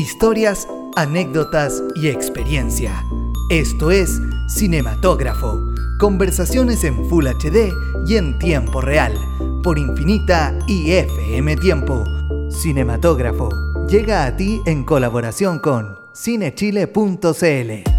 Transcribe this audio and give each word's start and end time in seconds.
historias, 0.00 0.66
anécdotas 0.96 1.82
y 1.94 2.08
experiencia. 2.08 3.04
Esto 3.50 3.90
es 3.90 4.20
Cinematógrafo, 4.48 5.60
conversaciones 5.98 6.84
en 6.84 7.08
Full 7.08 7.26
HD 7.26 7.72
y 8.06 8.16
en 8.16 8.38
tiempo 8.38 8.80
real, 8.80 9.12
por 9.62 9.78
Infinita 9.78 10.58
y 10.66 10.92
FM 10.92 11.56
Tiempo. 11.56 12.04
Cinematógrafo 12.50 13.50
llega 13.88 14.24
a 14.24 14.36
ti 14.36 14.62
en 14.64 14.84
colaboración 14.84 15.58
con 15.58 15.98
cinechile.cl. 16.14 17.89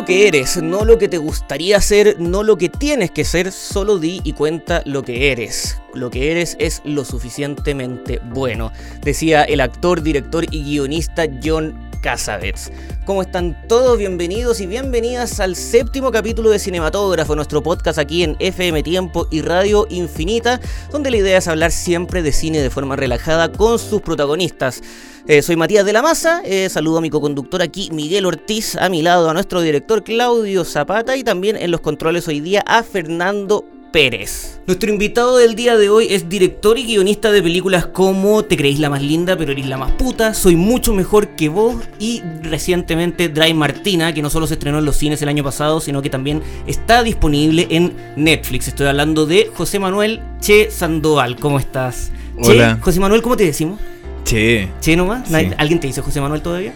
lo 0.00 0.06
que 0.06 0.28
eres, 0.28 0.56
no 0.62 0.86
lo 0.86 0.96
que 0.96 1.08
te 1.08 1.18
gustaría 1.18 1.78
ser, 1.78 2.18
no 2.18 2.42
lo 2.42 2.56
que 2.56 2.70
tienes 2.70 3.10
que 3.10 3.22
ser, 3.22 3.52
solo 3.52 3.98
di 3.98 4.22
y 4.24 4.32
cuenta 4.32 4.80
lo 4.86 5.02
que 5.02 5.30
eres. 5.30 5.78
Lo 5.92 6.08
que 6.08 6.30
eres 6.30 6.56
es 6.58 6.80
lo 6.86 7.04
suficientemente 7.04 8.18
bueno, 8.24 8.72
decía 9.02 9.42
el 9.42 9.60
actor, 9.60 10.00
director 10.00 10.46
y 10.50 10.64
guionista 10.64 11.26
John 11.44 11.89
Casabets. 12.00 12.72
¿Cómo 13.04 13.22
están 13.22 13.56
todos? 13.68 13.98
Bienvenidos 13.98 14.60
y 14.60 14.66
bienvenidas 14.66 15.40
al 15.40 15.56
séptimo 15.56 16.10
capítulo 16.10 16.50
de 16.50 16.58
Cinematógrafo, 16.58 17.34
nuestro 17.36 17.62
podcast 17.62 17.98
aquí 17.98 18.22
en 18.22 18.36
FM 18.38 18.82
Tiempo 18.82 19.26
y 19.30 19.42
Radio 19.42 19.86
Infinita, 19.90 20.60
donde 20.90 21.10
la 21.10 21.18
idea 21.18 21.38
es 21.38 21.48
hablar 21.48 21.72
siempre 21.72 22.22
de 22.22 22.32
cine 22.32 22.60
de 22.60 22.70
forma 22.70 22.96
relajada 22.96 23.52
con 23.52 23.78
sus 23.78 24.00
protagonistas. 24.00 24.82
Eh, 25.26 25.42
soy 25.42 25.56
Matías 25.56 25.84
de 25.84 25.92
la 25.92 26.02
Maza, 26.02 26.42
eh, 26.44 26.68
saludo 26.68 26.98
a 26.98 27.00
mi 27.00 27.10
coconductor 27.10 27.62
aquí, 27.62 27.90
Miguel 27.92 28.26
Ortiz, 28.26 28.76
a 28.76 28.88
mi 28.88 29.02
lado, 29.02 29.28
a 29.28 29.34
nuestro 29.34 29.60
director 29.60 30.02
Claudio 30.02 30.64
Zapata 30.64 31.16
y 31.16 31.24
también 31.24 31.56
en 31.56 31.70
los 31.70 31.80
controles 31.80 32.26
hoy 32.28 32.40
día 32.40 32.62
a 32.66 32.82
Fernando 32.82 33.64
Pérez. 33.92 34.60
Nuestro 34.66 34.90
invitado 34.90 35.36
del 35.36 35.54
día 35.54 35.76
de 35.76 35.88
hoy 35.88 36.06
es 36.10 36.28
director 36.28 36.78
y 36.78 36.84
guionista 36.84 37.32
de 37.32 37.42
películas 37.42 37.86
como 37.86 38.44
Te 38.44 38.56
creéis 38.56 38.78
la 38.78 38.88
más 38.88 39.02
linda 39.02 39.36
pero 39.36 39.52
eres 39.52 39.66
la 39.66 39.76
más 39.76 39.92
puta, 39.92 40.34
Soy 40.34 40.56
mucho 40.56 40.92
mejor 40.92 41.30
que 41.30 41.48
vos 41.48 41.76
y 41.98 42.22
recientemente 42.42 43.28
Dry 43.28 43.54
Martina, 43.54 44.12
que 44.14 44.22
no 44.22 44.30
solo 44.30 44.46
se 44.46 44.54
estrenó 44.54 44.78
en 44.78 44.84
los 44.84 44.96
cines 44.96 45.20
el 45.22 45.28
año 45.28 45.42
pasado, 45.42 45.80
sino 45.80 46.02
que 46.02 46.10
también 46.10 46.42
está 46.66 47.02
disponible 47.02 47.66
en 47.70 47.94
Netflix. 48.16 48.68
Estoy 48.68 48.86
hablando 48.86 49.26
de 49.26 49.50
José 49.54 49.78
Manuel 49.78 50.20
Che 50.40 50.70
Sandoval. 50.70 51.36
¿Cómo 51.36 51.58
estás? 51.58 52.12
Hola. 52.38 52.76
Che, 52.76 52.82
José 52.82 53.00
Manuel, 53.00 53.22
¿cómo 53.22 53.36
te 53.36 53.44
decimos? 53.44 53.80
Che. 54.24 54.68
¿Che 54.80 54.96
nomás? 54.96 55.28
Sí. 55.28 55.50
¿Alguien 55.56 55.80
te 55.80 55.86
dice 55.86 56.00
José 56.00 56.20
Manuel 56.20 56.42
todavía? 56.42 56.72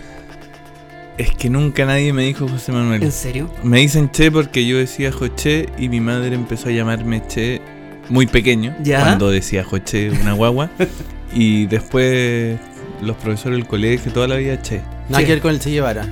Es 1.17 1.31
que 1.31 1.49
nunca 1.49 1.85
nadie 1.85 2.13
me 2.13 2.25
dijo 2.25 2.49
José 2.49 2.73
Manuel. 2.73 3.03
¿En 3.03 3.13
serio? 3.13 3.49
Me 3.63 3.79
dicen 3.79 4.11
Che 4.11 4.33
porque 4.33 4.67
yo 4.67 4.79
decía 4.79 5.13
Joche 5.13 5.67
y 5.79 5.89
mi 5.89 6.01
madre 6.01 6.35
empezó 6.35 6.69
a 6.69 6.73
llamarme 6.73 7.23
Che 7.29 7.61
muy 8.09 8.27
pequeño, 8.27 8.75
Ya. 8.83 9.01
cuando 9.01 9.31
decía 9.31 9.63
Joche 9.65 10.11
una 10.11 10.33
guagua. 10.33 10.71
y 11.33 11.67
después 11.67 12.59
los 13.01 13.17
profesores 13.17 13.59
del 13.59 13.67
colegio, 13.67 14.13
toda 14.13 14.27
la 14.27 14.37
vida 14.37 14.61
Che. 14.61 14.81
Nada 15.09 15.25
que 15.25 15.31
ver 15.33 15.41
con 15.41 15.53
el 15.53 15.61
Che 15.61 15.71
Guevara. 15.71 16.07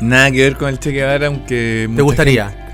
Nada 0.00 0.30
que 0.30 0.42
ver 0.42 0.56
con 0.56 0.68
el 0.68 0.78
Che 0.78 0.90
Guevara, 0.90 1.26
aunque... 1.28 1.88
¿Te 1.94 2.02
gustaría? 2.02 2.66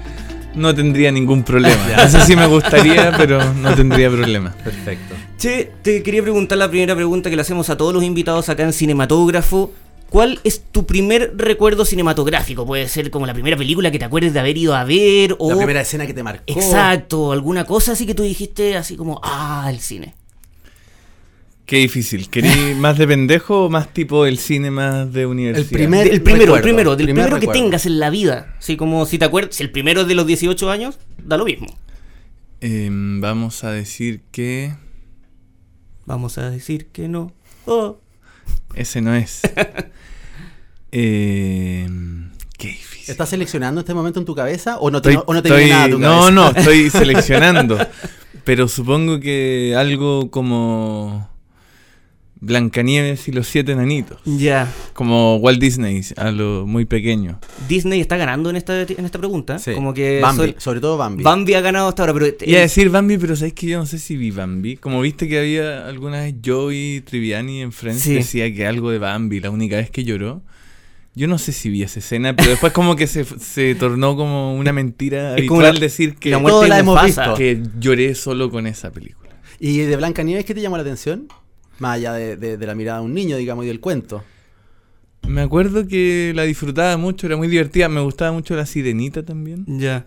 No 0.57 0.75
tendría 0.75 1.13
ningún 1.13 1.43
problema. 1.45 1.85
Eso 2.05 2.21
sí 2.21 2.35
me 2.35 2.47
gustaría, 2.47 3.13
pero 3.17 3.55
no 3.55 3.75
tendría 3.75 4.11
problema. 4.11 4.51
Perfecto. 4.63 5.15
Che, 5.39 5.71
te 5.83 6.03
quería 6.03 6.23
preguntar 6.23 6.59
la 6.59 6.69
primera 6.69 6.95
pregunta 6.97 7.31
que 7.31 7.37
le 7.37 7.43
hacemos 7.43 7.71
a 7.71 7.77
todos 7.77 7.95
los 7.95 8.03
invitados 8.03 8.49
acá 8.49 8.65
en 8.65 8.73
Cinematógrafo. 8.73 9.73
¿Cuál 10.15 10.39
es 10.45 10.63
tu 10.71 10.87
primer 10.87 11.33
recuerdo 11.37 11.85
cinematográfico? 11.85 12.65
Puede 12.65 12.87
ser 12.87 13.11
como 13.11 13.27
la 13.27 13.35
primera 13.35 13.57
película 13.57 13.91
que 13.91 13.99
te 13.99 14.05
acuerdes 14.05 14.33
de 14.33 14.39
haber 14.39 14.57
ido 14.57 14.73
a 14.77 14.85
ver 14.85 15.35
o... 15.41 15.51
La 15.51 15.57
primera 15.57 15.81
escena 15.81 16.07
que 16.07 16.15
te 16.15 16.23
marcó. 16.23 16.45
Exacto, 16.47 17.33
alguna 17.33 17.65
cosa 17.65 17.91
así 17.91 18.07
que 18.07 18.15
tú 18.15 18.23
dijiste 18.23 18.77
así 18.77 18.95
como, 18.95 19.21
ah, 19.25 19.67
el 19.69 19.81
cine. 19.81 20.15
Qué 21.67 21.79
difícil. 21.79 22.31
¿Querí 22.31 22.49
más 22.77 22.97
de 22.97 23.09
pendejo 23.09 23.65
o 23.65 23.69
más 23.69 23.93
tipo 23.93 24.25
el 24.25 24.39
cine 24.39 24.71
más 24.71 25.13
de 25.13 25.27
universidad? 25.27 25.67
El 25.69 25.77
primer- 25.77 26.07
el 26.07 26.23
primero, 26.23 26.55
recuerdo, 26.55 26.57
el 26.59 26.63
primero, 26.63 26.97
del 26.97 27.07
primer 27.07 27.25
primero 27.31 27.41
que 27.41 27.49
tengas 27.59 27.85
en 27.85 27.99
la 27.99 28.09
vida. 28.11 28.55
Así 28.61 28.77
como 28.77 29.07
si 29.07 29.19
te 29.19 29.25
acuerdas, 29.25 29.57
si 29.57 29.65
el 29.65 29.73
primero 29.73 30.03
es 30.03 30.07
de 30.07 30.15
los 30.15 30.29
18 30.29 30.71
años, 30.71 30.97
da 31.25 31.37
lo 31.37 31.45
mismo. 31.45 31.67
Em, 32.61 33.21
vamos 33.21 33.65
a 33.65 33.73
decir 33.73 34.23
que... 34.31 34.77
Vamos 36.07 36.39
a 36.39 36.51
decir 36.51 36.87
que 36.93 37.09
no. 37.09 37.33
Oh. 37.67 37.99
Ese 38.77 39.01
no 39.01 39.13
es. 39.13 39.41
Eh, 40.97 41.89
qué 42.57 42.69
difícil. 42.69 43.11
¿Estás 43.11 43.29
seleccionando 43.31 43.81
en 43.81 43.85
este 43.85 43.95
momento 43.95 44.21
en 44.21 44.25
tu 44.27 44.35
cabeza 44.35 44.79
o 44.79 44.91
no 44.91 45.03
te, 45.03 45.11
Estoy- 45.11 45.25
o 45.27 45.35
no 45.35 45.43
te 45.43 45.49
estoy- 45.49 45.65
viene 45.65 45.73
nada 45.75 45.85
a 45.87 45.91
tu 45.91 45.99
no, 45.99 46.09
cabeza? 46.09 46.31
no, 46.31 46.51
estoy 46.51 46.91
seleccionando. 46.91 47.79
Pero 48.45 48.69
supongo 48.69 49.19
que 49.21 49.75
algo 49.77 50.31
como 50.31 51.29
Blancanieves 52.41 53.27
y 53.29 53.33
los 53.33 53.47
siete 53.49 53.73
enanitos. 53.73 54.19
Ya. 54.27 54.71
Como 54.93 55.37
Walt 55.37 55.59
Disney, 55.61 56.03
a 56.17 56.31
lo 56.31 56.67
muy 56.67 56.85
pequeño. 56.85 57.41
Disney 57.69 58.01
está 58.01 58.17
ganando 58.19 58.51
en 58.51 58.57
esta, 58.57 58.83
en 58.83 59.05
esta 59.05 59.19
pregunta. 59.19 59.59
Sí. 59.59 59.73
Como 59.73 59.95
que 59.95 60.21
Bambi, 60.21 60.37
sol- 60.49 60.55
sobre 60.59 60.81
todo 60.81 60.99
Bambi. 60.99 61.23
Bambi 61.23 61.55
ha 61.55 61.61
ganado 61.63 61.89
hasta 61.89 62.03
ahora, 62.03 62.13
pero 62.13 62.27
eh, 62.27 62.37
Iba 62.45 62.59
a 62.59 62.63
decir 62.63 62.91
Bambi, 62.91 63.17
pero 63.17 63.35
sabes 63.35 63.55
que 63.55 63.67
yo 63.67 63.79
no 63.79 63.87
sé 63.87 63.99
si 63.99 64.17
vi 64.19 64.31
Bambi. 64.31 64.77
Como 64.77 65.01
viste 65.01 65.27
que 65.27 65.39
había 65.39 65.87
alguna 65.89 66.21
vez 66.21 66.35
Joey 66.45 67.01
Triviani 67.01 67.63
en 67.63 67.73
Friends 67.73 68.03
Sí. 68.03 68.13
decía 68.15 68.53
que 68.55 68.67
algo 68.67 68.91
de 68.91 68.99
Bambi, 68.99 69.41
la 69.41 69.49
única 69.51 69.77
vez 69.77 69.91
que 69.91 70.05
lloró. 70.05 70.43
Yo 71.17 71.29
no 71.29 71.39
sé 71.39 71.53
si 71.53 71.69
vi 71.69 71.83
esa 71.83 72.01
escena, 72.01 72.35
pero 72.35 72.51
después 72.51 72.73
como 72.73 72.97
que 72.97 73.07
se, 73.07 73.25
se 73.25 73.75
tornó 73.77 74.17
como 74.17 74.57
una 74.57 74.73
mentira 74.73 75.37
Es 75.37 75.47
como 75.47 75.61
habitual 75.61 75.75
la- 75.75 75.81
decir 75.81 76.17
que, 76.17 76.31
la 76.31 76.39
muerte 76.39 76.69
la 76.69 76.79
hemos 76.81 77.05
visto. 77.05 77.35
que 77.35 77.63
lloré 77.79 78.15
solo 78.17 78.51
con 78.51 78.67
esa 78.67 78.91
película. 78.91 79.31
¿Y 79.61 79.79
de 79.79 79.97
Blanca 79.97 80.23
Nieves 80.25 80.45
qué 80.45 80.55
te 80.55 80.61
llamó 80.61 80.77
la 80.77 80.83
atención? 80.83 81.29
Más 81.79 81.97
allá 81.97 82.13
de, 82.15 82.37
de- 82.37 82.57
de 82.57 82.67
la 82.67 82.75
mirada 82.75 82.99
de 83.01 83.05
un 83.07 83.15
niño, 83.15 83.37
digamos, 83.37 83.65
y 83.65 83.69
del 83.69 83.79
cuento. 83.81 84.25
Me 85.29 85.41
acuerdo 85.41 85.87
que 85.87 86.33
la 86.35 86.43
disfrutaba 86.43 86.97
mucho, 86.97 87.27
era 87.27 87.37
muy 87.37 87.49
divertida. 87.49 87.89
Me 87.89 88.01
gustaba 88.01 88.33
mucho 88.33 88.55
la 88.57 88.67
sirenita 88.67 89.23
también. 89.25 89.65
Ya. 89.67 90.07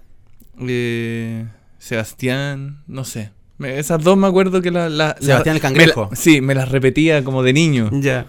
Eh, 0.59 1.45
Sebastián, 1.79 2.83
no 2.87 3.03
sé. 3.05 3.31
Me- 3.57 3.79
esas 3.79 4.03
dos 4.03 4.17
me 4.17 4.27
acuerdo 4.27 4.61
que 4.61 4.71
la... 4.71 4.89
la- 4.89 5.15
Sebastián 5.19 5.55
el 5.55 5.61
Cangrejo. 5.61 6.05
me 6.05 6.09
la- 6.11 6.15
sí, 6.15 6.41
me 6.41 6.53
las 6.53 6.69
repetía 6.69 7.23
como 7.23 7.41
de 7.43 7.53
niño. 7.53 7.89
Ya. 7.93 8.27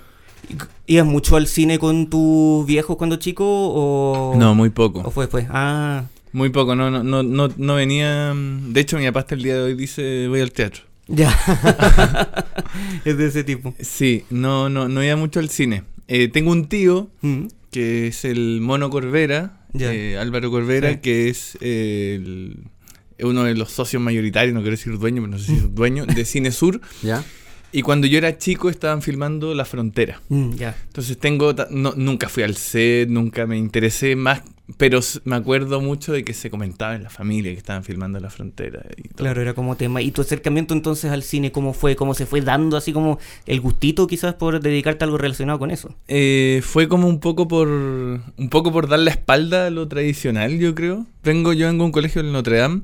¿Y- 0.49 0.95
¿Ibas 0.95 1.07
mucho 1.07 1.37
al 1.37 1.47
cine 1.47 1.79
con 1.79 2.09
tus 2.09 2.67
viejos 2.67 2.97
cuando 2.97 3.17
chico 3.17 3.45
o...? 3.47 4.35
No, 4.37 4.55
muy 4.55 4.69
¿O 4.69 4.73
poco. 4.75 5.11
fue 5.11 5.25
después? 5.25 5.47
Ah, 5.51 6.05
Muy 6.33 6.49
poco, 6.51 6.75
no, 6.75 6.91
no, 6.91 7.03
no, 7.03 7.23
no, 7.23 7.49
no 7.57 7.75
venía... 7.75 8.35
De 8.35 8.81
hecho, 8.81 8.97
mi 8.99 9.05
papá 9.07 9.21
hasta 9.21 9.35
el 9.35 9.43
día 9.43 9.55
de 9.57 9.63
hoy 9.63 9.75
dice 9.75 10.29
voy 10.29 10.41
al 10.41 10.53
teatro. 10.53 10.83
ya. 11.09 11.31
es 13.05 13.17
de 13.19 13.27
ese 13.27 13.45
tipo. 13.45 13.75
Sí, 13.81 14.25
no, 14.31 14.69
no, 14.69 14.89
no 14.89 15.03
iba 15.05 15.17
mucho 15.17 15.41
al 15.41 15.49
cine. 15.51 15.85
Eh, 16.07 16.29
tengo 16.29 16.51
un 16.53 16.69
tío 16.69 17.11
Mm. 17.23 17.47
que 17.71 18.07
es 18.09 18.25
el 18.25 18.61
Mono 18.63 18.89
Corvera, 18.91 19.67
eh, 19.79 20.17
Álvaro 20.19 20.51
Corvera, 20.51 20.93
Sí. 20.93 20.99
que 21.03 21.29
es 21.29 21.59
eh, 21.61 22.15
el- 22.17 22.65
uno 23.21 23.45
de 23.45 23.55
los 23.55 23.73
socios 23.73 24.01
mayoritarios, 24.01 24.55
no 24.55 24.61
quiero 24.61 24.77
decir 24.77 24.97
dueño, 24.99 25.21
pero 25.23 25.33
no 25.33 25.39
sé 25.39 25.47
si 25.47 25.55
es 25.57 25.75
dueño, 25.75 26.07
de 26.07 26.25
Cine 26.25 26.51
Sur. 26.53 26.81
¿Ya? 27.03 27.25
Y 27.71 27.83
cuando 27.83 28.07
yo 28.07 28.19
era 28.19 28.39
chico 28.39 28.71
estaban 28.71 29.03
filmando 29.03 29.55
La 29.55 29.65
Frontera. 29.65 30.21
Mm. 30.29 30.53
Entonces 30.87 31.19
tengo, 31.19 31.55
no- 31.71 31.93
nunca 31.97 32.29
fui 32.29 32.43
al 32.43 32.57
set, 32.57 33.09
nunca 33.09 33.47
me 33.47 33.59
interesé 33.59 34.17
más, 34.17 34.41
pero 34.79 35.01
me 35.25 35.37
acuerdo 35.37 35.81
mucho 35.83 36.13
de 36.15 36.25
que 36.25 36.33
se 36.33 36.49
comentaba 36.51 36.95
en 36.95 37.03
la 37.03 37.11
familia 37.11 37.53
que 37.53 37.59
estaban 37.59 37.85
filmando 37.85 38.21
La 38.21 38.31
Frontera. 38.31 38.83
Y 38.97 39.09
todo. 39.09 39.17
Claro, 39.19 39.43
era 39.43 39.53
como 39.53 39.77
tema. 39.77 40.01
¿Y 40.01 40.13
tu 40.13 40.23
acercamiento 40.23 40.73
entonces 40.73 41.11
al 41.11 41.23
cine 41.23 41.53
cómo 41.53 41.75
fue? 41.75 41.95
¿Cómo 41.95 42.15
se 42.15 42.25
fue 42.25 42.41
dando 42.41 42.77
así 42.79 42.93
como 42.95 43.19
el 43.47 43.61
gustito 43.61 44.07
quizás 44.07 44.35
por 44.35 44.61
dedicarte 44.61 45.05
a 45.05 45.07
algo 45.07 45.19
relacionado 45.19 45.59
con 45.59 45.71
eso? 45.71 45.95
Eh, 46.09 46.63
fue 46.65 46.89
como 46.89 47.07
un 47.07 47.21
poco 47.21 47.49
por 47.49 47.69
un 47.69 48.49
poco 48.51 48.73
por 48.73 48.89
dar 48.89 48.99
la 49.01 49.11
espalda 49.11 49.67
a 49.67 49.71
lo 49.71 49.87
tradicional, 49.89 50.59
yo 50.59 50.75
creo. 50.75 51.05
Vengo 51.23 51.53
yo 51.53 51.67
vengo 51.67 51.83
a 51.83 51.87
un 51.87 51.93
colegio 51.93 52.23
en 52.23 52.33
Notre 52.33 52.57
Dame, 52.59 52.81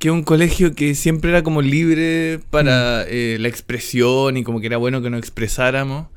que 0.00 0.10
un 0.10 0.24
colegio 0.24 0.74
que 0.74 0.96
siempre 0.96 1.30
era 1.30 1.44
como 1.44 1.62
libre 1.62 2.40
para 2.50 3.04
eh, 3.06 3.36
la 3.38 3.46
expresión 3.48 4.36
y 4.36 4.42
como 4.42 4.60
que 4.60 4.66
era 4.66 4.76
bueno 4.78 5.00
que 5.02 5.10
nos 5.10 5.18
expresáramos. 5.20 6.08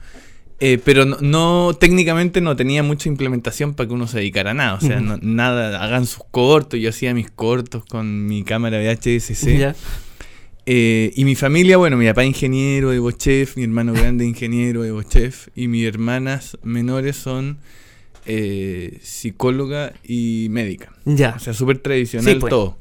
Eh, 0.60 0.80
pero 0.84 1.04
no, 1.04 1.18
no- 1.20 1.74
técnicamente 1.78 2.40
no 2.40 2.56
tenía 2.56 2.82
mucha 2.84 3.10
implementación 3.10 3.74
para 3.74 3.88
que 3.90 3.94
uno 3.94 4.08
se 4.08 4.20
dedicara 4.20 4.52
a 4.52 4.54
nada. 4.54 4.74
O 4.76 4.80
sea, 4.82 5.02
no- 5.02 5.20
nada, 5.22 5.84
hagan 5.84 6.06
sus 6.06 6.24
cortos. 6.32 6.80
Yo 6.80 6.90
hacía 6.90 7.14
mis 7.14 7.30
cortos 7.30 7.84
con 7.86 8.26
mi 8.26 8.44
cámara 8.44 8.78
VHS. 8.80 9.58
Ya. 9.60 9.76
Eh, 10.66 11.12
y 11.18 11.26
mi 11.26 11.36
familia, 11.36 11.76
bueno, 11.76 11.98
mi 11.98 12.08
papá 12.08 12.24
ingeniero 12.24 12.92
de 12.92 13.00
Bochef, 13.00 13.58
mi 13.58 13.64
hermano 13.64 13.92
grande 13.92 14.26
ingeniero 14.26 14.84
de 14.84 14.92
Bochef, 14.92 15.50
y 15.56 15.68
mis 15.68 15.86
hermanas 15.86 16.58
menores 16.64 17.18
son 17.18 17.58
eh, 18.26 19.00
psicóloga 19.02 19.92
y 20.06 20.48
médica. 20.52 20.94
Ya. 21.04 21.34
O 21.36 21.40
sea, 21.40 21.54
súper 21.54 21.80
tradicional 21.80 22.34
Sí, 22.36 22.40
pues. 22.40 22.50
todo. 22.50 22.80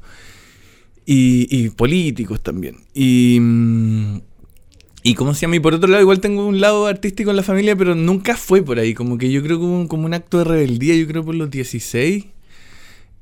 Y, 1.05 1.47
y 1.49 1.69
políticos 1.69 2.41
también. 2.41 2.77
Y, 2.93 3.37
mm, 3.41 4.21
y 5.03 5.15
como 5.15 5.33
se 5.33 5.41
llama, 5.41 5.57
y 5.57 5.59
por 5.59 5.73
otro 5.73 5.89
lado, 5.89 6.01
igual 6.01 6.21
tengo 6.21 6.47
un 6.47 6.61
lado 6.61 6.85
artístico 6.87 7.29
en 7.31 7.35
la 7.35 7.43
familia, 7.43 7.75
pero 7.75 7.93
nunca 7.95 8.37
fue 8.37 8.61
por 8.61 8.79
ahí. 8.79 8.93
Como 8.93 9.17
que 9.17 9.31
yo 9.31 9.43
creo 9.43 9.59
que 9.59 9.65
hubo 9.65 9.73
un- 9.79 9.87
como 9.87 10.05
un 10.05 10.13
acto 10.13 10.37
de 10.39 10.45
rebeldía, 10.45 10.95
yo 10.95 11.07
creo 11.07 11.25
por 11.25 11.35
los 11.35 11.49
16. 11.51 12.25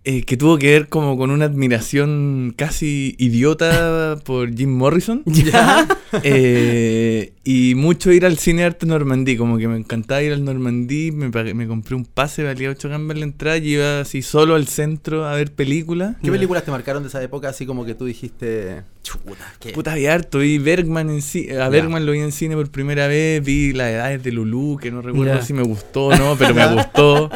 Eh, 0.03 0.23
que 0.23 0.35
tuvo 0.37 0.57
que 0.57 0.71
ver 0.71 0.89
como 0.89 1.17
con 1.17 1.29
una 1.31 1.45
admiración 1.45 2.53
casi 2.55 3.15
idiota 3.19 4.17
por 4.25 4.53
Jim 4.55 4.75
Morrison. 4.75 5.21
¿Ya? 5.25 5.87
Eh, 6.23 7.33
y 7.43 7.75
mucho 7.75 8.11
ir 8.11 8.25
al 8.25 8.37
cine 8.37 8.63
arte 8.63 8.85
Normandí, 8.85 9.37
como 9.37 9.57
que 9.57 9.67
me 9.67 9.77
encantaba 9.77 10.21
ir 10.21 10.33
al 10.33 10.43
Normandí, 10.43 11.11
me, 11.11 11.29
pagué- 11.31 11.53
me 11.53 11.67
compré 11.67 11.95
un 11.95 12.05
pase, 12.05 12.43
valía 12.43 12.69
8 12.69 12.89
gambas 12.89 13.17
la 13.17 13.23
entrada 13.25 13.57
y 13.57 13.73
iba 13.73 14.01
así 14.01 14.21
solo 14.21 14.55
al 14.55 14.67
centro 14.67 15.25
a 15.25 15.35
ver 15.35 15.51
películas. 15.51 16.15
¿Qué 16.23 16.31
películas 16.31 16.63
te 16.65 16.71
marcaron 16.71 17.03
de 17.03 17.09
esa 17.09 17.21
época 17.23 17.49
así 17.49 17.65
como 17.65 17.85
que 17.85 17.95
tú 17.95 18.05
dijiste, 18.05 18.83
chuta, 19.03 19.53
qué... 19.59 19.69
Puta, 19.71 19.93
había 19.93 20.13
harto, 20.13 20.39
vi 20.39 20.57
Bergman 20.57 21.09
en 21.09 21.19
ci- 21.19 21.49
a 21.51 21.55
Ya. 21.55 21.69
Bergman 21.69 22.05
lo 22.05 22.11
vi 22.11 22.19
en 22.19 22.31
cine 22.31 22.55
por 22.55 22.69
primera 22.71 23.07
vez, 23.07 23.43
vi 23.43 23.71
Las 23.73 23.89
Edades 23.91 24.23
de 24.23 24.31
Lulú, 24.31 24.77
que 24.81 24.91
no 24.91 25.01
recuerdo 25.01 25.35
Ya. 25.35 25.41
si 25.41 25.53
me 25.53 25.63
gustó 25.63 26.07
o 26.07 26.15
no, 26.15 26.35
pero 26.37 26.53
me 26.53 26.67
gustó. 26.75 27.29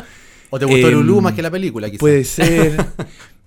¿O 0.49 0.59
te 0.59 0.65
gustó 0.65 0.87
Em, 0.87 0.93
Lulú 0.93 1.21
más 1.21 1.33
que 1.33 1.41
la 1.41 1.51
película, 1.51 1.87
quizás? 1.87 1.99
Puede 1.99 2.23
ser. 2.23 2.75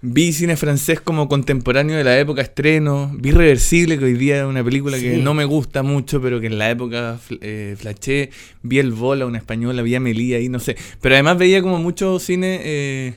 Vi 0.01 0.33
cine 0.33 0.57
francés 0.57 1.01
como 1.01 1.29
contemporáneo 1.29 1.97
de 1.97 2.05
la 2.05 2.17
época 2.21 2.41
estreno. 2.41 3.11
Vi 3.19 3.33
Reversible, 3.33 3.99
que 3.99 4.05
hoy 4.05 4.15
día 4.15 4.41
es 4.41 4.45
una 4.47 4.63
película 4.63 4.97
que 4.99 5.17
no 5.19 5.35
me 5.35 5.45
gusta 5.45 5.83
mucho, 5.83 6.23
pero 6.23 6.41
que 6.41 6.47
en 6.47 6.57
la 6.59 6.71
época 6.71 7.19
fl- 7.19 7.39
eh, 7.41 7.75
flashé. 7.77 8.31
Vi 8.63 8.79
El 8.79 8.93
Bola, 8.93 9.27
una 9.27 9.39
española, 9.39 9.83
vi 9.83 9.97
a 9.97 10.01
Melía 10.01 10.37
ahí, 10.37 10.49
no 10.49 10.61
sé. 10.61 10.77
Pero 11.01 11.17
además 11.17 11.37
veía 11.39 11.63
como 11.63 11.79
mucho 11.79 12.21
cine 12.21 12.61
eh, 12.63 13.15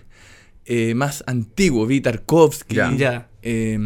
eh, 0.65 0.95
más 0.95 1.23
antiguo. 1.27 1.85
Vi 1.85 2.01
Tarkovsky. 2.01 2.75
Ya. 2.75 2.91
Ya. 2.97 3.27
eh, 3.43 3.77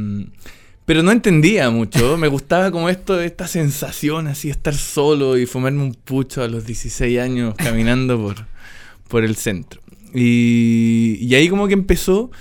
pero 0.86 1.04
no 1.04 1.12
entendía 1.12 1.70
mucho. 1.72 2.16
Me 2.20 2.30
gustaba 2.30 2.72
como 2.72 2.88
esto, 2.90 3.20
esta 3.20 3.48
sensación 3.48 4.28
así, 4.28 4.50
estar 4.50 4.74
solo 4.74 5.38
y 5.38 5.46
fumarme 5.48 5.82
un 5.84 5.96
pucho 5.96 6.44
a 6.44 6.48
los 6.48 6.66
16 6.66 7.20
años 7.20 7.56
caminando 7.58 8.18
por, 8.22 8.36
por 9.10 9.26
el 9.26 9.36
centro. 9.36 9.82
Y, 10.16 11.18
y 11.22 11.36
ahí 11.36 11.50
como 11.50 11.68
que 11.68 11.74
empezó. 11.74 12.32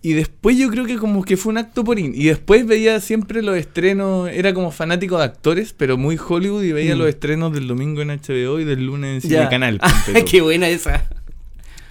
Y 0.00 0.12
después 0.12 0.56
yo 0.56 0.70
creo 0.70 0.86
que 0.86 0.96
como 0.96 1.24
que 1.24 1.36
fue 1.36 1.50
un 1.50 1.58
acto 1.58 1.82
por... 1.82 1.98
in- 1.98 2.14
Y 2.14 2.24
después 2.26 2.64
veía 2.66 3.00
siempre 3.00 3.42
los 3.42 3.56
estrenos, 3.56 4.30
era 4.30 4.54
como 4.54 4.70
fanático 4.70 5.18
de 5.18 5.24
actores, 5.24 5.74
pero 5.76 5.96
muy 5.98 6.16
Hollywood, 6.16 6.62
y 6.62 6.72
veía 6.72 6.94
Mm. 6.94 6.98
los 6.98 7.08
estrenos 7.08 7.52
del 7.52 7.66
domingo 7.66 8.00
en 8.02 8.08
HBO 8.10 8.60
y 8.60 8.64
del 8.64 8.84
lunes 8.86 9.24
en. 9.24 9.30
Cine 9.30 9.48
Canal. 9.50 9.80
tú. 10.06 10.12
Qué 10.24 10.40
buena 10.40 10.68
esa. 10.68 11.04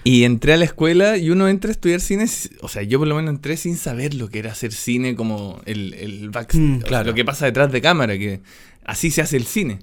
Y 0.04 0.24
entré 0.24 0.54
a 0.54 0.56
la 0.56 0.64
escuela 0.64 1.18
y 1.18 1.28
uno 1.28 1.48
entra 1.48 1.68
a 1.68 1.72
estudiar 1.72 2.00
cine, 2.00 2.24
o 2.62 2.68
sea, 2.68 2.82
yo 2.82 2.98
por 2.98 3.08
lo 3.08 3.14
menos 3.14 3.34
entré 3.34 3.58
sin 3.58 3.76
saber 3.76 4.14
lo 4.14 4.30
que 4.30 4.38
era 4.38 4.52
hacer 4.52 4.72
cine 4.72 5.14
como 5.14 5.60
el, 5.66 5.92
el 5.94 6.30
back, 6.30 6.54
Mm, 6.54 6.78
claro. 6.78 7.08
lo 7.10 7.14
que 7.14 7.26
pasa 7.26 7.44
detrás 7.44 7.70
de 7.70 7.82
cámara, 7.82 8.16
que 8.16 8.40
así 8.86 9.10
se 9.10 9.20
hace 9.20 9.36
el 9.36 9.44
cine. 9.44 9.80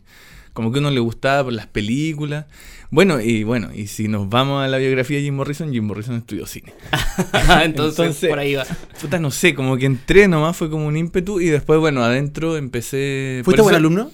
Como 0.55 0.71
que 0.71 0.79
uno 0.79 0.89
le 0.89 0.99
gustaba 1.01 1.43
por 1.43 1.53
las 1.53 1.67
películas. 1.67 2.45
Bueno, 2.89 3.19
y 3.19 3.43
bueno, 3.43 3.69
y 3.75 3.87
si 3.87 4.07
nos 4.07 4.29
vamos 4.29 4.63
a 4.63 4.67
la 4.69 4.77
biografía 4.77 5.17
de 5.17 5.23
Jim 5.23 5.35
Morrison, 5.35 5.71
Jim 5.71 5.83
Morrison 5.83 6.15
estudió 6.15 6.47
cine. 6.47 6.73
Entonces, 7.63 7.99
Entonces- 7.99 8.29
por 8.29 8.39
ahí 8.39 8.55
va. 8.55 8.65
Puta, 9.01 9.19
no 9.19 9.31
sé, 9.31 9.53
como 9.53 9.75
que 9.77 9.85
entré 9.85 10.27
nomás, 10.29 10.55
fue 10.55 10.69
como 10.69 10.87
un 10.87 10.95
ímpetu 10.97 11.39
y 11.41 11.47
después, 11.47 11.79
bueno, 11.79 12.03
adentro 12.03 12.55
empecé... 12.57 13.41
¿Fuiste 13.43 13.61
buen 13.61 13.75
alumno? 13.75 14.11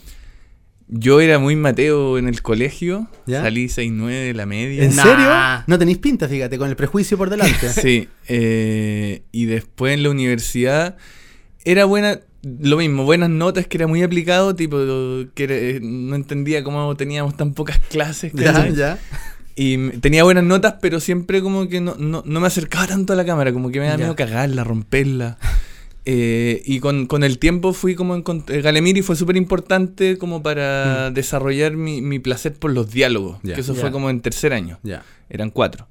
Yo 0.94 1.22
era 1.22 1.40
muy 1.40 1.56
Mateo 1.56 2.18
en 2.18 2.28
el 2.28 2.42
colegio, 2.42 3.08
¿Ya? 3.26 3.44
salí 3.44 3.68
6-9 3.68 4.08
de 4.10 4.34
la 4.34 4.46
media. 4.46 4.84
¿En 4.84 4.94
Nah. 4.96 5.04
serio? 5.04 5.64
No 5.68 5.80
tenéis 5.80 6.00
pinta, 6.00 6.28
fíjate, 6.28 6.58
con 6.58 6.68
el 6.70 6.76
prejuicio 6.76 7.18
por 7.18 7.30
delante. 7.30 7.70
Sí, 7.82 8.10
eh, 8.28 9.22
y 9.32 9.46
después 9.46 9.94
en 9.94 10.04
la 10.04 10.10
universidad 10.10 10.98
era 11.64 11.86
buena, 11.86 12.20
lo 12.44 12.78
mismo, 12.78 13.04
buenas 13.06 13.30
notas 13.30 13.68
que 13.68 13.78
era 13.78 13.88
muy 13.88 14.02
aplicado, 14.04 14.56
tipo, 14.56 14.78
que 15.36 15.44
era- 15.44 15.56
eh, 15.56 15.80
no 15.82 16.16
entendía 16.16 16.64
cómo 16.64 16.96
teníamos 16.96 17.36
tan 17.38 17.54
pocas 17.54 17.80
clases. 17.90 18.32
ya, 18.34 18.68
ya. 18.70 19.00
Y 19.56 19.90
tenía 20.00 20.24
buenas 20.24 20.44
notas, 20.46 20.76
pero 20.82 21.00
siempre 21.00 21.42
como 21.42 21.68
que 21.68 21.82
no, 21.82 21.96
no, 22.00 22.24
no 22.26 22.40
me 22.40 22.48
acercaba 22.48 22.88
tanto 22.88 23.14
a 23.14 23.16
la 23.16 23.26
cámara, 23.26 23.52
como 23.54 23.70
que 23.70 23.80
me 23.80 23.86
da 23.86 23.92
Ya. 23.92 23.98
miedo 23.98 24.16
cagarla, 24.16 24.64
romperla. 24.64 25.38
Eh, 26.06 26.64
y 26.66 26.80
con, 26.80 27.06
con 27.06 27.24
el 27.24 27.38
tiempo 27.38 27.74
fui 27.74 27.94
como 27.94 28.16
eh, 28.16 28.62
Galemiri 28.62 29.04
fue 29.04 29.16
súper 29.16 29.38
importante 29.38 30.18
como 30.18 30.42
para 30.42 31.12
desarrollar 31.12 31.74
mi, 31.74 32.02
mi 32.02 32.18
placer 32.18 32.54
por 32.54 32.72
los 32.72 32.90
diálogos, 32.92 33.40
que 33.44 33.60
eso 33.60 33.74
Mm. 33.74 33.78
Fue 33.78 33.92
como 33.92 34.10
en 34.10 34.20
tercer 34.22 34.52
año 34.54 34.80
Ya. 34.82 35.04
eran 35.30 35.52
cuatro. 35.52 35.88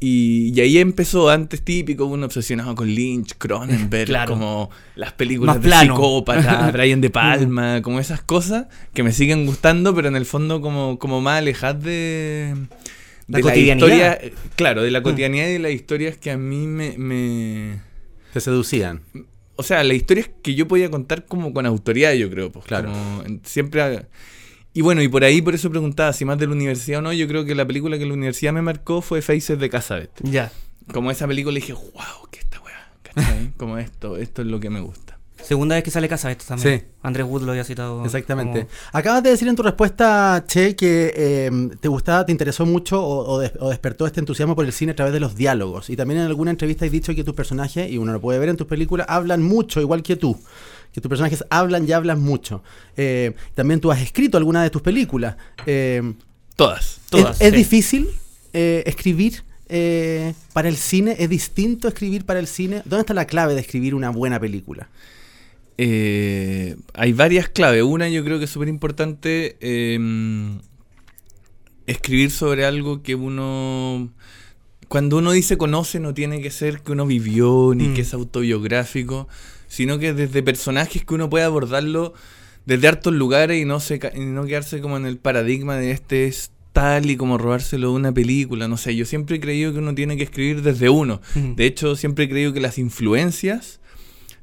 Y, 0.00 0.52
y 0.54 0.60
ahí 0.60 0.78
empezó, 0.78 1.28
antes 1.28 1.62
típico, 1.62 2.04
uno 2.06 2.26
obsesionado 2.26 2.74
con 2.76 2.88
Lynch, 2.88 3.34
Cronenberg, 3.36 4.06
Claro. 4.08 4.34
como 4.34 4.70
las 4.94 5.12
películas 5.12 5.56
Más 5.56 5.62
de 5.62 5.68
plano. 5.68 5.94
psicópata, 5.96 6.70
Brian 6.72 7.00
De 7.00 7.10
Palma, 7.10 7.82
como 7.82 7.98
esas 7.98 8.20
cosas 8.22 8.66
que 8.94 9.02
me 9.02 9.10
siguen 9.12 9.44
gustando, 9.44 9.94
pero 9.94 10.06
en 10.08 10.14
el 10.16 10.24
fondo 10.24 10.60
como, 10.60 10.98
como 11.00 11.20
más 11.20 11.38
alejadas 11.38 11.82
de, 11.82 12.54
La 13.26 13.40
historia, 13.40 14.12
eh, 14.22 14.32
claro, 14.54 14.82
de 14.82 14.90
la 14.92 15.02
cotidianidad 15.02 15.48
y 15.48 15.52
de 15.54 15.58
las 15.58 15.72
historias 15.72 16.16
que 16.16 16.30
a 16.30 16.36
mí 16.38 16.66
me, 16.68 16.96
me- 16.96 17.80
Te 18.32 18.40
seducían. 18.40 19.00
o 19.56 19.64
sea, 19.64 19.82
las 19.82 19.96
historias 19.96 20.30
que 20.42 20.54
yo 20.54 20.68
podía 20.68 20.88
contar 20.92 21.26
como 21.26 21.52
con 21.52 21.66
autoridad, 21.66 22.12
yo 22.12 22.30
creo. 22.30 22.52
Pues, 22.52 22.64
Claro. 22.66 22.92
como 22.92 23.24
siempre. 23.42 24.06
Y 24.74 24.82
bueno, 24.82 25.02
y 25.02 25.08
por 25.08 25.24
ahí 25.24 25.42
por 25.42 25.54
eso 25.54 25.70
preguntaba 25.70 26.12
si 26.12 26.24
más 26.24 26.38
de 26.38 26.46
la 26.46 26.52
universidad 26.52 27.00
o 27.00 27.02
no. 27.02 27.12
Yo 27.12 27.26
creo 27.26 27.44
que 27.44 27.54
la 27.54 27.66
película 27.66 27.98
que 27.98 28.06
la 28.06 28.14
universidad 28.14 28.52
me 28.52 28.62
marcó 28.62 29.00
fue 29.02 29.22
Faces 29.22 29.58
de 29.58 29.68
Casabet. 29.70 30.10
Ya. 30.22 30.52
Como 30.92 31.10
esa 31.10 31.26
película 31.26 31.54
dije, 31.56 31.72
wow, 31.72 32.28
qué 32.30 32.40
esta 32.40 32.60
weá. 32.60 32.92
¿cachai? 33.02 33.52
como 33.56 33.78
esto, 33.78 34.16
esto 34.16 34.42
es 34.42 34.48
lo 34.48 34.60
que 34.60 34.70
me 34.70 34.80
gusta. 34.80 35.18
Segunda 35.42 35.76
vez 35.76 35.84
que 35.84 35.90
sale 35.90 36.08
casa 36.08 36.30
esto 36.30 36.44
también. 36.46 36.80
Sí. 36.80 36.86
Andrés 37.02 37.26
Wood 37.26 37.42
lo 37.42 37.52
había 37.52 37.64
citado. 37.64 38.04
Exactamente. 38.04 38.60
como- 38.66 38.70
Acabas 38.92 39.22
de 39.22 39.30
decir 39.30 39.48
en 39.48 39.56
tu 39.56 39.62
respuesta, 39.62 40.44
Che, 40.46 40.76
que 40.76 41.12
eh, 41.16 41.50
te 41.80 41.88
gustaba, 41.88 42.26
te 42.26 42.32
interesó 42.32 42.66
mucho 42.66 43.02
o, 43.02 43.24
o 43.34 43.38
des- 43.38 43.52
o 43.58 43.70
despertó 43.70 44.06
este 44.06 44.20
entusiasmo 44.20 44.54
por 44.54 44.66
el 44.66 44.72
cine 44.72 44.92
a 44.92 44.96
través 44.96 45.14
de 45.14 45.20
los 45.20 45.34
diálogos. 45.36 45.88
Y 45.90 45.96
también 45.96 46.20
en 46.20 46.26
alguna 46.26 46.50
entrevista 46.50 46.84
has 46.84 46.92
dicho 46.92 47.14
que 47.14 47.24
tus 47.24 47.34
personajes, 47.34 47.90
y 47.90 47.96
uno 47.98 48.12
lo 48.12 48.20
puede 48.20 48.38
ver 48.38 48.50
en 48.50 48.56
tus 48.56 48.66
películas, 48.66 49.06
hablan 49.08 49.42
mucho, 49.42 49.80
igual 49.80 50.02
que 50.02 50.16
tú. 50.16 50.38
Que 50.92 51.00
tus 51.00 51.08
personajes 51.08 51.44
hablan 51.50 51.88
y 51.88 51.92
hablan 51.92 52.20
mucho. 52.20 52.62
Eh, 52.96 53.34
también 53.54 53.80
tú 53.80 53.90
has 53.92 54.00
escrito 54.00 54.36
alguna 54.38 54.62
de 54.62 54.70
tus 54.70 54.82
películas. 54.82 55.36
Eh, 55.66 56.14
Todas. 56.56 57.00
Todas, 57.10 57.40
¿Es, 57.40 57.52
difícil 57.52 58.08
eh, 58.52 58.82
escribir 58.86 59.44
eh, 59.68 60.34
para 60.52 60.68
el 60.68 60.76
cine? 60.76 61.14
¿Es 61.18 61.28
distinto 61.28 61.86
escribir 61.88 62.24
para 62.24 62.40
el 62.40 62.46
cine? 62.48 62.82
¿Dónde 62.84 63.02
está 63.02 63.14
la 63.14 63.26
clave 63.26 63.54
de 63.54 63.60
escribir 63.60 63.94
una 63.94 64.10
buena 64.10 64.40
película? 64.40 64.88
Eh, 65.76 66.74
hay 66.94 67.12
varias 67.12 67.48
claves. 67.48 67.82
Una 67.84 68.08
yo 68.08 68.24
creo 68.24 68.38
que 68.38 68.46
es 68.46 68.50
súper 68.50 68.68
importante 68.68 69.56
eh, 69.60 70.58
escribir 71.86 72.30
sobre 72.30 72.64
algo 72.64 73.02
que 73.02 73.14
uno... 73.14 74.10
Cuando 74.88 75.18
uno 75.18 75.32
dice 75.32 75.58
conoce 75.58 76.00
no 76.00 76.14
tiene 76.14 76.40
que 76.40 76.50
ser 76.50 76.80
que 76.80 76.92
uno 76.92 77.06
vivió 77.06 77.72
ni 77.74 77.88
Mm. 77.88 77.94
que 77.94 78.00
es 78.00 78.14
autobiográfico, 78.14 79.28
sino 79.68 79.98
que 79.98 80.12
desde 80.14 80.42
personajes 80.42 81.04
que 81.04 81.14
uno 81.14 81.30
puede 81.30 81.44
abordarlo 81.44 82.12
desde 82.66 82.88
hartos 82.88 83.14
lugares 83.14 83.60
y 83.62 83.64
no, 83.64 83.80
se, 83.80 83.98
ca- 83.98 84.12
y 84.14 84.20
no 84.20 84.44
quedarse 84.44 84.80
como 84.80 84.96
en 84.96 85.06
el 85.06 85.16
paradigma 85.18 85.76
de 85.76 85.90
este 85.92 86.26
es 86.26 86.50
tal 86.72 87.08
y 87.10 87.16
como 87.16 87.38
robárselo 87.38 87.90
de 87.90 87.94
una 87.96 88.12
película. 88.12 88.68
No 88.68 88.76
sé, 88.76 88.94
yo 88.94 89.04
siempre 89.04 89.36
he 89.36 89.40
creído 89.40 89.72
que 89.72 89.78
uno 89.78 89.94
tiene 89.94 90.16
que 90.16 90.22
escribir 90.24 90.62
desde 90.62 90.88
uno. 90.90 91.20
De 91.34 91.64
hecho, 91.66 91.96
siempre 91.96 92.24
he 92.24 92.28
creído 92.28 92.52
que 92.52 92.60
las 92.60 92.76
influencias 92.78 93.80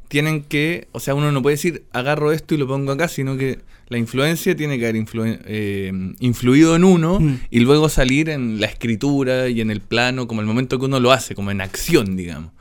tienen 0.07 0.41
que, 0.43 0.87
o 0.91 0.99
sea, 0.99 1.15
uno 1.15 1.31
no 1.31 1.41
puede 1.41 1.55
decir 1.55 1.83
agarro 1.91 2.31
esto 2.31 2.53
y 2.55 2.57
lo 2.57 2.67
pongo 2.67 2.91
acá, 2.91 3.07
sino 3.07 3.37
que 3.37 3.59
la 3.89 3.97
influencia 3.97 4.55
tiene 4.55 4.79
que 4.79 4.87
haber 4.87 5.03
eh, 5.45 5.91
influido 6.19 6.75
en 6.75 6.83
uno 6.83 7.19
Mm. 7.19 7.39
y 7.51 7.59
luego 7.59 7.89
salir 7.89 8.29
en 8.29 8.59
la 8.59 8.67
escritura 8.67 9.47
y 9.49 9.61
en 9.61 9.69
el 9.71 9.81
plano, 9.81 10.27
como 10.27 10.41
el 10.41 10.47
momento 10.47 10.79
que 10.79 10.85
uno 10.85 10.99
lo 10.99 11.11
hace, 11.11 11.35
como 11.35 11.51
en 11.51 11.61
acción, 11.61 12.15
digamos. 12.15 12.51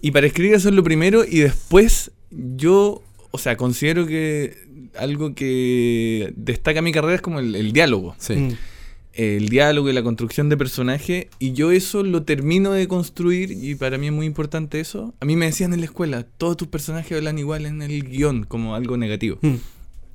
Y 0.00 0.10
para 0.12 0.26
escribir 0.26 0.54
eso 0.54 0.68
es 0.68 0.74
lo 0.74 0.82
primero 0.84 1.24
y 1.24 1.40
después 1.40 2.10
yo, 2.30 3.02
o 3.30 3.38
sea, 3.38 3.56
considero 3.56 4.06
que 4.06 4.56
algo 4.96 5.34
que 5.34 6.32
destaca 6.36 6.82
mi 6.82 6.92
carrera 6.92 7.14
es 7.16 7.20
como 7.20 7.40
el, 7.40 7.54
el 7.54 7.72
diálogo 7.72 8.14
Mm. 8.28 8.52
el 9.14 9.48
diálogo 9.48 9.90
y 9.90 9.92
la 9.92 10.02
construcción 10.02 10.48
de 10.48 10.56
personaje 10.56 11.28
y 11.40 11.52
yo 11.52 11.72
eso 11.72 12.04
lo 12.04 12.22
termino 12.22 12.70
de 12.72 12.86
construir 12.86 13.50
y 13.50 13.74
para 13.74 13.98
mí 13.98 14.06
es 14.06 14.12
muy 14.12 14.26
importante 14.26 14.78
eso. 14.80 15.14
A 15.20 15.24
mí 15.24 15.34
me 15.34 15.46
decían 15.46 15.72
en 15.72 15.80
la 15.80 15.86
escuela, 15.86 16.24
todos 16.38 16.56
tus 16.56 16.68
personajes 16.68 17.16
hablan 17.16 17.38
igual 17.38 17.66
en 17.66 17.82
el 17.82 18.04
guion 18.04 18.44
como 18.44 18.74
algo 18.76 18.96
negativo. 18.96 19.38
Mm. 19.42 19.56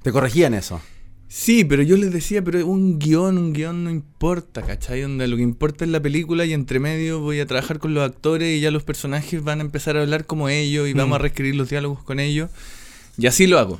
¿Te 0.03 0.11
corregían 0.11 0.53
eso? 0.53 0.81
Sí, 1.35 1.63
pero 1.63 1.81
yo 1.81 1.97
les 1.97 2.13
decía, 2.13 2.43
pero 2.43 2.63
un 2.67 2.99
guion, 2.99 3.39
un 3.39 3.53
guion 3.53 3.83
no 3.83 3.89
importa, 3.89 4.61
¿cachai? 4.61 5.01
Donde 5.01 5.27
lo 5.27 5.35
que 5.35 5.41
importa 5.41 5.83
es 5.83 5.89
la 5.89 5.99
película 5.99 6.45
y 6.45 6.53
entre 6.53 6.79
medio 6.79 7.21
voy 7.21 7.39
a 7.39 7.47
trabajar 7.47 7.79
con 7.79 7.95
los 7.95 8.03
actores 8.07 8.55
y 8.55 8.61
ya 8.61 8.69
los 8.69 8.83
personajes 8.83 9.43
van 9.43 9.57
a 9.59 9.63
empezar 9.63 9.97
a 9.97 10.01
hablar 10.03 10.27
como 10.27 10.47
ellos 10.47 10.87
y 10.87 10.93
vamos 10.93 11.15
a 11.15 11.17
reescribir 11.17 11.55
los 11.55 11.71
diálogos 11.71 12.03
con 12.03 12.19
ellos. 12.19 12.51
Y 13.17 13.25
así 13.25 13.47
lo 13.47 13.57
hago. 13.57 13.79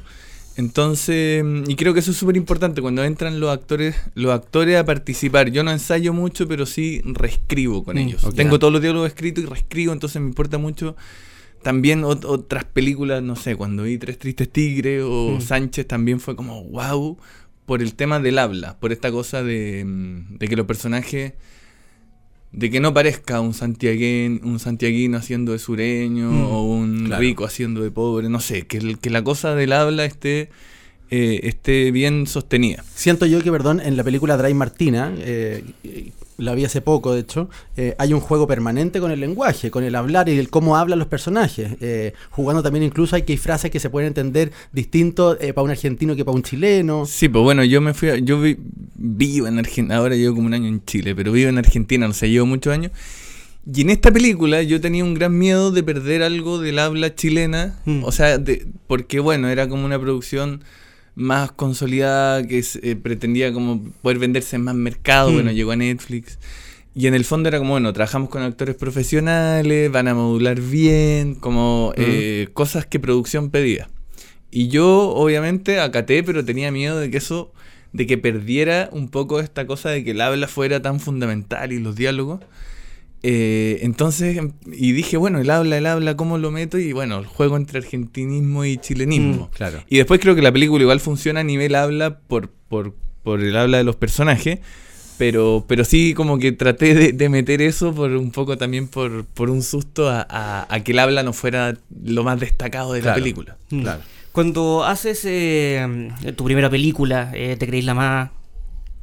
Entonces, 0.57 1.43
mm, 1.43 1.69
y 1.69 1.75
creo 1.75 1.93
que 1.93 1.99
eso 1.99 2.09
es 2.09 2.17
súper 2.17 2.37
importante 2.37 2.81
cuando 2.81 3.03
entran 3.03 3.39
los 3.39 3.51
actores, 3.51 3.95
los 4.15 4.31
actores 4.33 4.75
a 4.77 4.83
participar. 4.83 5.51
Yo 5.51 5.63
no 5.63 5.69
ensayo 5.69 6.11
mucho, 6.11 6.47
pero 6.47 6.65
sí 6.65 7.01
reescribo 7.05 7.83
con 7.83 7.97
Mm, 7.97 7.99
ellos. 7.99 8.33
Tengo 8.35 8.57
todos 8.57 8.73
los 8.73 8.81
diálogos 8.81 9.09
escritos 9.09 9.43
y 9.43 9.47
reescribo, 9.47 9.93
entonces 9.93 10.19
me 10.19 10.27
importa 10.27 10.57
mucho. 10.57 10.95
También 11.61 12.01
ot- 12.01 12.25
otras 12.25 12.65
películas, 12.65 13.23
no 13.23 13.35
sé, 13.35 13.55
cuando 13.55 13.83
vi 13.83 13.97
Tres 13.99 14.17
Tristes 14.17 14.49
Tigres 14.51 15.03
o 15.05 15.37
Mm. 15.37 15.41
Sánchez 15.41 15.87
también 15.87 16.19
fue 16.19 16.35
como 16.35 16.63
wow 16.65 17.17
por 17.65 17.81
el 17.81 17.95
tema 17.95 18.19
del 18.19 18.39
habla, 18.39 18.77
por 18.79 18.91
esta 18.91 19.11
cosa 19.11 19.43
de, 19.43 19.83
mm, 19.85 20.37
de 20.37 20.47
que 20.47 20.55
los 20.55 20.65
personajes 20.65 21.33
de 22.51 22.69
que 22.69 22.79
no 22.79 22.93
parezca 22.93 23.41
un 23.41 23.55
santiaguín, 23.55 24.39
un 24.43 24.59
santiaguino 24.59 25.17
haciendo 25.17 25.53
de 25.53 25.59
sureño 25.59 26.29
Mm, 26.29 26.51
o 26.51 26.63
un 26.63 27.05
claro. 27.07 27.19
rico 27.21 27.45
haciendo 27.45 27.81
de 27.81 27.89
pobre, 27.89 28.29
no 28.29 28.39
sé, 28.39 28.67
que, 28.67 28.77
el- 28.77 28.99
que 28.99 29.09
la 29.09 29.23
cosa 29.23 29.55
del 29.55 29.73
habla 29.73 30.05
esté, 30.05 30.49
eh, 31.09 31.39
esté 31.43 31.89
bien 31.91 32.27
sostenida. 32.27 32.83
Siento 32.93 33.25
yo 33.25 33.41
que, 33.41 33.51
perdón, 33.51 33.79
en 33.79 33.97
la 33.97 34.03
película 34.03 34.37
Drive 34.37 34.53
Martina, 34.53 35.11
eh, 35.17 35.63
la 36.37 36.55
vi 36.55 36.65
hace 36.65 36.81
poco, 36.81 37.13
de 37.13 37.21
hecho, 37.21 37.49
eh, 37.77 37.95
hay 37.99 38.13
un 38.13 38.19
juego 38.19 38.47
permanente 38.47 38.99
con 38.99 39.11
el 39.11 39.19
lenguaje, 39.19 39.69
con 39.71 39.83
el 39.83 39.95
hablar 39.95 40.29
y 40.29 40.37
el 40.39 40.49
cómo 40.49 40.77
hablan 40.77 40.99
los 40.99 41.07
personajes. 41.07 41.77
eh, 41.81 42.13
jugando 42.31 42.63
también 42.63 42.83
incluso 42.83 43.15
hay 43.15 43.21
que 43.23 43.33
hay 43.33 43.37
frases 43.37 43.69
que 43.71 43.79
se 43.79 43.89
pueden 43.89 44.07
entender 44.07 44.51
distinto 44.71 45.37
eh, 45.39 45.53
para 45.53 45.63
un 45.65 45.71
argentino 45.71 46.15
que 46.15 46.23
para 46.25 46.35
un 46.35 46.43
chileno. 46.43 47.05
Sí, 47.05 47.29
pues 47.29 47.43
bueno, 47.43 47.63
yo 47.63 47.81
me 47.81 47.93
fui, 47.93 48.09
a- 48.09 48.17
yo 48.17 48.39
vi- 48.41 48.57
vivo 48.95 49.47
en 49.47 49.59
Argentina, 49.59 49.97
ahora 49.97 50.15
llevo 50.15 50.35
como 50.35 50.47
un 50.47 50.53
año 50.53 50.67
en 50.67 50.83
Chile, 50.85 51.15
pero 51.15 51.31
vivo 51.31 51.49
en 51.49 51.57
Argentina, 51.57 52.07
no 52.07 52.13
sé, 52.13 52.29
llevo 52.29 52.45
muchos 52.45 52.73
años. 52.73 52.91
Y 53.71 53.81
en 53.81 53.91
esta 53.91 54.11
película 54.11 54.61
yo 54.61 54.81
tenía 54.81 55.03
un 55.05 55.13
gran 55.13 55.37
miedo 55.37 55.71
de 55.71 55.83
perder 55.83 56.21
algo 56.21 56.59
del 56.59 56.79
habla 56.79 57.15
chilena, 57.15 57.79
Mm. 57.85 58.03
o 58.03 58.11
sea, 58.11 58.37
de, 58.37 58.65
porque 58.87 59.19
bueno, 59.21 59.47
era 59.47 59.69
como 59.69 59.85
una 59.85 59.97
producción 59.99 60.61
más 61.15 61.51
consolidada 61.51 62.45
que 62.47 62.63
se- 62.63 62.91
eh, 62.91 62.95
pretendía 62.95 63.53
como 63.53 63.83
poder 64.01 64.19
venderse 64.19 64.55
en 64.55 64.63
más 64.63 64.75
mercado, 64.75 65.29
Mm. 65.31 65.33
bueno, 65.35 65.51
llegó 65.51 65.71
a 65.71 65.75
Netflix. 65.75 66.39
Y 66.95 67.07
en 67.07 67.13
el 67.15 67.25
fondo 67.25 67.49
era 67.49 67.57
como, 67.57 67.71
bueno, 67.71 67.91
trabajamos 67.93 68.29
con 68.29 68.43
actores 68.43 68.75
profesionales, 68.75 69.91
van 69.91 70.07
a 70.07 70.13
modular 70.13 70.59
bien, 70.61 71.35
como 71.35 71.91
eh, 71.97 72.49
cosas 72.53 72.85
que 72.85 72.99
producción 72.99 73.49
pedía. 73.49 73.89
Y 74.51 74.67
yo, 74.67 75.09
obviamente, 75.09 75.79
acaté, 75.79 76.21
pero 76.23 76.45
tenía 76.45 76.71
miedo 76.71 76.99
de 76.99 77.09
que 77.09 77.17
eso, 77.17 77.51
de 77.93 78.05
que 78.05 78.17
perdiera 78.19 78.89
un 78.91 79.09
poco 79.09 79.39
esta 79.39 79.65
cosa 79.65 79.89
de 79.89 80.03
que 80.03 80.11
el 80.11 80.21
habla 80.21 80.47
fuera 80.47 80.81
tan 80.81 80.99
fundamental 80.99 81.71
y 81.73 81.79
los 81.79 81.95
diálogos. 81.95 82.41
Eh, 83.25 83.79
entonces, 83.83 84.37
y 84.71 84.91
dije, 84.91 85.15
bueno, 85.17 85.39
el 85.39 85.49
habla, 85.49 85.77
el 85.77 85.85
habla, 85.85 86.17
¿cómo 86.17 86.37
lo 86.37 86.51
meto? 86.51 86.77
Y 86.77 86.91
bueno, 86.91 87.19
el 87.19 87.25
juego 87.25 87.55
entre 87.55 87.79
argentinismo 87.79 88.65
y 88.65 88.77
chilenismo. 88.77 89.45
Mm, 89.51 89.55
Claro. 89.55 89.83
Y 89.89 89.97
después 89.97 90.19
creo 90.19 90.35
que 90.35 90.41
la 90.41 90.51
película 90.51 90.81
igual 90.81 90.99
funciona 90.99 91.39
a 91.39 91.43
nivel 91.43 91.75
habla 91.75 92.19
por, 92.19 92.49
por, 92.49 92.93
por 93.23 93.39
el 93.41 93.55
habla 93.55 93.77
de 93.77 93.83
los 93.85 93.95
personajes. 93.95 94.59
Pero, 95.17 95.63
pero 95.67 95.85
sí 95.85 96.13
como 96.15 96.39
que 96.39 96.51
traté 96.53 96.95
de, 96.95 97.11
de 97.13 97.29
meter 97.29 97.61
eso 97.61 97.93
por 97.93 98.09
un 98.11 98.31
poco 98.31 98.57
también 98.57 98.87
por, 98.87 99.25
por 99.25 99.49
un 99.51 99.61
susto 99.61 100.09
a, 100.09 100.25
a- 100.27 100.65
a 100.73 100.79
que 100.83 100.91
el 100.91 100.99
habla 100.99 101.21
no 101.21 101.33
fuera 101.33 101.77
lo 102.03 102.23
más 102.23 102.39
destacado 102.39 102.93
de 102.93 103.03
la 103.03 103.13
película. 103.13 103.55
Mm. 103.69 103.81
Claro. 103.83 104.01
Cuando 104.31 104.83
haces 104.83 105.21
eh, 105.25 106.09
tu 106.35 106.43
primera 106.43 106.67
película, 106.69 107.31
eh, 107.35 107.55
¿te 107.59 107.67
creéis 107.67 107.85
la 107.85 107.93
más 107.93 108.29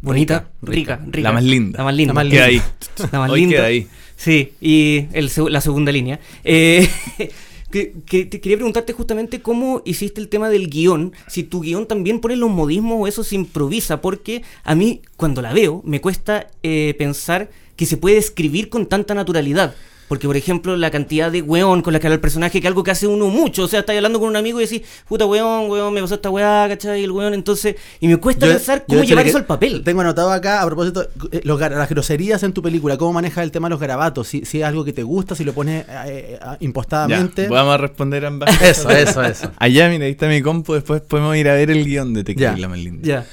bonita? 0.02 0.49
Rica, 0.62 0.97
Rica, 0.97 1.00
rica. 1.07 1.28
La 1.28 1.33
más 1.33 1.45
linda. 1.45 1.78
La 1.78 1.85
más 1.85 1.95
linda. 1.95 2.14
La 2.14 2.25
más 2.25 2.30
Queda 2.33 2.45
ahí. 2.45 2.52
linda. 2.54 3.09
La 3.12 3.19
más 3.19 3.30
Hoy 3.30 3.40
linda. 3.40 3.57
queda 3.57 3.66
ahí. 3.66 3.87
Sí, 4.16 4.52
y 4.61 5.07
el 5.12 5.30
la 5.50 5.61
segunda 5.61 5.92
línea. 5.92 6.21
Eh, 6.45 6.88
que, 7.71 7.95
que 8.04 8.25
te 8.26 8.40
quería 8.40 8.59
preguntarte 8.59 8.92
justamente 8.92 9.40
cómo 9.40 9.83
hiciste 9.85 10.21
el 10.21 10.28
tema 10.28 10.49
del 10.50 10.69
guion, 10.69 11.12
si 11.28 11.42
tu 11.45 11.61
guion 11.61 11.87
también 11.87 12.21
pone 12.21 12.37
los 12.37 12.50
modismos 12.50 12.99
o 13.00 13.07
eso 13.07 13.25
se 13.25 13.37
improvisa, 13.37 14.00
porque 14.00 14.42
a 14.64 14.75
mí 14.75 15.02
cuando 15.16 15.40
la 15.40 15.52
veo 15.52 15.83
me 15.85 16.00
cuesta 16.00 16.49
eh, 16.62 16.95
pensar 16.99 17.50
que 17.76 17.87
se 17.87 17.97
puede 17.97 18.19
escribir 18.19 18.69
con 18.69 18.87
tanta 18.87 19.14
naturalidad. 19.14 19.75
Porque, 20.11 20.26
por 20.26 20.37
ejemplo, 20.37 20.76
la 20.76 20.90
cantidad 20.90 21.31
de 21.31 21.40
weón 21.40 21.83
con 21.83 21.93
la 21.93 22.00
que 22.00 22.09
habla 22.09 22.17
el 22.17 22.21
personaje, 22.21 22.61
que 22.61 22.67
es 22.67 22.69
algo 22.69 22.83
que 22.83 22.90
hace 22.90 23.07
uno 23.07 23.29
mucho. 23.29 23.62
O 23.62 23.69
sea, 23.69 23.79
estás 23.81 23.95
hablando 23.95 24.19
con 24.19 24.29
un 24.29 24.35
amigo 24.35 24.61
y 24.61 24.64
decís, 24.64 24.83
puta 25.09 25.25
weón, 25.25 25.71
weón, 25.71 25.95
me 25.95 26.00
pasó 26.02 26.17
esta 26.17 26.31
weá, 26.31 26.67
¿cachai? 26.69 27.05
El 27.05 27.12
weón, 27.12 27.33
entonces. 27.33 27.76
Y 28.00 28.09
me 28.09 28.17
cuesta 28.17 28.45
Yo- 28.47 28.52
pensar 28.55 28.85
cómo 28.88 29.05
llevar 29.05 29.23
le- 29.25 29.31
eso 29.31 29.38
al 29.38 29.45
papel. 29.47 29.83
Tengo 29.85 30.00
anotado 30.00 30.33
acá, 30.33 30.62
a 30.62 30.67
propósito, 30.67 31.07
eh, 31.31 31.40
los 31.45 31.61
las 31.61 31.88
groserías 31.88 32.43
en 32.43 32.52
tu 32.52 32.61
película, 32.61 32.99
cómo 32.99 33.12
manejas 33.12 33.45
el 33.45 33.52
tema 33.52 33.69
de 33.69 33.71
los 33.71 33.81
garabatos, 33.81 34.26
si, 34.26 34.45
si 34.45 34.59
es 34.61 34.64
algo 34.67 34.85
que 34.85 34.93
te 34.93 35.05
gusta, 35.05 35.37
si 35.37 35.45
lo 35.45 35.52
pones 35.52 35.85
eh, 35.88 35.95
eh, 36.07 36.38
Ya, 36.40 36.57
impostadamente. 36.59 37.47
vamos 37.49 37.73
a 37.75 37.76
responder 37.76 38.26
ambas. 38.26 38.50
Eso, 38.62 38.90
eso, 38.90 39.23
eso. 39.23 39.52
Allá, 39.59 39.88
mira, 39.88 40.07
ahí 40.07 40.11
está 40.11 40.26
mi 40.26 40.43
compu. 40.43 40.75
Después 40.75 41.02
podemos 41.02 41.37
ir 41.37 41.49
a 41.49 41.55
ver 41.55 41.71
el 41.71 41.85
guion 41.85 42.14
de 42.14 42.25
Te 42.25 42.35
Ya. 42.35 42.50
creí 42.50 42.61
la 42.61 42.69
más 42.69 42.79
linda. 42.81 43.07
Ya. 43.07 43.26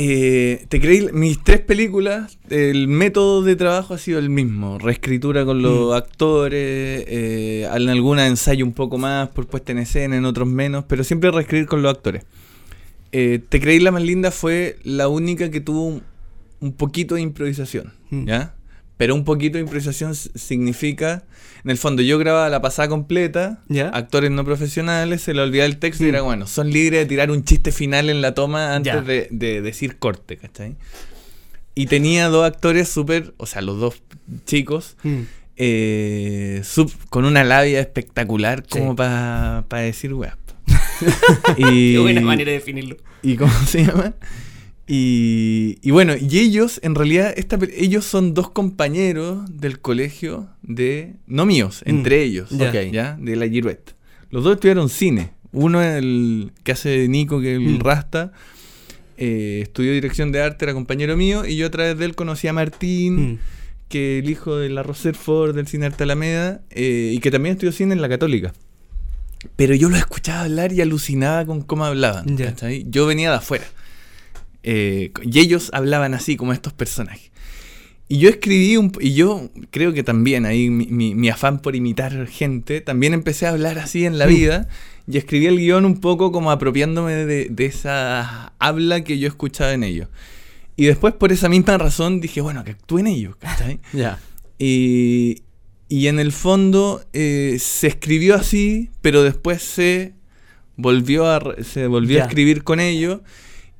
Eh, 0.00 0.64
Te 0.68 0.80
creí, 0.80 1.08
mis 1.12 1.42
tres 1.42 1.58
películas, 1.60 2.38
el 2.50 2.86
método 2.86 3.42
de 3.42 3.56
trabajo 3.56 3.94
ha 3.94 3.98
sido 3.98 4.20
el 4.20 4.30
mismo. 4.30 4.78
Reescritura 4.78 5.44
con 5.44 5.60
los 5.60 5.92
actores, 5.92 7.04
eh, 7.08 7.68
en 7.74 7.88
alguna 7.88 8.28
ensayo 8.28 8.64
un 8.64 8.74
poco 8.74 8.96
más 8.96 9.28
por 9.30 9.48
puesta 9.48 9.72
en 9.72 9.78
escena, 9.78 10.16
en 10.16 10.24
otros 10.24 10.46
menos, 10.46 10.84
pero 10.86 11.02
siempre 11.02 11.32
reescribir 11.32 11.66
con 11.66 11.82
los 11.82 11.92
actores. 11.92 12.24
Eh, 13.10 13.40
Te 13.48 13.60
creí 13.60 13.80
la 13.80 13.90
más 13.90 14.02
linda 14.04 14.30
fue 14.30 14.76
la 14.84 15.08
única 15.08 15.50
que 15.50 15.60
tuvo 15.60 15.84
un, 15.86 16.02
un 16.60 16.72
poquito 16.74 17.16
de 17.16 17.22
improvisación, 17.22 17.92
Mm. 18.10 18.24
¿ya? 18.26 18.54
Pero 18.98 19.14
un 19.14 19.24
poquito 19.24 19.56
de 19.56 19.62
improvisación 19.62 20.14
significa, 20.14 21.24
en 21.64 21.70
el 21.70 21.78
fondo, 21.78 22.02
yo 22.02 22.18
grababa 22.18 22.48
la 22.50 22.60
pasada 22.60 22.88
completa, 22.88 23.62
Ya. 23.68 23.88
actores 23.88 24.30
no 24.30 24.44
profesionales, 24.44 25.22
se 25.22 25.32
le 25.34 25.40
olvidaba 25.40 25.66
el 25.66 25.78
texto 25.78 26.02
y 26.04 26.08
Mm. 26.08 26.10
era 26.10 26.22
bueno, 26.22 26.46
son 26.46 26.70
libres 26.70 27.00
de 27.00 27.06
tirar 27.06 27.30
un 27.30 27.44
chiste 27.44 27.72
final 27.72 28.10
en 28.10 28.20
la 28.20 28.34
toma 28.34 28.74
antes 28.74 29.06
de, 29.06 29.28
de 29.30 29.62
decir 29.62 29.98
corte, 29.98 30.36
¿cachai? 30.36 30.76
Y 31.74 31.86
tenía 31.86 32.28
dos 32.28 32.44
actores 32.44 32.88
súper, 32.88 33.32
o 33.38 33.46
sea, 33.46 33.62
los 33.62 33.78
dos 33.78 34.02
chicos, 34.46 34.96
Mm. 35.04 35.20
eh, 35.56 36.60
sub- 36.64 36.92
con 37.08 37.24
una 37.24 37.44
labia 37.44 37.80
espectacular 37.80 38.64
Sí. 38.68 38.78
como 38.80 38.96
para 38.96 39.64
decir 39.70 40.12
weá. 40.14 40.36
y, 41.56 41.92
Qué 41.94 41.98
buena 42.00 42.20
manera 42.20 42.50
de 42.50 42.58
definirlo. 42.58 42.96
¿Y 43.22 43.36
cómo 43.36 43.52
se 43.66 43.84
llama? 43.84 44.14
Y, 44.88 45.78
y 45.82 45.90
bueno, 45.90 46.14
y 46.18 46.38
ellos, 46.38 46.80
en 46.82 46.94
realidad, 46.94 47.32
esta, 47.36 47.58
ellos 47.76 48.04
son 48.06 48.32
dos 48.34 48.50
compañeros 48.50 49.40
del 49.50 49.80
colegio 49.80 50.48
de. 50.62 51.16
No 51.26 51.44
míos, 51.44 51.82
Mm, 51.84 51.90
entre 51.90 52.22
ellos. 52.22 52.50
ok, 52.52 52.90
¿ya? 52.90 53.16
De 53.20 53.36
la 53.36 53.46
Girouette. 53.48 53.94
Los 54.30 54.44
dos 54.44 54.54
estudiaron 54.54 54.88
cine. 54.88 55.32
Uno, 55.52 55.82
el 55.82 56.52
que 56.64 56.72
hace 56.72 56.88
de 56.90 57.08
Nico, 57.08 57.40
que 57.40 57.52
es 57.54 57.58
el 57.60 57.76
Mm. 57.76 57.80
Rasta, 57.80 58.32
eh, 59.18 59.60
estudió 59.62 59.92
dirección 59.92 60.32
de 60.32 60.40
arte, 60.42 60.64
era 60.64 60.74
compañero 60.74 61.16
mío, 61.16 61.44
y 61.46 61.56
yo 61.56 61.66
a 61.66 61.70
través 61.70 61.98
de 61.98 62.04
él 62.04 62.14
conocí 62.14 62.48
a 62.48 62.52
Martín, 62.52 63.32
Mm. 63.32 63.38
que 63.88 64.18
el 64.20 64.30
hijo 64.30 64.56
de 64.56 64.68
la 64.70 64.82
Roserford 64.82 65.54
del 65.54 65.66
Cine 65.66 65.86
Arte 65.86 66.04
Alameda, 66.04 66.62
eh, 66.70 67.12
y 67.14 67.18
que 67.20 67.30
también 67.30 67.54
estudió 67.54 67.72
cine 67.72 67.94
en 67.94 68.00
la 68.02 68.08
Católica. 68.08 68.52
Pero 69.56 69.74
yo 69.74 69.88
lo 69.88 69.96
escuchaba 69.96 70.42
hablar 70.42 70.72
y 70.72 70.80
alucinaba 70.80 71.44
con 71.46 71.62
cómo 71.62 71.84
hablaban. 71.84 72.36
Yo 72.90 73.06
venía 73.06 73.30
de 73.30 73.36
afuera. 73.36 73.64
Eh, 74.70 75.12
y 75.22 75.38
ellos 75.38 75.70
hablaban 75.72 76.12
así, 76.12 76.36
como 76.36 76.52
estos 76.52 76.74
personajes. 76.74 77.30
Y 78.06 78.18
yo 78.18 78.28
escribí 78.28 78.76
un... 78.76 78.92
Y 79.00 79.14
yo 79.14 79.50
creo 79.70 79.92
que 79.94 80.02
también 80.02 80.44
ahí 80.44 80.68
mi, 80.68 80.86
mi- 80.86 81.14
mi 81.14 81.28
afán 81.30 81.60
por 81.60 81.74
imitar 81.74 82.26
gente, 82.26 82.80
también 82.82 83.14
empecé 83.14 83.46
a 83.46 83.50
hablar 83.50 83.78
así 83.78 84.04
en 84.04 84.18
la 84.18 84.26
Mm. 84.26 84.30
vida. 84.30 84.68
Y 85.10 85.16
escribí 85.16 85.46
el 85.46 85.56
guion 85.58 85.84
un 85.86 86.00
poco 86.00 86.32
como 86.32 86.50
apropiándome 86.50 87.12
de, 87.14 87.46
de 87.50 87.64
esa 87.66 88.52
habla 88.58 89.04
que 89.04 89.18
yo 89.18 89.28
escuchaba 89.28 89.72
en 89.72 89.84
ellos. 89.84 90.08
Y 90.76 90.84
después 90.84 91.14
por 91.14 91.32
esa 91.32 91.48
misma 91.48 91.78
razón 91.78 92.20
dije, 92.20 92.40
bueno, 92.42 92.62
que 92.64 92.72
actúen 92.72 93.06
ellos, 93.06 93.36
¿cachai? 93.36 93.80
Ya. 93.94 94.18
Y, 94.58 95.42
y 95.88 96.08
en 96.08 96.18
el 96.18 96.32
fondo 96.32 97.02
eh, 97.14 97.56
se 97.58 97.86
escribió 97.86 98.34
así, 98.34 98.90
pero 99.00 99.22
después 99.22 99.62
se 99.62 100.12
volvió 100.76 101.26
a, 101.26 101.40
se 101.62 101.86
volvió 101.86 102.18
Ya. 102.18 102.24
a 102.24 102.26
escribir 102.26 102.64
con 102.64 102.80
ellos. 102.80 103.20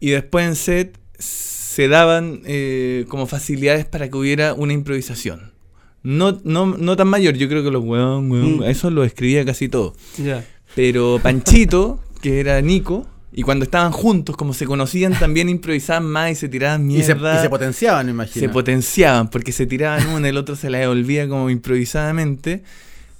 Y 0.00 0.10
después 0.10 0.46
en 0.46 0.54
set 0.56 0.98
se 1.18 1.88
daban 1.88 2.40
eh, 2.44 3.04
como 3.08 3.26
facilidades 3.26 3.84
para 3.84 4.08
que 4.08 4.16
hubiera 4.16 4.54
una 4.54 4.72
improvisación. 4.72 5.52
No, 6.02 6.40
no, 6.44 6.66
no 6.66 6.96
tan 6.96 7.08
mayor, 7.08 7.34
yo 7.36 7.48
creo 7.48 7.62
que 7.64 7.70
los 7.70 7.82
weón, 7.84 8.30
weón, 8.30 8.58
Mm. 8.58 8.62
eso 8.64 8.90
lo 8.90 9.04
escribía 9.04 9.44
casi 9.44 9.68
todo. 9.68 9.94
Ya. 10.22 10.44
Pero 10.74 11.18
Panchito, 11.22 12.00
que 12.22 12.40
era 12.40 12.60
Nico, 12.60 13.06
y 13.32 13.42
cuando 13.42 13.64
estaban 13.64 13.92
juntos, 13.92 14.36
como 14.36 14.54
se 14.54 14.64
conocían, 14.66 15.18
también 15.18 15.48
improvisaban 15.48 16.06
más 16.06 16.32
y 16.32 16.34
se 16.36 16.48
tiraban 16.48 16.90
Y 16.90 17.02
se, 17.02 17.14
mierda. 17.14 17.38
y 17.38 17.42
se 17.42 17.50
potenciaban, 17.50 18.06
me 18.06 18.12
imagino. 18.12 18.40
Se 18.46 18.48
potenciaban 18.48 19.28
porque 19.28 19.52
se 19.52 19.66
tiraban 19.66 20.08
uno, 20.08 20.26
el 20.26 20.36
otro 20.36 20.56
se 20.56 20.70
la 20.70 20.78
devolvía 20.78 21.28
como 21.28 21.50
improvisadamente. 21.50 22.62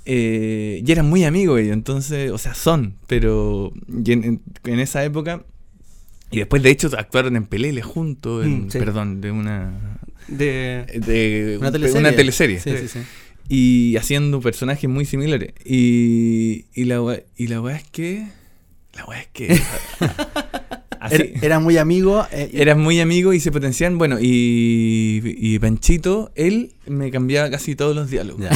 eh, 0.05 0.83
y 0.87 0.91
eran 0.93 1.07
muy 1.09 1.25
amigos 1.25 1.61
ellos, 1.61 1.75
entonces, 1.75 2.31
o 2.31 2.39
sea, 2.39 2.55
son, 2.55 2.95
pero 3.07 3.73
en 4.05 4.41
esa 4.81 5.05
época. 5.05 5.43
Y 6.31 6.39
después, 6.39 6.63
de 6.63 6.71
hecho, 6.71 6.91
actuaron 6.97 7.37
en 7.37 7.47
Pelele 7.47 7.83
juntos, 7.83 8.47
Mm, 8.47 8.69
sí. 8.71 8.79
perdón, 8.79 9.21
de 9.21 9.31
una. 9.31 9.99
De. 10.29 10.85
De 11.07 11.57
Una 11.61 11.73
teleserie. 11.73 12.01
una 12.01 12.13
teleserie. 12.17 12.61
Sí, 12.61 12.71
sí, 12.77 12.89
sí. 12.89 12.99
Y 13.49 13.97
haciendo 13.97 14.41
personajes 14.43 14.91
muy 14.91 15.07
similares. 15.07 15.55
Y, 15.65 16.67
y 16.75 16.85
la 16.85 17.01
y 17.37 17.47
la 17.47 17.61
weá 17.63 17.77
es 17.77 17.85
que. 17.91 18.27
La 18.95 19.05
weá 19.07 19.21
es 19.23 19.29
que. 19.33 19.59
Era, 21.11 21.25
era 21.43 21.59
muy 21.61 21.79
amigo. 21.79 22.27
eh, 22.33 22.75
muy 22.75 23.01
amigos 23.01 23.35
y 23.35 23.41
se 23.41 23.53
potenciaban. 23.53 23.99
Bueno, 23.99 24.19
y, 24.21 25.23
y 25.39 25.59
Panchito, 25.61 26.33
él 26.35 26.73
me 26.87 27.11
cambiaba 27.13 27.49
casi 27.51 27.77
todos 27.77 27.95
los 27.95 28.11
diálogos. 28.11 28.43
Ya. 28.43 28.51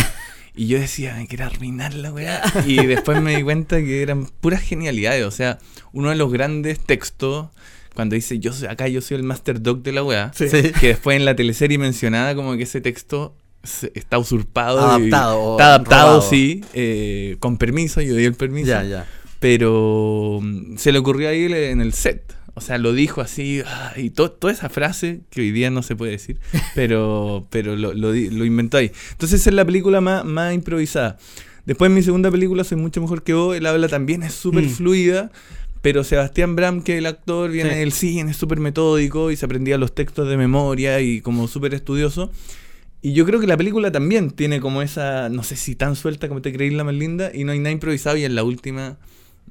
Y 0.54 0.66
yo 0.66 0.78
decía, 0.78 1.14
me 1.16 1.26
quiere 1.26 1.44
arruinar 1.44 1.94
la 1.94 2.12
weá. 2.12 2.42
Y 2.66 2.84
después 2.86 3.20
me 3.22 3.36
di 3.36 3.42
cuenta 3.42 3.78
que 3.78 4.02
eran 4.02 4.26
puras 4.26 4.60
genialidades. 4.60 5.24
O 5.24 5.30
sea, 5.30 5.58
uno 5.92 6.10
de 6.10 6.16
los 6.16 6.30
grandes 6.32 6.78
textos 6.78 7.48
cuando 7.94 8.14
dice 8.14 8.38
yo 8.38 8.52
soy, 8.54 8.68
acá 8.68 8.88
yo 8.88 9.00
soy 9.02 9.18
el 9.18 9.22
master 9.22 9.60
dog 9.62 9.82
de 9.82 9.92
la 9.92 10.02
weá, 10.02 10.30
Sí. 10.34 10.46
que 10.80 10.88
después 10.88 11.16
en 11.16 11.24
la 11.26 11.36
teleserie 11.36 11.76
mencionada 11.78 12.34
como 12.34 12.56
que 12.56 12.62
ese 12.62 12.80
texto 12.80 13.34
se- 13.62 13.92
está 13.94 14.18
usurpado. 14.18 14.80
Adaptado 14.80 15.52
está 15.52 15.66
adaptado, 15.66 16.06
robado. 16.16 16.22
sí, 16.30 16.64
eh, 16.74 17.36
con 17.38 17.58
permiso, 17.58 18.00
yo 18.00 18.14
di 18.14 18.24
el 18.24 18.34
permiso. 18.34 18.68
Ya, 18.68 18.82
ya. 18.84 19.06
Pero 19.40 20.38
mm, 20.40 20.76
se 20.78 20.90
le 20.92 20.98
ocurrió 20.98 21.28
ahí 21.28 21.44
en 21.52 21.80
el 21.80 21.92
set. 21.92 22.22
O 22.54 22.60
sea, 22.60 22.76
lo 22.78 22.92
dijo 22.92 23.20
así, 23.22 23.62
ah, 23.64 23.92
y 23.96 24.10
to- 24.10 24.30
toda 24.30 24.52
esa 24.52 24.68
frase, 24.68 25.20
que 25.30 25.40
hoy 25.40 25.52
día 25.52 25.70
no 25.70 25.82
se 25.82 25.96
puede 25.96 26.12
decir, 26.12 26.38
pero, 26.74 27.46
pero 27.50 27.76
lo, 27.76 27.94
lo 27.94 28.12
di- 28.12 28.28
lo 28.30 28.44
inventó 28.44 28.76
ahí. 28.76 28.90
Entonces 29.12 29.40
esa 29.40 29.50
es 29.50 29.56
la 29.56 29.64
película 29.64 30.00
más, 30.00 30.24
más 30.24 30.52
improvisada. 30.54 31.16
Después 31.64 31.88
en 31.88 31.94
mi 31.94 32.02
segunda 32.02 32.30
película, 32.30 32.64
Soy 32.64 32.76
mucho 32.78 33.00
mejor 33.00 33.22
que 33.22 33.34
vos, 33.34 33.56
el 33.56 33.64
habla 33.66 33.88
también 33.88 34.22
es 34.22 34.34
súper 34.34 34.64
Mm. 34.64 34.68
fluida, 34.70 35.30
pero 35.80 36.04
Sebastián 36.04 36.54
Bram, 36.54 36.82
que 36.82 36.98
el 36.98 37.06
actor, 37.06 37.50
viene 37.50 37.70
Sí. 37.72 37.78
del 37.78 37.92
cine, 37.92 38.30
es 38.32 38.36
súper 38.36 38.60
metódico 38.60 39.30
y 39.30 39.36
se 39.36 39.46
aprendía 39.46 39.78
los 39.78 39.94
textos 39.94 40.28
de 40.28 40.36
memoria 40.36 41.00
y 41.00 41.20
como 41.22 41.48
súper 41.48 41.72
estudioso. 41.74 42.30
Y 43.00 43.14
yo 43.14 43.24
creo 43.24 43.40
que 43.40 43.46
la 43.48 43.56
película 43.56 43.90
también 43.90 44.30
tiene 44.30 44.60
como 44.60 44.82
esa, 44.82 45.28
no 45.28 45.42
sé 45.42 45.56
si 45.56 45.74
tan 45.74 45.96
suelta 45.96 46.28
como 46.28 46.40
te 46.42 46.52
creí 46.52 46.70
la 46.70 46.84
más 46.84 46.94
linda, 46.94 47.30
y 47.34 47.44
no 47.44 47.52
hay 47.52 47.58
nada 47.58 47.70
improvisado, 47.72 48.16
y 48.16 48.24
en 48.24 48.34
la 48.36 48.44
última, 48.44 48.98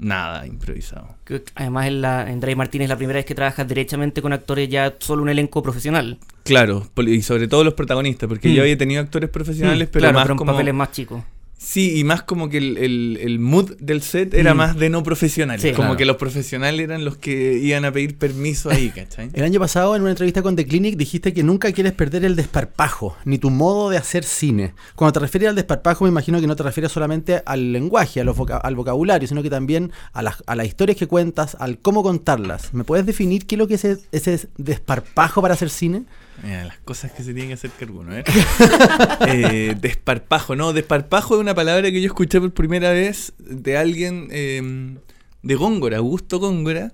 nada 0.01 0.45
improvisado. 0.45 1.15
Además, 1.55 1.87
en, 1.87 2.01
la, 2.01 2.29
en 2.29 2.57
Martínez 2.57 2.85
es 2.85 2.89
la 2.89 2.97
primera 2.97 3.17
vez 3.17 3.25
que 3.25 3.35
trabajas 3.35 3.67
derechamente 3.67 4.21
con 4.21 4.33
actores 4.33 4.67
ya 4.67 4.95
solo 4.99 5.21
un 5.23 5.29
elenco 5.29 5.63
profesional. 5.63 6.17
Claro, 6.43 6.87
y 6.97 7.21
sobre 7.21 7.47
todo 7.47 7.63
los 7.63 7.75
protagonistas, 7.75 8.27
porque 8.27 8.49
Mm. 8.49 8.53
yo 8.53 8.61
había 8.63 8.77
tenido 8.77 9.01
actores 9.01 9.29
profesionales, 9.29 9.87
Mm, 9.87 9.91
pero 9.91 10.01
claro, 10.03 10.13
más 10.15 10.23
pero 10.23 10.33
en 10.33 10.37
como... 10.37 10.51
papeles 10.51 10.73
más 10.73 10.91
chicos. 10.91 11.23
Sí, 11.63 11.99
y 11.99 12.03
más 12.03 12.23
como 12.23 12.49
que 12.49 12.57
el, 12.57 12.75
el- 12.79 13.19
el 13.21 13.37
mood 13.37 13.73
del 13.79 14.01
set 14.01 14.33
era 14.33 14.55
Mm. 14.55 14.57
más 14.57 14.75
de 14.77 14.89
no 14.89 15.03
profesionales. 15.03 15.61
Sí. 15.61 15.69
como 15.73 15.89
Claro. 15.89 15.97
que 15.97 16.05
los 16.05 16.15
profesionales 16.17 16.81
eran 16.83 17.05
los 17.05 17.17
que 17.17 17.59
iban 17.59 17.85
a 17.85 17.91
pedir 17.91 18.17
permiso 18.17 18.71
ahí, 18.71 18.89
¿cachai? 18.95 19.29
El 19.33 19.43
año 19.43 19.59
pasado, 19.59 19.95
en 19.95 20.01
una 20.01 20.09
entrevista 20.09 20.41
con 20.41 20.55
The 20.55 20.65
Clinic, 20.65 20.97
dijiste 20.97 21.33
que 21.33 21.43
nunca 21.43 21.71
quieres 21.71 21.93
perder 21.93 22.25
el 22.25 22.35
desparpajo, 22.35 23.15
ni 23.25 23.37
tu 23.37 23.51
modo 23.51 23.91
de 23.91 23.97
hacer 23.97 24.23
cine. 24.23 24.73
Cuando 24.95 25.13
te 25.13 25.19
refieres 25.19 25.49
al 25.49 25.55
desparpajo, 25.55 26.03
me 26.05 26.09
imagino 26.09 26.41
que 26.41 26.47
no 26.47 26.55
te 26.55 26.63
refieres 26.63 26.91
solamente 26.91 27.43
al 27.45 27.71
lenguaje, 27.71 28.19
a 28.21 28.23
los 28.23 28.35
voca- 28.35 28.57
al 28.57 28.75
vocabulario, 28.75 29.27
sino 29.27 29.43
que 29.43 29.51
también 29.51 29.91
a 30.13 30.23
las, 30.23 30.43
a 30.47 30.55
las 30.55 30.65
historias 30.65 30.97
que 30.97 31.05
cuentas, 31.05 31.55
al 31.59 31.77
cómo 31.77 32.01
contarlas. 32.01 32.73
¿Me 32.73 32.83
puedes 32.83 33.05
definir 33.05 33.45
qué 33.45 33.53
es 33.55 33.59
lo 33.59 33.67
que 33.67 33.75
es 33.75 33.85
ese, 33.85 34.01
ese 34.11 34.47
desparpajo 34.57 35.41
para 35.43 35.53
hacer 35.53 35.69
cine? 35.69 36.05
Mira, 36.43 36.65
las 36.65 36.77
cosas 36.79 37.11
que 37.11 37.23
se 37.23 37.33
tienen 37.33 37.49
que 37.49 37.53
hacer 37.53 37.71
cargo, 37.79 38.03
¿no? 38.03 38.13
Eh, 39.27 39.75
desparpajo, 39.79 40.55
no, 40.55 40.73
desparpajo 40.73 41.35
es 41.35 41.41
una 41.41 41.53
palabra 41.53 41.91
que 41.91 42.01
yo 42.01 42.07
escuché 42.07 42.39
por 42.39 42.51
primera 42.53 42.91
vez 42.91 43.33
de 43.37 43.77
alguien 43.77 44.27
eh, 44.31 44.95
de 45.43 45.55
Góngora, 45.55 45.97
Augusto 45.97 46.39
Góngora, 46.39 46.93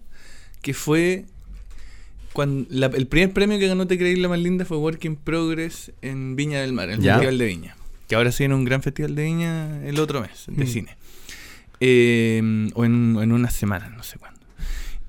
que 0.61 0.73
fue 0.73 1.25
cuando 2.33 2.67
la- 2.69 2.87
el 2.87 3.07
primer 3.07 3.31
premio 3.33 3.57
que 3.57 3.67
ganó 3.67 3.87
Te 3.87 3.97
Creí 3.97 4.15
la 4.17 4.27
más 4.27 4.39
linda 4.39 4.65
fue 4.65 4.77
Work 4.77 5.05
in 5.05 5.15
Progress 5.15 5.91
en 6.01 6.35
Viña 6.35 6.59
del 6.61 6.73
Mar, 6.73 6.89
el 6.89 6.99
Ya. 7.01 7.13
Festival 7.15 7.37
de 7.37 7.45
Viña, 7.45 7.75
que 8.07 8.15
ahora 8.15 8.31
sí 8.31 8.43
en 8.43 8.53
un 8.53 8.63
gran 8.65 8.81
festival 8.83 9.15
de 9.15 9.23
Viña 9.23 9.83
el 9.85 9.99
otro 9.99 10.21
mes 10.21 10.45
de 10.47 10.63
Mm. 10.65 10.67
cine. 10.67 10.97
Eh, 11.79 12.69
o 12.73 12.85
en, 12.85 13.17
en 13.21 13.31
unas 13.31 13.53
semanas, 13.53 13.91
no 13.95 14.03
sé 14.03 14.17
cuándo. 14.19 14.39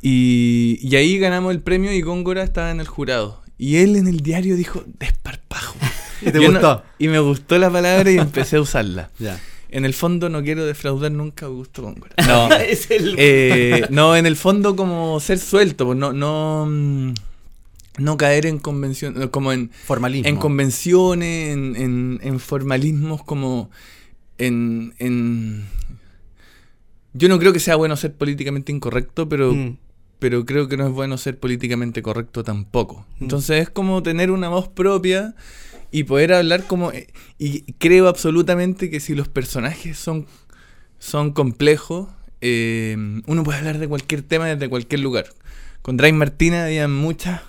Y, 0.00 0.78
y 0.82 0.94
ahí 0.96 1.18
ganamos 1.18 1.52
el 1.52 1.60
premio 1.60 1.92
y 1.92 2.00
Góngora 2.02 2.42
estaba 2.44 2.70
en 2.70 2.80
el 2.80 2.86
jurado. 2.86 3.42
Y 3.58 3.76
él 3.76 3.96
en 3.96 4.06
el 4.06 4.20
diario 4.20 4.56
dijo 4.56 4.84
desparpajo. 4.98 5.76
¿Y 6.22 6.26
te 6.30 6.40
Yo 6.40 6.48
no- 6.52 6.60
gustó? 6.60 6.84
y 6.98 7.08
me 7.08 7.18
gustó 7.18 7.58
la 7.58 7.70
palabra 7.70 8.10
y 8.10 8.18
empecé 8.18 8.56
a 8.56 8.60
usarla. 8.60 9.10
Ya. 9.18 9.38
En 9.70 9.84
el 9.84 9.92
fondo 9.92 10.30
no 10.30 10.42
quiero 10.42 10.64
defraudar 10.64 11.12
nunca 11.12 11.44
a 11.44 11.48
Augusto 11.50 11.82
Góngora. 11.82 12.14
No, 12.26 12.48
es 12.56 12.90
el... 12.90 13.14
eh, 13.18 13.84
no, 13.90 14.16
en 14.16 14.24
el 14.24 14.34
fondo 14.36 14.74
como 14.76 15.20
ser 15.20 15.38
suelto, 15.38 15.84
pues 15.84 15.98
no, 15.98 16.14
no, 16.14 16.64
mm, 16.66 17.12
no 17.98 18.16
caer 18.16 18.46
en 18.46 18.60
convención, 18.60 19.28
como 19.28 19.52
en, 19.52 19.70
Formalismo. 19.84 20.26
en 20.26 20.36
convenciones, 20.36 21.52
en, 21.52 21.76
en- 21.76 22.20
en 22.22 22.40
formalismos 22.40 23.22
como 23.24 23.70
en, 24.38 24.94
en... 25.00 25.66
Yo 27.12 27.28
no 27.28 27.38
creo 27.38 27.52
que 27.52 27.60
sea 27.60 27.76
bueno 27.76 27.96
ser 27.96 28.14
políticamente 28.14 28.72
incorrecto, 28.72 29.28
pero, 29.28 29.52
Mm. 29.52 29.76
Pero 30.18 30.44
creo 30.44 30.68
que 30.68 30.76
no 30.76 30.86
es 30.86 30.92
bueno 30.92 31.16
ser 31.18 31.38
políticamente 31.38 32.02
correcto 32.02 32.42
tampoco. 32.44 33.06
Mm. 33.18 33.24
Entonces 33.24 33.62
es 33.62 33.70
como 33.70 34.02
tener 34.02 34.30
una 34.30 34.48
voz 34.48 34.68
propia 34.68 35.34
y 35.90 36.04
poder 36.04 36.32
hablar 36.32 36.66
como... 36.66 36.92
eh, 36.92 37.08
Y 37.38 37.72
creo 37.74 38.08
absolutamente 38.08 38.90
que 38.90 39.00
si 39.00 39.14
los 39.14 39.28
personajes 39.28 39.98
son, 39.98 40.26
son 40.98 41.32
complejos, 41.32 42.08
eh, 42.40 42.96
uno 43.26 43.42
puede 43.44 43.58
hablar 43.58 43.78
de 43.78 43.88
cualquier 43.88 44.22
tema 44.22 44.46
desde 44.46 44.68
cualquier 44.68 45.00
lugar. 45.00 45.26
Con 45.82 45.96
Dray 45.96 46.12
Martina 46.12 46.64
había 46.64 46.88
muchas 46.88 47.40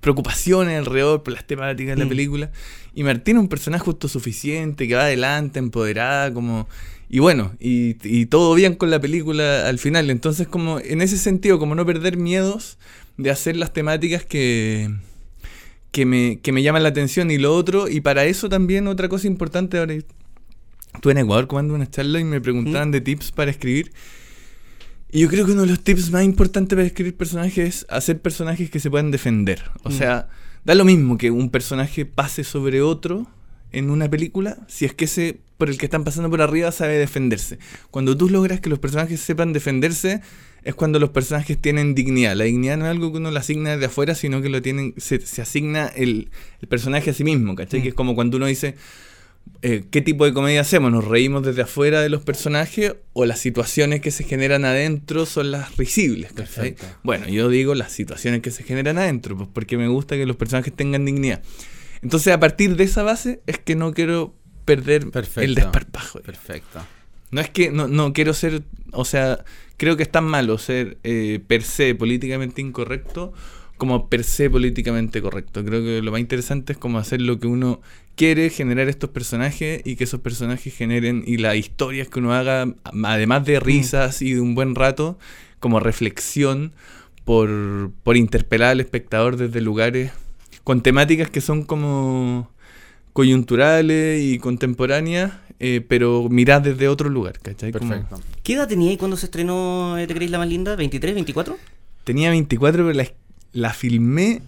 preocupaciones 0.00 0.78
alrededor 0.78 1.22
por 1.22 1.32
las 1.34 1.46
temáticas 1.46 1.96
de 1.96 2.00
la 2.00 2.04
Mm. 2.06 2.08
película. 2.08 2.50
Y 2.94 3.02
Martina 3.02 3.40
es 3.40 3.42
un 3.42 3.48
personaje 3.48 3.84
autosuficiente, 3.86 4.86
que 4.86 4.94
va 4.94 5.02
adelante, 5.02 5.58
empoderada, 5.58 6.32
como... 6.32 6.68
Y 7.08 7.20
bueno, 7.20 7.52
y, 7.58 7.96
y 8.06 8.26
todo 8.26 8.54
bien 8.54 8.74
con 8.74 8.90
la 8.90 9.00
película 9.00 9.66
al 9.68 9.78
final. 9.78 10.10
Entonces, 10.10 10.46
como 10.46 10.78
en 10.78 11.00
ese 11.00 11.16
sentido, 11.16 11.58
como 11.58 11.74
no 11.74 11.86
perder 11.86 12.16
miedos 12.18 12.78
de 13.16 13.30
hacer 13.30 13.56
las 13.56 13.72
temáticas 13.72 14.24
que, 14.26 14.90
que, 15.90 16.04
me, 16.04 16.40
que 16.40 16.52
me 16.52 16.62
llaman 16.62 16.82
la 16.82 16.90
atención 16.90 17.30
y 17.30 17.38
lo 17.38 17.54
otro. 17.54 17.88
Y 17.88 18.00
para 18.02 18.26
eso 18.26 18.48
también 18.48 18.86
otra 18.88 19.08
cosa 19.08 19.26
importante, 19.26 19.78
ahora 19.78 19.94
estuve 19.94 21.12
en 21.12 21.18
Ecuador 21.18 21.46
comando 21.46 21.74
una 21.74 21.88
charla 21.90 22.20
y 22.20 22.24
me 22.24 22.40
preguntaban 22.40 22.90
de 22.90 23.00
tips 23.00 23.32
para 23.32 23.50
escribir. 23.50 23.90
Y 25.10 25.20
yo 25.20 25.28
creo 25.28 25.46
que 25.46 25.52
uno 25.52 25.62
de 25.62 25.68
los 25.68 25.80
tips 25.82 26.10
más 26.10 26.24
importantes 26.24 26.76
para 26.76 26.86
escribir 26.86 27.16
personajes 27.16 27.58
es 27.58 27.86
hacer 27.88 28.20
personajes 28.20 28.68
que 28.70 28.80
se 28.80 28.90
puedan 28.90 29.10
defender. 29.10 29.62
O 29.82 29.88
Mm. 29.88 29.92
sea, 29.92 30.28
da 30.66 30.74
lo 30.74 30.84
mismo 30.84 31.16
que 31.16 31.30
un 31.30 31.48
personaje 31.48 32.04
pase 32.04 32.44
sobre 32.44 32.82
otro 32.82 33.26
en 33.72 33.90
una 33.90 34.08
película 34.08 34.58
si 34.68 34.84
es 34.84 34.94
que 34.94 35.04
ese 35.04 35.40
por 35.58 35.68
el 35.68 35.76
que 35.76 35.86
están 35.86 36.04
pasando 36.04 36.30
por 36.30 36.40
arriba 36.40 36.70
sabe 36.70 36.96
defenderse. 36.96 37.58
Cuando 37.90 38.16
tú 38.16 38.28
logras 38.30 38.60
que 38.60 38.70
los 38.70 38.78
personajes 38.78 39.20
sepan 39.20 39.52
defenderse, 39.52 40.20
es 40.62 40.74
cuando 40.74 41.00
los 41.00 41.10
personajes 41.10 41.58
tienen 41.58 41.94
dignidad. 41.96 42.36
La 42.36 42.44
dignidad 42.44 42.76
no 42.76 42.84
es 42.84 42.92
algo 42.92 43.10
que 43.10 43.18
uno 43.18 43.30
le 43.32 43.38
asigna 43.38 43.72
desde 43.72 43.86
afuera, 43.86 44.14
sino 44.14 44.40
que 44.40 44.48
lo 44.48 44.62
tienen, 44.62 44.94
se, 44.96 45.20
se 45.20 45.42
asigna 45.42 45.88
el, 45.88 46.30
el 46.60 46.68
personaje 46.68 47.10
a 47.10 47.12
sí 47.12 47.24
mismo, 47.24 47.56
¿cachai? 47.56 47.80
Mm. 47.80 47.82
Que 47.82 47.88
es 47.88 47.94
como 47.94 48.14
cuando 48.14 48.36
uno 48.36 48.46
dice, 48.46 48.76
eh, 49.62 49.84
¿qué 49.90 50.00
tipo 50.00 50.24
de 50.24 50.32
comedia 50.32 50.60
hacemos? 50.60 50.92
¿Nos 50.92 51.04
reímos 51.04 51.42
desde 51.42 51.62
afuera 51.62 52.00
de 52.00 52.08
los 52.08 52.22
personajes 52.22 52.94
o 53.12 53.24
las 53.24 53.40
situaciones 53.40 54.00
que 54.00 54.10
se 54.10 54.24
generan 54.24 54.64
adentro 54.64 55.26
son 55.26 55.50
las 55.50 55.76
risibles? 55.76 56.32
¿cachai? 56.32 56.74
Perfecto. 56.74 56.86
Bueno, 57.02 57.28
yo 57.28 57.48
digo 57.48 57.74
las 57.74 57.92
situaciones 57.92 58.42
que 58.42 58.50
se 58.50 58.62
generan 58.62 58.98
adentro, 58.98 59.36
pues 59.36 59.48
porque 59.52 59.76
me 59.76 59.88
gusta 59.88 60.16
que 60.16 60.26
los 60.26 60.36
personajes 60.36 60.72
tengan 60.72 61.04
dignidad. 61.04 61.42
Entonces, 62.02 62.32
a 62.32 62.40
partir 62.40 62.76
de 62.76 62.84
esa 62.84 63.02
base, 63.02 63.40
es 63.46 63.58
que 63.58 63.76
no 63.76 63.92
quiero 63.92 64.34
perder 64.64 65.10
Perfecto. 65.10 65.40
el 65.40 65.54
desparpajo. 65.54 66.20
Perfecto. 66.20 66.80
No 67.30 67.40
es 67.40 67.50
que 67.50 67.70
no, 67.70 67.88
no 67.88 68.12
quiero 68.12 68.32
ser, 68.34 68.62
o 68.92 69.04
sea, 69.04 69.44
creo 69.76 69.96
que 69.96 70.02
es 70.02 70.10
tan 70.10 70.24
malo 70.24 70.58
ser 70.58 70.98
eh, 71.04 71.40
per 71.46 71.62
se 71.62 71.94
políticamente 71.94 72.60
incorrecto 72.60 73.32
como 73.78 74.08
per 74.08 74.24
se 74.24 74.50
políticamente 74.50 75.22
correcto. 75.22 75.64
Creo 75.64 75.82
que 75.82 76.02
lo 76.02 76.10
más 76.10 76.20
interesante 76.20 76.72
es 76.74 76.78
como 76.78 76.98
hacer 76.98 77.22
lo 77.22 77.38
que 77.38 77.46
uno 77.46 77.80
quiere, 78.16 78.50
generar 78.50 78.88
estos 78.88 79.10
personajes 79.10 79.80
y 79.84 79.96
que 79.96 80.04
esos 80.04 80.20
personajes 80.20 80.74
generen 80.74 81.22
y 81.24 81.38
las 81.38 81.54
historias 81.54 82.08
que 82.08 82.18
uno 82.18 82.34
haga, 82.34 82.74
además 83.04 83.44
de 83.46 83.60
risas 83.60 84.20
y 84.20 84.34
de 84.34 84.40
un 84.40 84.56
buen 84.56 84.74
rato, 84.74 85.16
como 85.60 85.78
reflexión 85.78 86.72
por, 87.24 87.92
por 88.02 88.16
interpelar 88.16 88.70
al 88.72 88.80
espectador 88.80 89.36
desde 89.36 89.60
lugares 89.60 90.10
con 90.68 90.82
temáticas 90.82 91.30
que 91.30 91.40
son 91.40 91.62
como 91.62 92.50
coyunturales 93.14 94.22
y 94.22 94.38
contemporáneas, 94.38 95.32
eh, 95.60 95.82
pero 95.88 96.28
miradas 96.28 96.64
desde 96.64 96.88
otro 96.88 97.08
lugar, 97.08 97.38
¿cachai? 97.40 97.72
Como- 97.72 97.88
Perfecto. 97.90 98.20
¿Qué 98.42 98.52
edad 98.52 98.68
tenía 98.68 98.90
ahí 98.90 98.98
cuando 98.98 99.16
se 99.16 99.24
estrenó 99.26 99.94
¿Te 99.96 100.06
creéis 100.14 100.30
la 100.30 100.36
más 100.36 100.48
linda? 100.48 100.76
¿23, 100.76 101.14
24? 101.14 101.56
tenía 102.04 102.28
24, 102.30 102.84
pero 102.84 102.92
la, 102.92 103.06
la 103.52 103.72
filmé 103.72 104.42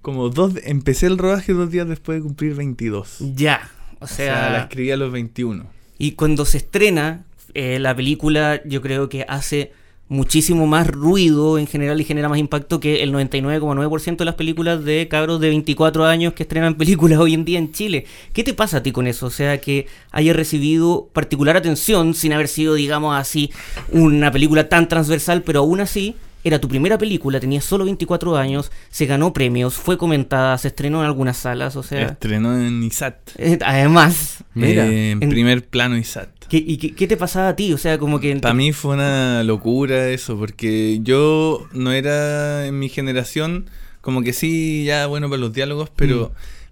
como 0.00 0.30
dos... 0.30 0.54
Empecé 0.64 1.06
el 1.06 1.16
rodaje 1.16 1.52
dos 1.52 1.70
días 1.70 1.88
después 1.88 2.18
de 2.18 2.22
cumplir 2.24 2.54
22. 2.56 3.18
Ya. 3.36 3.70
O 4.00 4.04
O 4.04 4.08
sea, 4.08 4.16
sea, 4.34 4.50
la 4.50 4.58
escribí 4.62 4.90
a 4.90 4.96
los 4.96 5.12
21. 5.12 5.64
y 5.96 6.12
cuando 6.12 6.44
se 6.44 6.56
estrena 6.58 7.24
eh, 7.54 7.78
la 7.78 7.94
película, 7.94 8.60
yo 8.64 8.82
creo 8.82 9.08
que 9.08 9.24
hace 9.28 9.72
muchísimo 10.08 10.66
más 10.66 10.86
ruido 10.88 11.58
en 11.58 11.66
general 11.66 12.00
y 12.00 12.04
genera 12.04 12.28
más 12.28 12.38
impacto 12.38 12.80
que 12.80 13.02
el 13.02 13.12
99,9% 13.14 14.16
de 14.18 14.24
las 14.26 14.34
películas 14.34 14.84
de 14.84 15.08
cabros 15.08 15.40
de 15.40 15.48
24 15.48 16.04
años 16.04 16.34
que 16.34 16.42
estrenan 16.42 16.74
películas 16.78 17.18
hoy 17.18 17.34
en 17.34 17.44
día 17.44 17.58
en 17.58 17.72
Chile. 17.72 18.04
¿Qué 18.32 18.44
te 18.44 18.52
pasa 18.54 18.78
a 18.78 18.82
ti 18.82 18.92
con 18.92 19.06
eso? 19.06 19.26
O 19.26 19.30
sea, 19.30 19.58
que 19.60 19.86
haya 20.10 20.32
recibido 20.34 21.08
particular 21.12 21.56
atención 21.56 22.14
sin 22.14 22.32
haber 22.34 22.48
sido, 22.48 22.74
digamos 22.74 23.16
así, 23.16 23.50
una 23.90 24.30
película 24.30 24.68
tan 24.68 24.86
transversal, 24.88 25.42
pero 25.42 25.60
aún 25.60 25.80
así 25.80 26.14
era 26.44 26.60
tu 26.60 26.66
primera 26.68 26.98
película, 26.98 27.38
tenías 27.38 27.64
solo 27.64 27.84
24 27.84 28.36
años, 28.36 28.72
se 28.90 29.06
ganó 29.06 29.32
premios, 29.32 29.74
fue 29.74 29.96
comentada, 29.96 30.58
se 30.58 30.68
estrenó 30.68 30.98
en 31.00 31.06
algunas 31.06 31.36
salas, 31.36 31.76
o 31.76 31.84
sea... 31.84 32.02
Estrenó 32.08 32.58
en 32.60 32.82
ISAT. 32.82 33.14
eh, 33.38 33.58
Además, 33.64 34.42
Mira, 34.52 34.84
Eh, 34.88 35.12
en 35.12 35.22
en- 35.22 35.28
primer 35.30 35.64
plano 35.64 35.96
ISAT. 35.96 36.30
¿Qué, 36.52 36.58
¿Y 36.58 36.76
qué, 36.76 36.94
qué 36.94 37.06
te 37.06 37.16
pasaba 37.16 37.48
a 37.48 37.56
ti? 37.56 37.72
O 37.72 37.78
sea, 37.78 37.96
como 37.96 38.20
que... 38.20 38.36
Para 38.36 38.52
mí 38.52 38.72
fue 38.74 38.92
una 38.92 39.42
locura 39.42 40.10
eso, 40.10 40.36
porque 40.36 40.98
yo 41.02 41.66
no 41.72 41.92
era 41.92 42.66
en 42.66 42.78
mi 42.78 42.90
generación, 42.90 43.70
como 44.02 44.20
que 44.20 44.34
sí, 44.34 44.84
ya 44.84 45.06
bueno 45.06 45.30
para 45.30 45.40
los 45.40 45.54
diálogos, 45.54 45.88
pero, 45.96 46.30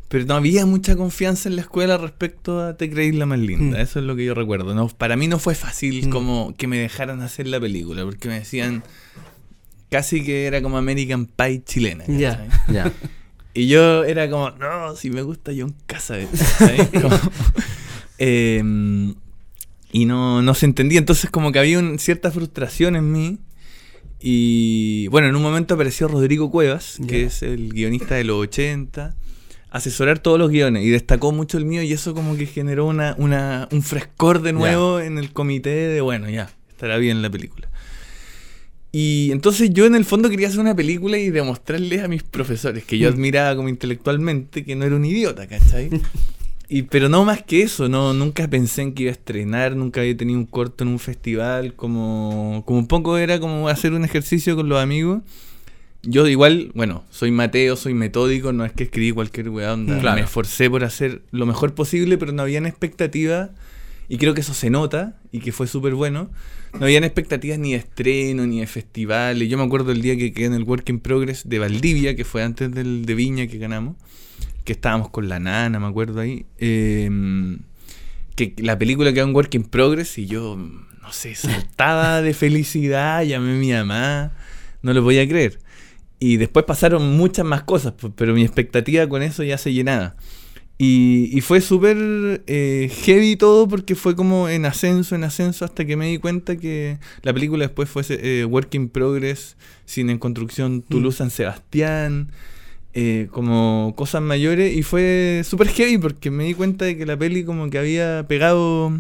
pero 0.09 0.27
no 0.27 0.35
había 0.35 0.67
mucha 0.67 0.97
confianza 0.97 1.49
en 1.49 1.57
la 1.57 1.63
escuela 1.63 1.97
respecto 1.97 2.61
a 2.61 2.77
Te 2.77 2.91
creéis 2.91 3.15
la 3.15 3.25
más 3.25 3.39
linda. 3.39 3.79
Mm. 3.79 3.81
Eso 3.81 4.01
es 4.01 4.05
lo 4.05 4.17
que 4.17 4.27
yo 4.27 4.35
recuerdo. 4.35 4.75
No, 4.75 4.87
para 4.89 5.17
mí 5.17 5.29
no 5.29 5.39
fue 5.39 5.55
fácil 5.55 6.09
Mm. 6.09 6.11
como 6.11 6.55
que 6.59 6.67
me 6.67 6.77
dejaran 6.79 7.23
hacer 7.23 7.47
la 7.47 7.59
película, 7.59 8.05
porque 8.05 8.29
me 8.29 8.35
decían 8.35 8.83
casi 9.89 10.23
que 10.23 10.45
era 10.45 10.61
como 10.61 10.77
American 10.77 11.25
Pie 11.25 11.63
chilena. 11.65 12.05
Ya. 12.07 12.37
¿cachai? 12.37 12.49
Ya. 12.75 12.93
Y 13.55 13.67
yo 13.69 14.05
era 14.05 14.29
como, 14.29 14.51
no, 14.51 14.95
si 14.95 15.09
me 15.09 15.23
gusta 15.23 15.53
John 15.57 15.75
Cassavetes. 15.87 16.39
¿sabes? 16.39 16.87
Y 19.93 20.05
no, 20.05 20.41
no 20.43 20.55
se 20.55 20.67
entendía. 20.67 20.99
Entonces 20.99 21.31
como 21.31 21.51
que 21.53 21.59
había 21.59 21.79
un- 21.79 21.99
cierta 21.99 22.31
frustración 22.31 22.97
en 22.97 23.11
mí. 23.13 23.39
Y 24.21 25.07
bueno, 25.09 25.29
en 25.29 25.37
un 25.37 25.43
momento 25.43 25.75
apareció 25.75 26.07
Rodrigo 26.09 26.51
Cuevas, 26.51 26.99
que 27.09 27.25
es 27.25 27.43
el 27.43 27.73
guionista 27.73 28.15
de 28.17 28.25
los 28.25 28.37
80, 28.39 29.17
asesorar 29.71 30.19
todos 30.19 30.39
los 30.39 30.51
guiones 30.51 30.85
y 30.85 30.91
destacó 30.91 31.33
mucho 31.33 31.57
el 31.57 31.65
mío 31.65 31.83
y 31.83 31.93
eso 31.93 32.13
como 32.15 32.37
que 32.37 32.45
generó 32.47 32.87
una, 32.87 33.15
una, 33.19 33.67
un 33.73 33.83
frescor 33.83 34.43
de 34.43 34.53
nuevo 34.53 35.01
en 35.01 35.17
el 35.17 35.33
comité 35.33 35.71
de, 35.71 36.01
bueno, 36.03 36.29
ya, 36.29 36.51
estará 36.69 36.99
bien 36.99 37.23
la 37.23 37.31
película. 37.31 37.69
Y 38.93 39.31
entonces 39.33 39.71
yo 39.73 39.87
en 39.87 39.95
el 39.95 40.05
fondo 40.05 40.29
quería 40.29 40.49
hacer 40.49 40.61
una 40.61 40.75
película 40.75 41.17
y 41.17 41.31
demostrarles 41.31 42.03
a 42.03 42.09
mis 42.09 42.23
profesores 42.25 42.85
que 42.85 42.99
yo 42.99 43.09
Mm. 43.09 43.13
admiraba 43.15 43.57
como 43.57 43.69
intelectualmente 43.69 44.65
que 44.65 44.75
no 44.77 44.85
era 44.85 44.97
un 44.97 45.05
idiota, 45.05 45.47
¿cachai? 45.47 45.89
Y, 46.73 46.83
pero 46.83 47.09
no 47.09 47.25
más 47.25 47.43
que 47.43 47.63
eso, 47.63 47.89
no, 47.89 48.15
nunca 48.15 48.47
pensé 48.49 48.83
en 48.83 48.95
que 48.95 49.03
iba 49.03 49.11
a 49.11 49.13
estrenar, 49.15 49.75
nunca 49.75 50.03
había 50.03 50.17
tenido 50.17 50.39
un 50.39 50.47
corto 50.47 50.85
en 50.85 50.91
un 50.91 51.01
festival, 51.01 51.75
como, 51.75 52.63
como 52.65 52.79
un 52.79 52.87
poco 52.87 53.19
era 53.19 53.41
como 53.41 53.69
hacer 53.69 53.93
un 53.93 54.05
ejercicio 54.05 54.55
con 54.55 54.69
los 54.69 54.81
amigos. 54.81 55.23
Yo 56.03 56.27
igual, 56.29 56.71
bueno, 56.75 57.05
soy 57.11 57.33
Mateo, 57.33 57.75
soy 57.75 57.93
metódico, 57.93 58.53
no 58.53 58.65
es 58.65 58.73
que 58.73 58.85
escribí 58.85 59.11
cualquier 59.11 59.49
weá, 59.51 59.75
onda, 59.75 59.99
Claro. 59.99 60.17
me 60.17 60.23
esforcé 60.23 60.71
por 60.71 60.85
hacer 60.85 61.23
lo 61.33 61.45
mejor 61.45 61.75
posible, 61.75 62.17
pero 62.19 62.31
no 62.33 62.43
habían 62.43 62.67
expectativas, 62.67 63.51
y 64.09 64.17
creo 64.19 64.33
que 64.35 64.41
eso 64.43 64.55
se 64.55 64.71
nota, 64.71 65.19
y 65.33 65.41
que 65.41 65.51
fue 65.51 65.67
súper 65.67 65.95
bueno. 65.95 66.31
No 66.79 66.85
habían 66.87 67.03
expectativas 67.03 67.59
ni 67.59 67.73
de 67.73 67.79
estreno, 67.79 68.47
ni 68.47 68.61
de 68.61 68.67
festivales. 68.69 69.49
Yo 69.49 69.59
me 69.59 69.65
acuerdo 69.65 69.91
el 69.91 70.03
día 70.03 70.17
que 70.17 70.33
quedé 70.33 70.47
en 70.47 70.55
el 70.55 70.63
Work 70.63 70.89
in 70.89 71.01
Progress 71.01 71.49
de 71.49 71.59
Valdivia, 71.59 72.15
que 72.15 72.25
fue 72.25 72.45
antes 72.45 72.73
del 72.73 73.05
de 73.07 73.15
Viña 73.17 73.47
que 73.49 73.59
ganamos, 73.59 73.97
que 74.65 74.73
estábamos 74.73 75.11
con 75.11 75.29
la 75.29 75.41
nana, 75.41 75.79
me 75.81 75.87
acuerdo 75.87 76.21
ahí. 76.21 76.47
eh, 76.59 77.09
que 78.37 78.55
la 78.59 78.79
película 78.79 79.13
quedó 79.13 79.25
en 79.29 79.35
Work 79.35 79.55
in 79.55 79.65
Progress 79.65 80.19
y 80.19 80.27
yo, 80.27 80.57
no 80.57 81.13
sé, 81.13 81.35
saltaba 81.35 82.23
de 82.23 82.33
felicidad, 82.35 83.23
llamé 83.23 83.53
a 83.53 83.57
mi 83.57 83.73
mamá, 83.73 84.33
no 84.83 84.93
lo 84.93 85.03
podía 85.03 85.29
creer. 85.29 85.59
Y 86.19 86.37
después 86.37 86.65
pasaron 86.65 87.17
muchas 87.17 87.45
más 87.45 87.63
cosas, 87.63 87.95
pero 88.15 88.35
mi 88.35 88.43
expectativa 88.43 89.09
con 89.09 89.23
eso 89.23 89.43
ya 89.43 89.59
se 89.59 89.73
llenaba. 89.73 90.17
Y, 90.79 91.29
y 91.37 91.43
fue 91.43 91.61
súper 91.61 92.43
eh, 92.47 92.91
heavy 93.05 93.37
todo 93.37 93.69
porque 93.69 93.95
fue 93.95 94.17
como 94.17 94.49
en 94.49 94.65
ascenso, 94.65 95.15
en 95.15 95.25
ascenso, 95.25 95.67
hasta 95.67 95.85
que 95.85 95.97
me 95.97 96.07
di 96.07 96.17
cuenta 96.17 96.57
que 96.57 96.99
la 97.23 97.35
película 97.35 97.67
después 97.67 97.89
fue 97.91 98.03
eh, 98.09 98.47
Work 98.47 98.75
in 98.75 98.89
Progress, 98.89 99.57
Cine 99.85 100.13
en 100.13 100.19
Construcción 100.19 100.81
Toulouse 100.81 101.19
San 101.19 101.31
Sebastián, 101.31 102.33
eh, 102.95 103.29
como 103.31 103.95
cosas 103.97 104.23
mayores. 104.23 104.75
Y 104.75 104.83
fue 104.83 105.43
súper 105.45 105.69
heavy 105.69 105.99
porque 105.99 106.31
me 106.31 106.45
di 106.45 106.55
cuenta 106.55 106.85
de 106.85 106.97
que 106.97 107.07
la 107.07 107.17
peli 107.17 107.45
como 107.45 107.71
que 107.71 107.79
había 107.79 108.27
pegado, 108.27 108.93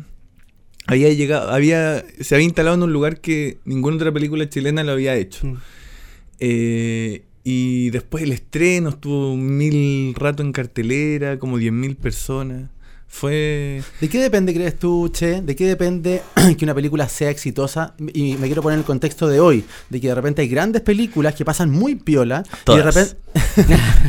había 0.86 1.12
llegado, 1.12 1.50
había, 1.50 2.04
se 2.20 2.34
había 2.34 2.46
instalado 2.46 2.76
en 2.76 2.82
un 2.84 2.92
lugar 2.92 3.20
que 3.20 3.58
ninguna 3.64 3.96
otra 3.96 4.12
película 4.12 4.48
chilena 4.48 4.84
lo 4.84 4.92
había 4.92 5.14
hecho. 5.16 5.46
Mm. 5.46 5.56
Eh, 6.40 7.22
y 7.42 7.90
después 7.90 8.22
el 8.22 8.32
estreno 8.32 8.90
estuvo 8.90 9.36
mil 9.36 10.14
rato 10.14 10.42
en 10.42 10.52
cartelera, 10.52 11.38
como 11.38 11.58
10.000 11.58 11.96
personas. 11.96 12.70
Fue... 13.12 13.82
¿De 14.00 14.08
qué 14.08 14.18
depende, 14.20 14.54
crees 14.54 14.78
tú, 14.78 15.10
Che? 15.12 15.42
¿De 15.42 15.56
qué 15.56 15.66
depende 15.66 16.22
que 16.56 16.64
una 16.64 16.74
película 16.74 17.08
sea 17.08 17.28
exitosa? 17.28 17.94
Y 18.14 18.34
me 18.34 18.46
quiero 18.46 18.62
poner 18.62 18.74
en 18.76 18.80
el 18.80 18.86
contexto 18.86 19.26
de 19.26 19.40
hoy, 19.40 19.64
de 19.90 20.00
que 20.00 20.06
de 20.08 20.14
repente 20.14 20.42
hay 20.42 20.48
grandes 20.48 20.80
películas 20.82 21.34
que 21.34 21.44
pasan 21.44 21.70
muy 21.70 21.96
piola 21.96 22.44
y 22.46 22.50
de, 22.50 22.58
Todas. 22.64 22.94
repente, 22.94 23.16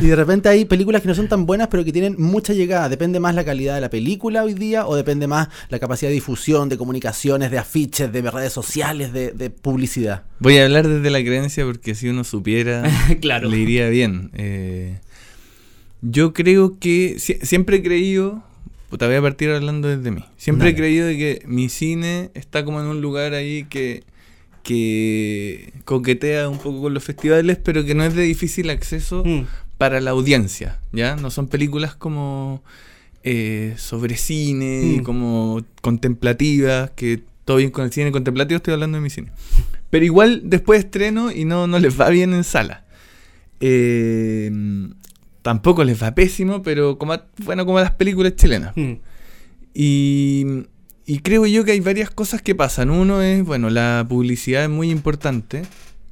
y 0.00 0.06
de 0.06 0.16
repente 0.16 0.48
hay 0.48 0.64
películas 0.66 1.02
que 1.02 1.08
no 1.08 1.16
son 1.16 1.28
tan 1.28 1.46
buenas 1.46 1.66
pero 1.68 1.84
que 1.84 1.92
tienen 1.92 2.14
mucha 2.16 2.52
llegada. 2.52 2.88
¿Depende 2.88 3.18
más 3.18 3.34
la 3.34 3.44
calidad 3.44 3.74
de 3.74 3.80
la 3.80 3.90
película 3.90 4.44
hoy 4.44 4.54
día 4.54 4.86
o 4.86 4.94
depende 4.94 5.26
más 5.26 5.48
la 5.68 5.80
capacidad 5.80 6.08
de 6.08 6.14
difusión, 6.14 6.68
de 6.68 6.78
comunicaciones, 6.78 7.50
de 7.50 7.58
afiches, 7.58 8.10
de 8.12 8.22
redes 8.30 8.52
sociales, 8.52 9.12
de, 9.12 9.32
de 9.32 9.50
publicidad? 9.50 10.22
Voy 10.38 10.58
a 10.58 10.64
hablar 10.64 10.86
desde 10.86 11.10
la 11.10 11.18
creencia 11.20 11.64
porque 11.64 11.96
si 11.96 12.08
uno 12.08 12.22
supiera, 12.22 12.84
Claro. 13.20 13.48
le 13.48 13.58
iría 13.58 13.88
bien. 13.88 14.30
Eh, 14.34 15.00
yo 16.02 16.32
creo 16.32 16.78
que 16.78 17.16
sie- 17.18 17.44
siempre 17.44 17.78
he 17.78 17.82
creído, 17.82 18.42
puta, 18.92 19.06
voy 19.06 19.16
a 19.16 19.22
partir 19.22 19.48
hablando 19.48 19.88
desde 19.88 20.10
mí. 20.10 20.22
Siempre 20.36 20.68
he 20.68 20.74
creído 20.74 21.06
de 21.06 21.16
que 21.16 21.42
mi 21.46 21.70
cine 21.70 22.30
está 22.34 22.62
como 22.62 22.78
en 22.78 22.86
un 22.86 23.00
lugar 23.00 23.32
ahí 23.32 23.64
que, 23.64 24.02
que 24.62 25.72
coquetea 25.86 26.48
un 26.50 26.58
poco 26.58 26.82
con 26.82 26.92
los 26.92 27.02
festivales, 27.02 27.56
pero 27.56 27.86
que 27.86 27.94
no 27.94 28.04
es 28.04 28.14
de 28.14 28.22
difícil 28.24 28.68
acceso 28.68 29.24
Mm. 29.24 29.46
para 29.78 30.00
la 30.02 30.10
audiencia, 30.10 30.78
¿ya? 30.92 31.16
No 31.16 31.30
son 31.30 31.48
películas 31.48 31.94
como 31.94 32.62
eh, 33.24 33.74
sobre 33.78 34.16
cine 34.18 34.82
y 34.96 35.00
Mm. 35.00 35.04
como 35.04 35.62
contemplativas, 35.80 36.90
que 36.90 37.22
todo 37.46 37.56
bien 37.56 37.70
con 37.70 37.84
el 37.86 37.92
cine 37.92 38.12
contemplativo, 38.12 38.56
estoy 38.58 38.74
hablando 38.74 38.98
de 38.98 39.02
mi 39.02 39.08
cine. 39.10 39.32
Pero 39.90 40.04
igual 40.04 40.42
después 40.44 40.80
estreno 40.84 41.32
y 41.32 41.44
no, 41.46 41.66
no 41.66 41.78
les 41.78 41.98
va 41.98 42.10
bien 42.10 42.34
en 42.34 42.44
sala. 42.44 42.84
Eh, 43.60 44.50
tampoco 45.42 45.84
les 45.84 46.02
va 46.02 46.14
pésimo, 46.14 46.62
pero 46.62 46.98
como 46.98 47.12
a- 47.14 47.26
bueno, 47.44 47.66
como 47.66 47.78
a 47.78 47.82
las 47.82 47.92
películas 47.92 48.34
chilenas. 48.36 48.72
Mm. 48.76 48.92
Y, 49.74 50.44
y 51.06 51.18
creo 51.20 51.46
yo 51.46 51.64
que 51.64 51.72
hay 51.72 51.80
varias 51.80 52.10
cosas 52.10 52.42
que 52.42 52.54
pasan. 52.54 52.90
Uno 52.90 53.22
es, 53.22 53.44
bueno, 53.44 53.70
la 53.70 54.04
publicidad 54.08 54.64
es 54.64 54.70
muy 54.70 54.90
importante. 54.90 55.62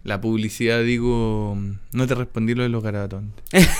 La 0.02 0.20
publicidad, 0.20 0.82
digo, 0.82 1.58
no 1.92 2.06
te 2.06 2.14
respondí 2.14 2.54
lo 2.54 2.62
de 2.62 2.68
los 2.70 2.82
garabatos 2.82 3.22
antes. 3.22 3.68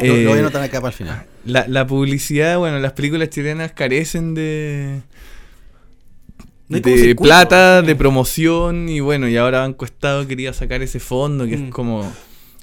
Lo, 0.00 0.12
voy 0.14 0.26
a 0.26 0.36
Eh, 0.36 0.38
anotar 0.38 0.62
acá 0.62 0.80
para 0.80 0.92
el 0.92 0.96
final. 0.96 1.26
la, 1.44 1.66
la 1.66 1.84
publicidad, 1.84 2.56
bueno, 2.58 2.78
las 2.78 2.92
películas 2.92 3.30
chilenas 3.30 3.72
carecen 3.72 4.32
de, 4.34 5.00
No 6.68 6.78
de 6.78 7.16
plata, 7.16 7.82
de 7.82 7.96
promoción 7.96 8.88
y 8.88 9.00
bueno, 9.00 9.26
y 9.28 9.36
ahora 9.36 9.60
Banco 9.60 9.84
Estado 9.84 10.24
quería 10.28 10.52
sacar 10.52 10.82
ese 10.82 11.00
fondo 11.00 11.46
que 11.48 11.56
Mm. 11.56 11.64
es 11.64 11.70
como, 11.72 12.12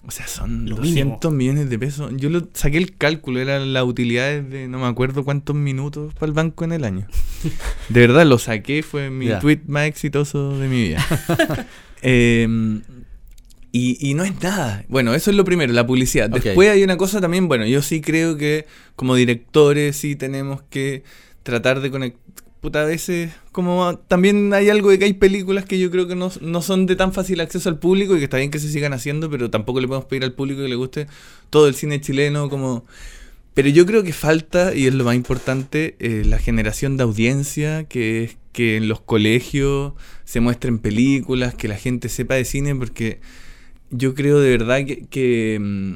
o 0.07 0.11
sea, 0.11 0.27
son 0.27 0.69
Lo 0.69 0.75
200 0.77 1.33
millones 1.33 1.69
de 1.69 1.79
pesos. 1.79 2.11
Yo 2.15 2.29
lo 2.29 2.47
saqué 2.53 2.77
el 2.77 2.95
cálculo, 2.95 3.39
eran 3.39 3.73
las 3.73 3.83
utilidades 3.83 4.47
de 4.49 4.67
no 4.67 4.79
me 4.79 4.85
acuerdo 4.85 5.23
cuántos 5.25 5.55
minutos 5.55 6.13
para 6.13 6.27
el 6.27 6.33
banco 6.33 6.63
en 6.63 6.71
el 6.73 6.83
año. 6.83 7.07
De 7.89 7.99
verdad, 8.01 8.25
lo 8.25 8.37
saqué, 8.37 8.83
fue 8.83 9.09
mi 9.09 9.27
Ya. 9.27 9.39
tweet 9.39 9.61
más 9.67 9.87
exitoso 9.87 10.57
de 10.59 10.67
mi 10.67 10.83
vida. 10.89 11.05
Em, 12.01 12.81
y, 13.71 13.97
y 14.09 14.13
no 14.13 14.23
es 14.23 14.39
nada. 14.41 14.85
Bueno, 14.87 15.13
eso 15.15 15.31
es 15.31 15.37
lo 15.37 15.43
primero, 15.43 15.73
la 15.73 15.85
publicidad. 15.87 16.29
Después 16.29 16.69
hay 16.69 16.83
una 16.83 16.97
cosa 16.97 17.19
también, 17.19 17.47
bueno, 17.47 17.65
yo 17.65 17.81
sí 17.81 17.99
creo 17.99 18.37
que 18.37 18.67
como 18.95 19.15
directores 19.15 19.95
sí 19.97 20.15
tenemos 20.15 20.61
que 20.69 21.03
tratar 21.43 21.81
de 21.81 21.89
conectar. 21.91 22.21
Puta, 22.65 22.81
a 22.81 22.85
veces, 22.85 23.31
como 23.51 23.99
también 24.07 24.51
hay 24.51 24.71
algo 24.71 24.89
de 24.89 24.97
que 24.97 25.05
hay 25.05 25.13
películas 25.13 25.65
que 25.65 25.77
yo 25.77 25.91
creo 25.91 26.07
que 26.07 26.15
no, 26.15 26.31
no 26.41 26.63
son 26.63 26.87
de 26.87 26.95
tan 26.95 27.13
fácil 27.13 27.39
acceso 27.39 27.69
al 27.69 27.77
público 27.77 28.15
y 28.15 28.17
que 28.17 28.23
está 28.23 28.37
bien 28.37 28.49
que 28.49 28.57
se 28.57 28.71
sigan 28.71 28.91
haciendo, 28.91 29.29
pero 29.29 29.51
tampoco 29.51 29.79
le 29.79 29.87
podemos 29.87 30.07
pedir 30.07 30.23
al 30.23 30.33
público 30.33 30.63
que 30.63 30.67
le 30.67 30.73
guste 30.73 31.05
todo 31.51 31.67
el 31.67 31.75
cine 31.75 32.01
chileno 32.01 32.49
como... 32.49 32.83
Pero 33.53 33.69
yo 33.69 33.85
creo 33.85 34.01
que 34.01 34.13
falta, 34.13 34.73
y 34.73 34.87
es 34.87 34.95
lo 34.95 35.03
más 35.03 35.13
importante, 35.13 35.95
eh, 35.99 36.23
la 36.25 36.39
generación 36.39 36.97
de 36.97 37.03
audiencia, 37.03 37.83
que 37.83 38.23
es 38.23 38.37
que 38.51 38.77
en 38.77 38.87
los 38.87 38.99
colegios 38.99 39.93
se 40.23 40.39
muestren 40.39 40.79
películas, 40.79 41.53
que 41.53 41.67
la 41.67 41.77
gente 41.77 42.09
sepa 42.09 42.33
de 42.33 42.45
cine, 42.45 42.73
porque 42.73 43.19
yo 43.91 44.15
creo 44.15 44.39
de 44.39 44.49
verdad 44.49 44.83
que, 44.87 45.05
que, 45.05 45.59
mm, 45.61 45.93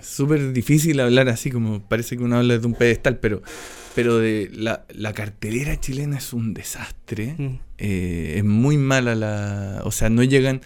es 0.00 0.06
súper 0.06 0.54
difícil 0.54 1.00
hablar 1.00 1.28
así, 1.28 1.50
como 1.50 1.86
parece 1.86 2.16
que 2.16 2.22
uno 2.22 2.38
habla 2.38 2.56
de 2.56 2.66
un 2.66 2.72
pedestal, 2.72 3.18
pero, 3.18 3.42
pero 3.98 4.18
de 4.18 4.48
la, 4.54 4.84
la 4.94 5.12
cartelera 5.12 5.80
chilena 5.80 6.18
es 6.18 6.32
un 6.32 6.54
desastre. 6.54 7.34
Mm. 7.36 7.58
Eh, 7.78 8.34
es 8.36 8.44
muy 8.44 8.76
mala 8.78 9.16
la. 9.16 9.80
O 9.82 9.90
sea, 9.90 10.08
no 10.08 10.22
llegan. 10.22 10.60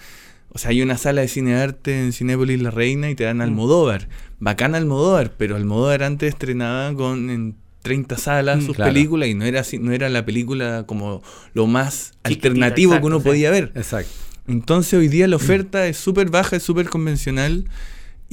O 0.51 0.59
sea, 0.59 0.69
hay 0.73 0.83
una 0.83 0.99
sala 0.99 1.23
de 1.23 1.29
cine 1.29 1.55
de 1.55 1.63
arte 1.63 1.99
en 1.99 2.13
Cinépolis 2.13 2.61
La 2.61 2.71
Reina 2.71 3.09
y 3.09 3.15
te 3.15 3.25
dan 3.25 3.41
Almodóvar. 3.41 4.11
Bacán 4.39 4.75
Almodóvar, 4.75 5.33
pero 5.39 5.57
Almodóvar 5.57 6.03
antes 6.03 6.29
estrenaba 6.29 6.93
con 6.93 7.31
en 7.31 7.55
30 7.81 8.19
salas 8.19 8.59
Mm, 8.59 8.67
sus 8.67 8.77
claro. 8.77 8.93
películas 8.93 9.31
y 9.31 9.35
no 9.35 9.47
era 9.47 9.61
así, 9.61 9.79
no 9.79 9.93
era 9.93 10.11
la 10.11 10.27
película 10.27 10.85
como 10.87 11.23
lo 11.55 11.67
más 11.67 12.13
Chiquitita, 12.27 12.49
alternativo 12.49 12.93
exacto, 12.93 13.01
que 13.01 13.15
uno 13.15 13.19
sí. 13.21 13.29
podía 13.29 13.51
ver. 13.51 13.73
Exacto. 13.75 14.13
Entonces 14.47 14.93
hoy 14.93 15.09
día 15.09 15.27
la 15.27 15.37
oferta 15.37 15.87
es 15.87 15.97
súper 15.97 16.29
baja, 16.29 16.57
es 16.57 16.65
súper 16.65 16.91
convencional 16.91 17.65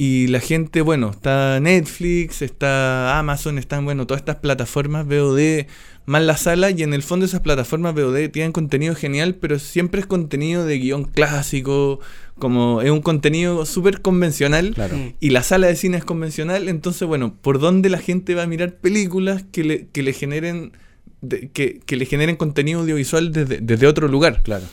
Y 0.02 0.28
la 0.28 0.40
gente, 0.40 0.80
bueno, 0.80 1.10
está 1.10 1.60
Netflix, 1.60 2.40
está 2.40 3.18
Amazon, 3.18 3.58
están, 3.58 3.84
bueno, 3.84 4.06
todas 4.06 4.22
estas 4.22 4.36
plataformas 4.36 5.04
VOD, 5.06 5.66
más 6.06 6.22
la 6.22 6.38
sala, 6.38 6.70
y 6.70 6.82
en 6.82 6.94
el 6.94 7.02
fondo 7.02 7.26
esas 7.26 7.40
plataformas 7.42 7.94
VOD 7.94 8.30
tienen 8.30 8.52
contenido 8.52 8.94
genial, 8.94 9.34
pero 9.34 9.58
siempre 9.58 10.00
es 10.00 10.06
contenido 10.06 10.64
de 10.64 10.78
guion 10.78 11.04
clásico, 11.04 12.00
como 12.38 12.80
es 12.80 12.90
un 12.90 13.02
contenido 13.02 13.66
súper 13.66 14.00
convencional, 14.00 14.72
Claro. 14.74 14.96
Mm. 14.96 15.12
y 15.20 15.30
la 15.30 15.42
sala 15.42 15.66
de 15.66 15.76
cine 15.76 15.98
es 15.98 16.04
convencional, 16.06 16.70
entonces, 16.70 17.06
bueno, 17.06 17.34
¿por 17.38 17.58
dónde 17.58 17.90
la 17.90 17.98
gente 17.98 18.34
va 18.34 18.44
a 18.44 18.46
mirar 18.46 18.76
películas 18.76 19.44
que 19.52 19.64
le, 19.64 19.86
que 19.92 20.02
le 20.02 20.14
generen... 20.14 20.72
de- 21.20 21.50
que, 21.52 21.80
que 21.84 21.96
le 21.96 22.06
generen 22.06 22.36
contenido 22.36 22.80
audiovisual 22.80 23.32
desde, 23.32 23.58
desde 23.60 23.86
otro 23.86 24.08
lugar. 24.08 24.40
Claro. 24.44 24.64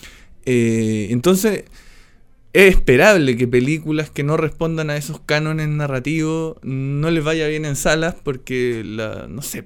Eh, 0.46 1.08
entonces, 1.10 1.66
es 2.66 2.76
esperable 2.76 3.36
que 3.38 3.48
películas 3.48 4.10
que 4.10 4.24
no 4.24 4.36
respondan 4.38 4.90
a 4.90 4.98
esos 4.98 5.20
cánones 5.20 5.68
narrativos 5.68 6.58
no 6.64 7.12
les 7.12 7.24
vaya 7.24 7.48
bien 7.48 7.66
en 7.66 7.76
salas 7.76 8.16
porque, 8.24 8.84
la, 8.86 9.28
no 9.30 9.42
sé, 9.42 9.66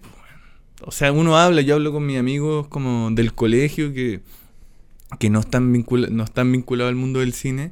o 0.82 0.91
sea, 0.91 1.12
uno 1.12 1.38
habla, 1.38 1.62
yo 1.62 1.75
hablo 1.75 1.91
con 1.93 2.06
mis 2.06 2.17
amigos 2.17 2.67
como 2.67 3.10
del 3.12 3.34
colegio 3.34 3.93
que, 3.93 4.19
que 5.19 5.30
no, 5.30 5.39
están 5.39 5.71
vincula- 5.73 6.10
no 6.10 6.23
están 6.23 6.51
vinculados 6.51 6.89
al 6.89 6.95
mundo 6.95 7.19
del 7.21 7.34
cine 7.34 7.71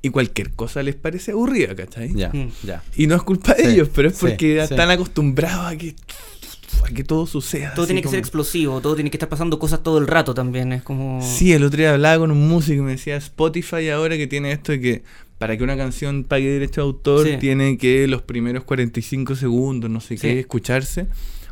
y 0.00 0.08
cualquier 0.08 0.50
cosa 0.50 0.82
les 0.82 0.96
parece 0.96 1.30
aburrida, 1.32 1.76
¿cachai? 1.76 2.12
Ya, 2.14 2.30
Mm. 2.32 2.48
ya. 2.64 2.82
Y 2.96 3.06
no 3.06 3.14
es 3.14 3.22
culpa 3.22 3.54
de 3.54 3.62
Sí, 3.64 3.68
ellos, 3.70 3.88
pero 3.94 4.08
es 4.08 4.18
porque 4.18 4.54
sí. 4.56 4.72
están 4.72 4.90
acostumbrados 4.90 5.72
a 5.72 5.76
que, 5.76 5.94
a 6.84 6.88
que 6.94 7.04
todo 7.04 7.26
suceda. 7.26 7.74
Todo 7.74 7.86
tiene 7.86 8.02
que 8.02 8.08
ser 8.08 8.18
explosivo, 8.18 8.80
todo 8.80 8.94
tiene 8.94 9.10
que 9.10 9.16
estar 9.16 9.28
pasando 9.28 9.58
cosas 9.58 9.82
todo 9.82 9.98
el 9.98 10.06
rato 10.06 10.34
también. 10.34 10.72
Es 10.72 10.82
como. 10.82 11.20
Sí, 11.22 11.52
el 11.52 11.64
otro 11.64 11.78
día 11.78 11.92
hablaba 11.92 12.18
con 12.18 12.30
un 12.30 12.48
músico 12.48 12.82
y 12.82 12.84
me 12.84 12.92
decía 12.92 13.16
Spotify 13.16 13.88
ahora 13.90 14.16
que 14.16 14.26
tiene 14.26 14.52
esto 14.52 14.72
de 14.72 14.80
que 14.80 15.02
para 15.38 15.56
que 15.56 15.64
una 15.64 15.76
canción 15.76 16.24
pague 16.24 16.48
derecho 16.48 16.80
de 16.82 16.86
autor 16.86 17.26
Sí. 17.26 17.36
tiene 17.40 17.76
que 17.78 18.06
los 18.06 18.22
primeros 18.22 18.64
45 18.64 19.34
segundos, 19.36 19.90
no 19.90 20.00
sé 20.00 20.16
Sí. 20.16 20.22
qué, 20.22 20.40
escucharse, 20.40 21.06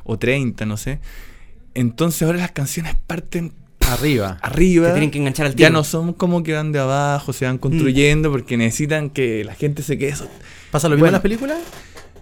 o 0.05 0.19
30, 0.19 0.65
no 0.67 0.77
sé. 0.77 1.01
Entonces 1.75 2.23
ahora 2.23 2.39
las 2.39 2.53
canciones 2.53 2.95
parten 3.07 3.53
Arriba. 3.81 4.39
Arriba. 4.43 4.93
tienen 4.93 5.11
que 5.11 5.19
enganchar 5.19 5.47
al 5.47 5.53
ya 5.53 5.69
tiro. 5.69 5.71
no 5.71 5.85
son 5.85 6.13
como 6.13 6.43
que 6.43 6.53
van 6.53 6.71
de 6.73 6.79
abajo, 6.79 7.33
se 7.33 7.45
van 7.47 7.59
construyendo 7.59 8.31
porque 8.31 8.57
necesitan 8.57 9.11
que 9.11 9.43
la 9.45 9.55
gente 9.55 9.83
se 9.83 9.99
quede. 9.99 10.15
so- 10.17 10.29
¿Pasa 10.71 10.89
lo 10.89 10.95
mismo 10.95 11.05
Bueno. 11.05 11.09
en 11.09 11.13
las 11.15 11.23
películas? 11.23 11.59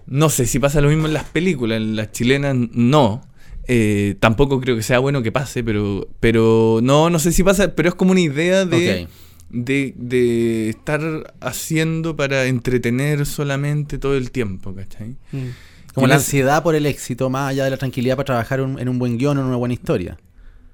No 0.08 0.30
sé 0.30 0.46
si 0.46 0.58
pasa 0.58 0.80
lo 0.80 0.88
mismo 0.88 1.06
en 1.06 1.12
las 1.12 1.24
películas, 1.24 1.76
en 1.76 1.94
las 1.96 2.12
chilenas 2.12 2.56
no. 2.72 3.22
Eh, 3.70 4.14
tampoco 4.20 4.60
creo 4.60 4.74
que 4.76 4.82
sea 4.82 4.98
bueno 4.98 5.22
que 5.22 5.30
pase, 5.30 5.62
pero, 5.62 6.08
pero 6.20 6.80
no, 6.82 7.10
no 7.10 7.18
sé 7.18 7.32
si 7.32 7.42
pasa, 7.42 7.74
pero 7.74 7.90
es 7.90 7.94
como 7.94 8.12
una 8.12 8.20
idea 8.20 8.64
de, 8.64 9.08
de, 9.50 9.94
de 9.96 10.70
estar 10.70 11.34
haciendo 11.40 12.16
para 12.16 12.46
entretener 12.46 13.26
solamente 13.26 13.98
todo 13.98 14.16
el 14.16 14.30
tiempo, 14.30 14.74
¿cachai? 14.74 15.16
Mm. 15.32 15.38
Como 15.94 16.06
Y 16.06 16.08
la 16.10 16.14
ansiedad 16.16 16.62
por 16.62 16.74
el 16.76 16.86
éxito, 16.86 17.28
más 17.28 17.50
allá 17.50 17.64
de 17.64 17.70
la 17.70 17.76
tranquilidad 17.76 18.16
para 18.16 18.24
trabajar 18.26 18.60
un- 18.62 18.78
en 18.78 18.88
un 18.88 18.98
buen 18.98 19.18
guion 19.18 19.36
o 19.36 19.40
en 19.42 19.46
una 19.48 19.56
buena 19.56 19.74
historia. 19.74 20.16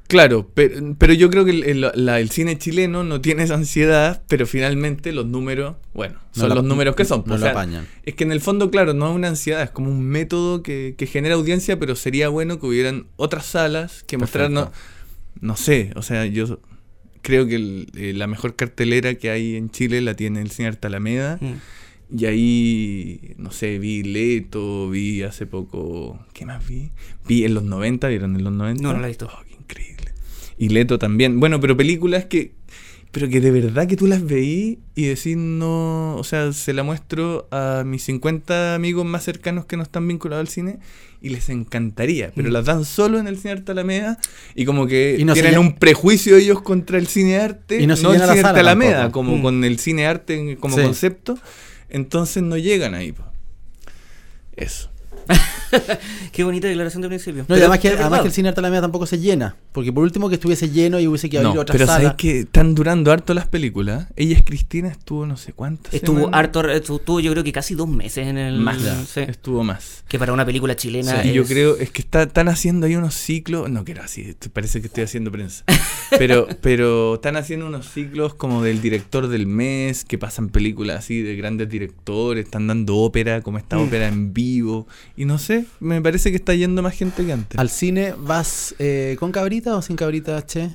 Claro, 0.06 0.50
pero, 0.54 0.94
pero 0.98 1.12
yo 1.14 1.30
creo 1.30 1.44
que 1.46 1.50
el, 1.52 1.64
el- 1.64 1.90
la- 1.94 2.20
el 2.20 2.30
cine 2.30 2.58
chileno 2.58 3.04
no 3.04 3.20
tiene 3.22 3.42
esa 3.42 3.54
ansiedad, 3.54 4.22
pero 4.28 4.46
finalmente 4.46 5.12
los 5.12 5.24
números, 5.26 5.76
bueno, 5.94 6.14
No 6.34 6.40
son 6.40 6.48
la- 6.50 6.54
los 6.56 6.64
números 6.64 6.94
que 6.94 7.04
son. 7.06 7.20
no 7.20 7.24
pues, 7.24 7.40
lo 7.40 7.46
o 7.46 7.48
sea, 7.48 7.52
apañan. 7.52 7.86
Es 8.04 8.14
que 8.14 8.24
en 8.24 8.32
el 8.32 8.40
fondo, 8.40 8.70
claro, 8.70 8.92
no 8.92 9.08
es 9.10 9.16
una 9.16 9.28
ansiedad, 9.28 9.62
es 9.62 9.70
como 9.70 9.90
un 9.90 10.02
método 10.04 10.62
que, 10.62 10.94
que 10.98 11.06
genera 11.06 11.34
audiencia, 11.36 11.78
pero 11.78 11.96
sería 11.96 12.28
bueno 12.28 12.60
que 12.60 12.66
hubieran 12.66 13.06
otras 13.16 13.46
salas 13.46 14.04
que 14.06 14.18
mostraran, 14.18 14.52
no, 14.52 14.72
no 15.40 15.56
sé, 15.56 15.90
o 15.96 16.02
sea, 16.02 16.26
yo 16.26 16.60
creo 17.22 17.46
que 17.46 17.54
el- 17.56 17.88
eh, 17.96 18.12
la 18.12 18.26
mejor 18.26 18.56
cartelera 18.56 19.14
que 19.14 19.30
hay 19.30 19.56
en 19.56 19.70
Chile 19.70 20.02
la 20.02 20.14
tiene 20.14 20.42
el 20.42 20.50
Cine 20.50 20.68
Arte 20.68 20.86
Alameda. 20.86 21.38
Mm. 21.40 21.54
Y 22.16 22.26
ahí, 22.26 23.34
no 23.38 23.50
sé, 23.50 23.78
vi 23.78 24.02
Leto, 24.02 24.90
vi 24.90 25.22
hace 25.22 25.46
poco. 25.46 26.20
¿Qué 26.34 26.44
más 26.44 26.64
vi? 26.68 26.90
Vi 27.26 27.44
en 27.44 27.54
los 27.54 27.64
90, 27.64 28.08
¿vieron 28.08 28.36
en 28.36 28.44
los 28.44 28.52
90? 28.52 28.82
No, 28.82 28.92
no 28.92 29.00
la 29.00 29.06
he 29.06 29.08
visto. 29.08 29.26
Oh. 29.32 29.43
Y 30.58 30.68
Leto 30.68 30.98
también. 30.98 31.40
Bueno, 31.40 31.60
pero 31.60 31.76
películas 31.76 32.24
que. 32.26 32.52
Pero 33.10 33.28
que 33.28 33.40
de 33.40 33.52
verdad 33.52 33.86
que 33.86 33.96
tú 33.96 34.08
las 34.08 34.24
veí 34.24 34.80
y 34.96 35.04
decís 35.06 35.36
no. 35.36 36.16
O 36.16 36.24
sea, 36.24 36.52
se 36.52 36.72
la 36.72 36.82
muestro 36.82 37.46
a 37.52 37.84
mis 37.86 38.02
50 38.02 38.74
amigos 38.74 39.04
más 39.06 39.22
cercanos 39.22 39.66
que 39.66 39.76
no 39.76 39.84
están 39.84 40.08
vinculados 40.08 40.40
al 40.40 40.48
cine 40.48 40.78
y 41.22 41.28
les 41.28 41.48
encantaría. 41.48 42.32
Pero 42.34 42.48
Mm. 42.48 42.52
las 42.52 42.64
dan 42.64 42.84
solo 42.84 43.20
en 43.20 43.28
el 43.28 43.38
cine 43.38 43.52
arte 43.52 43.70
Alameda 43.70 44.18
y 44.56 44.64
como 44.64 44.88
que 44.88 45.14
Y 45.16 45.24
no 45.24 45.34
tienen 45.34 45.58
un 45.58 45.76
prejuicio 45.76 46.36
ellos 46.36 46.60
contra 46.62 46.98
el 46.98 47.06
cine 47.06 47.36
arte. 47.38 47.80
Y 47.80 47.86
no 47.86 47.94
se 47.96 48.04
el 48.08 48.14
cine 48.20 48.40
arte 48.40 48.60
Alameda, 48.60 49.02
tampoco. 49.02 49.12
como 49.26 49.36
Mm. 49.38 49.42
con 49.42 49.64
el 49.64 49.78
cine 49.78 50.06
arte 50.08 50.56
como 50.58 50.76
Sí. 50.76 50.82
concepto. 50.82 51.38
Entonces 51.90 52.42
no 52.42 52.56
llegan 52.56 52.94
ahí. 52.94 53.12
po. 53.12 53.22
Eso. 54.56 54.90
Qué 56.32 56.44
bonita 56.44 56.68
declaración 56.68 57.02
de 57.02 57.08
principio. 57.08 57.44
No, 57.48 57.54
y 57.54 57.58
Pero 57.58 57.60
además, 57.66 57.78
que, 57.80 57.88
además 57.88 58.20
que 58.20 58.26
el 58.28 58.32
cine 58.32 58.48
Arte 58.48 58.60
Alameda 58.60 58.82
tampoco 58.82 59.06
se 59.06 59.18
llena. 59.18 59.56
Porque 59.72 59.92
por 59.92 60.04
último 60.04 60.28
que 60.28 60.36
estuviese 60.36 60.70
lleno 60.70 61.00
y 61.00 61.06
hubiese 61.06 61.28
que 61.28 61.38
abrir 61.38 61.54
No, 61.54 61.60
otra 61.62 61.72
pero 61.72 61.86
sala. 61.86 62.00
sabes 62.02 62.14
que 62.16 62.40
están 62.40 62.74
durando 62.74 63.10
harto 63.12 63.34
las 63.34 63.48
películas. 63.48 64.06
Ella 64.16 64.36
es 64.36 64.42
Cristina, 64.44 64.88
estuvo 64.88 65.26
no 65.26 65.36
sé 65.36 65.52
cuántas. 65.52 65.92
Estuvo 65.94 66.18
semanas. 66.18 66.38
harto, 66.38 66.68
estuvo 66.70 67.20
yo 67.20 67.32
creo 67.32 67.42
que 67.44 67.52
casi 67.52 67.74
dos 67.74 67.88
meses 67.88 68.26
en 68.28 68.38
el. 68.38 68.58
Más. 68.60 68.78
sí. 69.12 69.20
Estuvo 69.20 69.64
más. 69.64 70.04
Que 70.08 70.18
para 70.18 70.32
una 70.32 70.44
película 70.46 70.76
chilena. 70.76 71.24
y 71.24 71.32
yo 71.32 71.42
es- 71.42 71.48
creo, 71.48 71.76
es 71.76 71.90
que 71.90 72.02
está, 72.02 72.22
están 72.22 72.48
haciendo 72.48 72.86
ahí 72.86 72.94
unos 72.96 73.14
ciclos, 73.14 73.68
no 73.70 73.84
quiero 73.84 74.02
así, 74.02 74.34
parece 74.52 74.80
que 74.80 74.86
estoy 74.86 75.04
haciendo 75.04 75.32
prensa, 75.32 75.64
pero, 76.18 76.46
pero 76.60 77.14
están 77.14 77.36
haciendo 77.36 77.66
unos 77.66 77.88
ciclos 77.90 78.34
como 78.34 78.62
del 78.62 78.80
director 78.80 79.28
del 79.28 79.46
mes, 79.46 80.04
que 80.04 80.18
pasan 80.18 80.48
películas 80.50 80.98
así 80.98 81.22
de 81.22 81.34
grandes 81.36 81.68
directores, 81.68 82.44
están 82.44 82.66
dando 82.66 82.96
ópera, 82.96 83.40
como 83.42 83.58
esta 83.58 83.76
Mm. 83.76 83.80
ópera 83.82 84.08
en 84.08 84.32
vivo, 84.32 84.86
y 85.16 85.24
no 85.24 85.38
sé, 85.38 85.66
me 85.80 86.00
parece 86.02 86.30
que 86.30 86.36
está 86.36 86.54
yendo 86.54 86.82
más 86.82 86.94
gente 86.94 87.24
que 87.24 87.32
antes. 87.32 87.58
¿Al 87.58 87.70
cine 87.70 88.14
vas 88.18 88.74
eh, 88.78 89.16
con 89.18 89.30
cabrita 89.32 89.76
o 89.76 89.82
sin 89.82 89.96
cabrita, 89.96 90.44
che? 90.46 90.70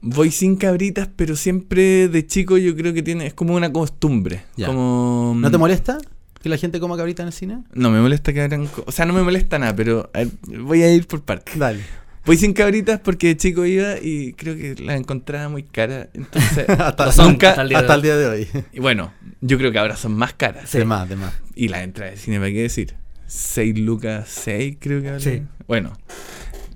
Voy 0.00 0.30
sin 0.30 0.56
cabritas, 0.56 1.08
pero 1.16 1.34
siempre 1.34 2.08
de 2.08 2.26
chico 2.26 2.58
yo 2.58 2.76
creo 2.76 2.92
que 2.92 3.02
tiene, 3.02 3.26
es 3.26 3.34
como 3.34 3.54
una 3.54 3.72
costumbre. 3.72 4.44
Ya. 4.56 4.66
Como, 4.66 5.34
¿No 5.36 5.50
te 5.50 5.56
molesta 5.58 5.98
que 6.42 6.48
la 6.50 6.58
gente 6.58 6.78
coma 6.78 6.96
cabrita 6.98 7.22
en 7.22 7.28
el 7.28 7.32
cine? 7.32 7.62
No, 7.72 7.90
me 7.90 8.00
molesta 8.02 8.32
que 8.34 8.46
co- 8.74 8.84
o 8.86 8.92
sea, 8.92 9.06
no 9.06 9.14
me 9.14 9.22
molesta 9.22 9.58
nada, 9.58 9.74
pero 9.74 10.10
a 10.12 10.18
ver, 10.18 10.28
voy 10.60 10.82
a 10.82 10.94
ir 10.94 11.06
por 11.06 11.22
partes. 11.22 11.58
Dale. 11.58 11.80
Voy 12.26 12.36
sin 12.38 12.52
cabritas 12.54 13.00
porque 13.00 13.28
de 13.28 13.36
chico 13.38 13.64
iba 13.66 13.98
y 14.00 14.32
creo 14.34 14.56
que 14.56 14.74
la 14.82 14.94
encontraba 14.96 15.48
muy 15.48 15.62
cara. 15.62 16.08
Entonces, 16.14 16.68
hasta, 16.78 17.10
nunca. 17.24 17.50
hasta 17.50 17.62
el 17.62 17.68
día 17.70 17.78
de 17.78 17.84
hasta 17.84 17.92
hoy. 17.94 17.96
el 17.96 18.02
día 18.02 18.16
de 18.16 18.26
hoy. 18.28 18.48
Y 18.72 18.80
bueno, 18.80 19.12
yo 19.40 19.56
creo 19.58 19.72
que 19.72 19.78
ahora 19.78 19.96
son 19.96 20.14
más 20.14 20.32
caras. 20.34 20.68
Sí. 20.70 20.78
De 20.78 20.84
más, 20.84 21.08
de 21.08 21.16
más. 21.16 21.32
Y 21.54 21.68
la 21.68 21.82
entrada 21.82 22.10
de 22.10 22.16
cine, 22.18 22.38
¿para 22.38 22.50
qué 22.50 22.62
decir? 22.62 22.94
6 23.26 23.78
lucas, 23.78 24.28
6 24.28 24.76
creo 24.80 25.02
que 25.02 25.10
vale. 25.10 25.20
Sí. 25.20 25.42
Bueno, 25.66 25.92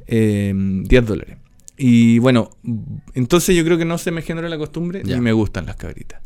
eh, 0.06 0.52
10 0.54 1.06
dólares. 1.06 1.36
Y 1.76 2.18
bueno, 2.18 2.50
entonces 3.14 3.54
yo 3.56 3.64
creo 3.64 3.78
que 3.78 3.84
no 3.84 3.98
se 3.98 4.10
me 4.10 4.22
generó 4.22 4.48
la 4.48 4.58
costumbre 4.58 5.02
Ya. 5.04 5.14
ni 5.16 5.20
me 5.22 5.32
gustan 5.32 5.66
las 5.66 5.76
cabritas. 5.76 6.20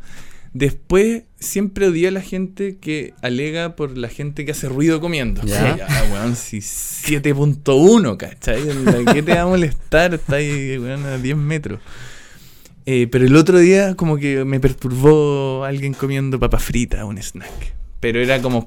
Después 0.55 1.23
siempre 1.39 1.87
odié 1.89 2.09
a 2.09 2.11
la 2.11 2.21
gente 2.21 2.77
que 2.79 3.15
alega 3.23 3.75
por 3.75 3.97
la 3.97 4.09
gente 4.09 4.45
que 4.45 4.53
hace 4.53 4.69
ruido 4.69 5.01
comiendo. 5.01 5.43
Ya. 5.45 5.75
Sí, 5.77 5.81
ah, 5.89 6.05
weón, 6.13 6.37
si 6.37 6.59
7.1, 6.59 8.17
¿cachai? 8.19 8.69
Onda, 8.69 9.13
¿Qué 9.15 9.23
te 9.23 9.35
va 9.35 9.43
a 9.43 9.47
molestar? 9.47 10.15
Está 10.15 10.37
ahí, 10.37 10.77
weón, 10.79 11.05
a 11.07 11.17
10 11.19 11.37
metros. 11.37 11.81
Eh, 12.85 13.07
pero 13.11 13.25
el 13.25 13.37
otro 13.37 13.59
día 13.59 13.95
como 13.95 14.17
que 14.19 14.45
me 14.45 14.61
perturbó 14.61 15.65
alguien 15.65 15.95
comiendo 15.95 16.39
papa 16.39 16.59
frita, 16.59 17.05
un 17.05 17.17
snack. 17.19 17.75
Pero 18.01 18.21
era 18.21 18.41
como... 18.43 18.67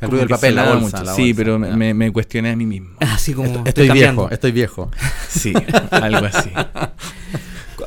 El 0.00 0.08
ruido 0.10 0.20
del 0.20 0.28
papel, 0.28 0.54
la 0.54 0.74
bolsa, 0.74 1.02
la 1.02 1.14
Sí, 1.14 1.32
bolsa, 1.32 1.36
pero 1.36 1.58
me, 1.58 1.74
me- 1.76 1.94
me 1.94 2.12
cuestioné 2.12 2.50
a 2.50 2.56
mí 2.56 2.66
mismo. 2.66 2.90
Así 3.00 3.32
como. 3.32 3.64
Estoy 3.64 3.88
viejo, 3.90 4.28
estoy 4.30 4.52
viejo. 4.60 4.90
Sí, 5.28 5.52
algo 5.90 6.26
así. 6.26 6.50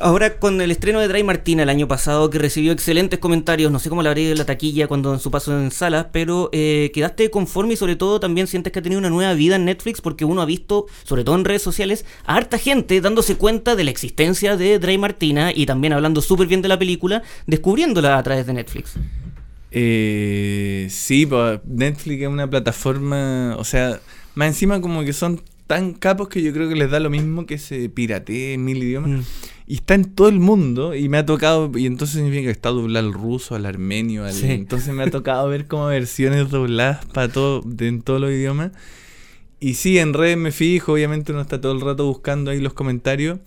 Ahora 0.02 0.38
con 0.38 0.60
el 0.62 0.70
estreno 0.70 0.98
de 1.00 1.08
Dry 1.08 1.22
Martina 1.24 1.62
el 1.64 1.68
año 1.68 1.86
pasado, 1.86 2.30
que 2.30 2.38
recibió 2.38 2.72
excelentes 2.72 3.18
comentarios, 3.18 3.70
no 3.70 3.78
sé 3.80 3.90
cómo 3.90 4.02
le 4.02 4.08
habría 4.08 4.24
ido 4.26 4.32
en 4.32 4.38
la 4.38 4.46
taquilla 4.46 4.86
cuando 4.86 5.12
en 5.12 5.20
su 5.20 5.30
paso 5.30 5.58
en 5.60 5.70
salas, 5.72 6.06
pero 6.10 6.48
eh, 6.52 6.90
quedaste 6.94 7.28
conforme 7.30 7.74
y 7.74 7.76
sobre 7.76 7.96
todo 7.96 8.18
también 8.18 8.46
sientes 8.46 8.72
que 8.72 8.78
ha 8.78 8.82
tenido 8.82 8.98
una 8.98 9.10
nueva 9.10 9.34
vida 9.34 9.56
en 9.56 9.64
Netflix 9.66 10.00
porque 10.00 10.24
uno 10.24 10.40
ha 10.40 10.46
visto, 10.46 10.86
sobre 11.04 11.22
todo 11.24 11.34
en 11.34 11.44
redes 11.44 11.62
sociales, 11.62 12.06
a 12.24 12.36
harta 12.36 12.56
gente 12.56 13.00
dándose 13.02 13.36
cuenta 13.36 13.74
de 13.76 13.84
la 13.84 13.90
existencia 13.90 14.56
de 14.56 14.78
Dry 14.78 14.96
Martina 14.96 15.52
y 15.54 15.66
también 15.66 15.92
hablando 15.92 16.22
súper 16.22 16.46
bien 16.46 16.62
de 16.62 16.68
la 16.68 16.78
película, 16.78 17.22
descubriéndola 17.46 18.16
a 18.16 18.22
través 18.22 18.46
de 18.46 18.52
Netflix. 18.54 18.94
Eh, 19.70 20.88
sí, 20.90 21.26
pues, 21.26 21.60
Netflix 21.66 22.22
es 22.22 22.28
una 22.28 22.48
plataforma, 22.50 23.56
o 23.58 23.64
sea, 23.64 24.00
más 24.34 24.48
encima 24.48 24.80
como 24.80 25.04
que 25.04 25.12
son 25.12 25.40
tan 25.66 25.94
capos 25.94 26.28
que 26.28 26.42
yo 26.42 26.52
creo 26.52 26.68
que 26.68 26.74
les 26.74 26.90
da 26.90 26.98
lo 26.98 27.10
mismo 27.10 27.46
que 27.46 27.56
se 27.58 27.88
piratee 27.88 28.54
en 28.54 28.64
mil 28.64 28.82
idiomas. 28.82 29.10
Mm. 29.10 29.20
Y 29.68 29.74
está 29.74 29.94
en 29.94 30.04
todo 30.06 30.28
el 30.28 30.40
mundo 30.40 30.96
y 30.96 31.08
me 31.08 31.18
ha 31.18 31.24
tocado, 31.24 31.70
y 31.76 31.86
entonces 31.86 32.16
significa 32.16 32.46
que 32.46 32.50
está 32.50 32.70
doblado 32.70 33.06
al 33.06 33.12
ruso, 33.12 33.54
al 33.54 33.66
armenio, 33.66 34.24
al, 34.24 34.32
Sí. 34.32 34.50
entonces 34.50 34.92
me 34.92 35.04
ha 35.04 35.10
tocado 35.10 35.48
ver 35.48 35.68
como 35.68 35.86
versiones 35.86 36.50
dobladas 36.50 37.04
para 37.06 37.28
todo, 37.28 37.62
de, 37.64 37.86
en 37.86 38.02
todos 38.02 38.20
los 38.20 38.32
idiomas. 38.32 38.72
Y 39.60 39.74
sí, 39.74 39.98
en 39.98 40.12
redes 40.14 40.38
me 40.38 40.50
fijo, 40.50 40.94
obviamente 40.94 41.30
uno 41.30 41.42
está 41.42 41.60
todo 41.60 41.70
el 41.72 41.80
rato 41.80 42.04
buscando 42.06 42.50
ahí 42.50 42.58
los 42.60 42.72
comentarios. 42.72 43.38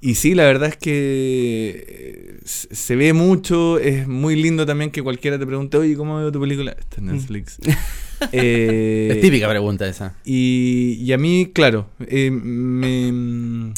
Y 0.00 0.14
sí, 0.14 0.34
la 0.34 0.44
verdad 0.44 0.68
es 0.68 0.76
que 0.76 1.84
eh, 1.88 2.38
se 2.44 2.94
ve 2.96 3.12
mucho, 3.12 3.78
es 3.78 4.06
muy 4.06 4.36
lindo 4.36 4.64
también 4.64 4.90
que 4.92 5.02
cualquiera 5.02 5.38
te 5.38 5.46
pregunte, 5.46 5.76
oye, 5.76 5.96
¿cómo 5.96 6.18
veo 6.18 6.30
tu 6.30 6.40
película? 6.40 6.72
Está 6.78 7.00
en 7.00 7.06
Netflix. 7.06 7.58
Eh, 8.32 9.10
es 9.14 9.20
típica 9.20 9.48
pregunta 9.48 9.86
esa. 9.86 10.16
y, 10.24 10.94
y 11.00 11.12
a 11.12 11.18
mí, 11.18 11.52
claro, 11.54 11.88
eh, 12.00 12.32
me... 12.32 13.72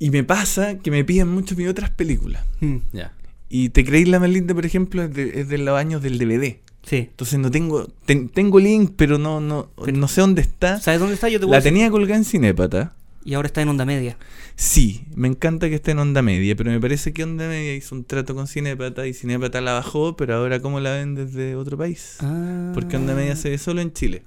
Y 0.00 0.10
me 0.10 0.24
pasa 0.24 0.76
que 0.78 0.90
me 0.90 1.04
piden 1.04 1.28
mucho 1.28 1.54
mis 1.54 1.68
otras 1.68 1.90
películas. 1.90 2.44
Mm, 2.60 2.78
Ya. 2.92 3.12
Y 3.48 3.68
Te 3.68 3.84
creéis 3.84 4.08
la 4.08 4.18
más 4.18 4.30
linda, 4.30 4.52
por 4.52 4.66
ejemplo, 4.66 5.04
es 5.04 5.14
de, 5.14 5.40
es 5.42 5.48
de 5.48 5.58
los 5.58 5.78
años 5.78 6.02
del 6.02 6.18
DVD. 6.18 6.56
Sí. 6.82 6.96
Entonces 6.96 7.38
no 7.38 7.52
tengo... 7.52 7.86
ten- 8.04 8.28
tengo 8.28 8.58
link, 8.58 8.94
pero 8.96 9.16
no, 9.18 9.40
no, 9.40 9.70
no 9.92 10.08
sé 10.08 10.20
dónde 10.22 10.42
está. 10.42 10.80
¿Sabes 10.80 10.98
dónde 10.98 11.14
está? 11.14 11.28
Yo 11.28 11.38
te 11.38 11.46
voy 11.46 11.54
a 11.54 11.58
La 11.58 11.62
tenía 11.62 11.88
colgada 11.90 12.16
en 12.16 12.24
Cinépata. 12.24 12.96
Y 13.26 13.34
ahora 13.34 13.46
está 13.46 13.60
en 13.60 13.68
onda 13.68 13.84
media. 13.84 14.16
Sí, 14.54 15.04
me 15.14 15.28
encanta 15.28 15.68
que 15.68 15.74
esté 15.74 15.90
en 15.90 15.98
Onda 15.98 16.22
Media, 16.22 16.56
pero 16.56 16.70
me 16.70 16.80
parece 16.80 17.12
que 17.12 17.22
Onda 17.24 17.46
Media 17.48 17.74
hizo 17.74 17.94
un 17.94 18.04
trato 18.04 18.34
con 18.34 18.46
Cinépata 18.46 19.06
y 19.06 19.12
Cinépata 19.12 19.60
la 19.60 19.74
bajó, 19.74 20.16
pero 20.16 20.36
ahora 20.36 20.60
¿cómo 20.60 20.80
la 20.80 20.92
ven 20.92 21.14
desde 21.14 21.56
otro 21.56 21.76
país? 21.76 22.16
Ah. 22.20 22.70
Porque 22.72 22.96
Onda 22.96 23.14
Media 23.14 23.36
se 23.36 23.50
ve 23.50 23.58
solo 23.58 23.82
en 23.82 23.92
Chile. 23.92 24.22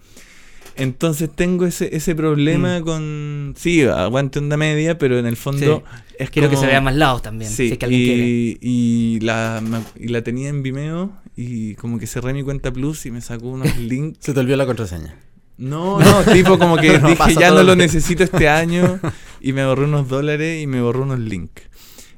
Entonces 0.75 1.29
tengo 1.35 1.65
ese, 1.65 1.95
ese 1.95 2.13
problema 2.15 2.79
Mm. 2.79 2.83
con... 2.83 3.53
Sí, 3.57 3.81
aguante 3.83 4.39
Onda 4.39 4.55
Media, 4.55 4.97
pero 4.97 5.17
en 5.17 5.25
el 5.25 5.35
fondo 5.35 5.83
es 6.17 6.29
Quiero 6.29 6.49
que 6.49 6.57
se 6.57 6.67
vea 6.67 6.79
más 6.81 6.95
lados 6.95 7.21
también. 7.21 7.49
Sí, 7.49 7.67
si 7.67 7.71
es 7.73 7.77
que 7.77 7.85
alguien 7.85 8.03
quiere. 8.03 8.23
y, 8.27 8.57
y 8.61 9.19
la, 9.21 9.61
y 9.97 10.09
la 10.09 10.21
tenía 10.23 10.49
en 10.49 10.61
Vimeo 10.63 11.11
y 11.35 11.73
como 11.75 11.97
que 11.99 12.05
cerré 12.07 12.33
mi 12.33 12.43
cuenta 12.43 12.71
Plus 12.71 13.05
y 13.05 13.11
me 13.11 13.21
sacó 13.21 13.47
unos 13.49 13.75
links. 13.79 14.19
Se 14.21 14.33
te 14.33 14.39
olvidó 14.41 14.57
la 14.57 14.65
contraseña. 14.65 15.15
No, 15.59 15.99
no, 15.99 16.23
tipo 16.33 16.57
como 16.57 16.77
que 16.77 16.97
No, 16.99 17.09
dije 17.09 17.35
ya 17.39 17.49
no 17.49 17.63
lo 17.63 17.75
día". 17.75 17.85
necesito 17.85 18.23
este 18.23 18.47
año 18.49 18.99
y 19.41 19.53
me 19.53 19.65
borró 19.65 19.83
unos 19.85 20.07
dólares 20.07 20.63
y 20.63 20.67
me 20.67 20.81
borró 20.81 21.03
unos 21.03 21.19
links. 21.19 21.63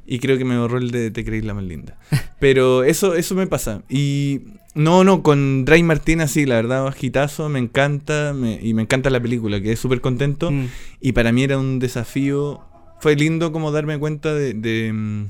Y 0.06 0.20
creo 0.20 0.38
que 0.38 0.46
me 0.46 0.58
borró 0.58 0.78
el 0.78 0.92
de 0.92 1.10
Te 1.12 1.24
creéis 1.26 1.46
la 1.46 1.54
más 1.54 1.64
linda. 1.64 1.98
Pero 2.40 2.84
eso, 2.84 3.16
eso 3.16 3.34
me 3.36 3.48
pasa. 3.48 3.82
Y 3.90 4.42
no, 4.76 5.04
no, 5.04 5.24
con 5.24 5.64
Dray 5.66 5.84
Martina 5.84 6.28
sí, 6.28 6.46
la 6.46 6.56
verdad, 6.56 6.84
bajitazo, 6.84 7.50
me 7.50 7.60
encanta 7.60 8.34
me- 8.34 8.60
y 8.62 8.74
me 8.74 8.82
encanta 8.84 9.10
la 9.10 9.22
película, 9.22 9.62
quedé 9.62 9.76
súper 9.76 10.02
contento. 10.02 10.52
Mm. 10.52 10.68
Y 11.02 11.12
para 11.14 11.32
mí 11.32 11.44
era 11.44 11.58
un 11.58 11.80
desafío. 11.80 12.62
Fue 13.00 13.16
lindo 13.16 13.52
como 13.52 13.72
darme 13.72 13.98
cuenta 14.00 14.34
de, 14.34 14.54
de, 14.54 15.26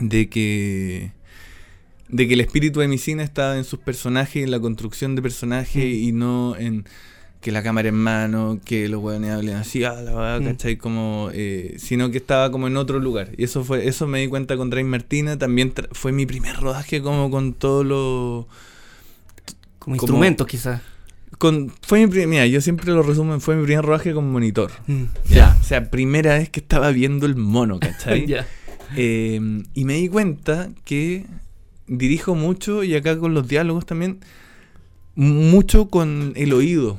de 0.00 0.28
que. 0.28 1.12
De 2.08 2.28
que 2.28 2.34
el 2.34 2.40
espíritu 2.40 2.80
de 2.80 2.88
mi 2.88 2.98
cine 2.98 3.22
estaba 3.24 3.56
en 3.56 3.64
sus 3.64 3.78
personajes, 3.80 4.44
en 4.44 4.50
la 4.50 4.60
construcción 4.60 5.16
de 5.16 5.22
personajes 5.22 5.82
Mm. 5.84 6.04
y 6.04 6.12
no 6.12 6.54
en 6.56 6.84
que 7.44 7.52
la 7.52 7.62
cámara 7.62 7.90
en 7.90 7.94
mano, 7.94 8.58
que 8.64 8.88
los 8.88 9.02
hueones 9.02 9.30
hablen 9.30 9.56
así, 9.56 9.84
ah, 9.84 9.92
la 10.00 10.14
verdad, 10.14 10.40
Mm. 10.40 10.44
¿cachai? 10.46 10.76
Como, 10.78 11.28
eh, 11.34 11.74
sino 11.78 12.10
que 12.10 12.16
estaba 12.16 12.50
como 12.50 12.68
en 12.68 12.76
otro 12.78 12.98
lugar. 13.00 13.32
Y 13.36 13.44
eso 13.44 13.62
fue 13.64 13.86
eso 13.86 14.06
me 14.06 14.20
di 14.20 14.28
cuenta 14.28 14.56
con 14.56 14.70
Drake 14.70 14.88
Martina. 14.88 15.36
También 15.36 15.74
tra- 15.74 15.88
fue 15.92 16.10
mi 16.10 16.24
primer 16.24 16.56
rodaje 16.56 17.02
como 17.02 17.30
con 17.30 17.52
todo 17.52 17.84
lo... 17.84 18.48
Como 19.78 19.78
como- 19.78 19.94
instrumentos, 19.96 20.46
quizás. 20.46 20.80
Con, 21.36 21.70
fue 21.82 22.00
mi 22.00 22.06
pri- 22.10 22.26
mira, 22.26 22.46
yo 22.46 22.62
siempre 22.62 22.90
lo 22.92 23.02
resumo, 23.02 23.38
fue 23.40 23.56
mi 23.56 23.64
primer 23.64 23.84
rodaje 23.84 24.14
con 24.14 24.32
monitor. 24.32 24.70
Mm. 24.86 25.02
Ya. 25.28 25.54
O 25.60 25.64
sea, 25.64 25.90
primera 25.90 26.38
vez 26.38 26.48
que 26.48 26.60
estaba 26.60 26.92
viendo 26.92 27.26
el 27.26 27.36
mono, 27.36 27.78
¿cachai? 27.78 28.26
Eh, 28.96 29.40
y 29.74 29.84
me 29.86 29.94
di 29.94 30.08
cuenta 30.08 30.68
que 30.84 31.26
dirijo 31.88 32.34
mucho, 32.36 32.84
y 32.84 32.94
acá 32.94 33.18
con 33.18 33.34
los 33.34 33.48
diálogos 33.48 33.84
también, 33.86 34.20
mucho 35.16 35.86
con 35.90 36.32
el 36.36 36.52
oído. 36.52 36.96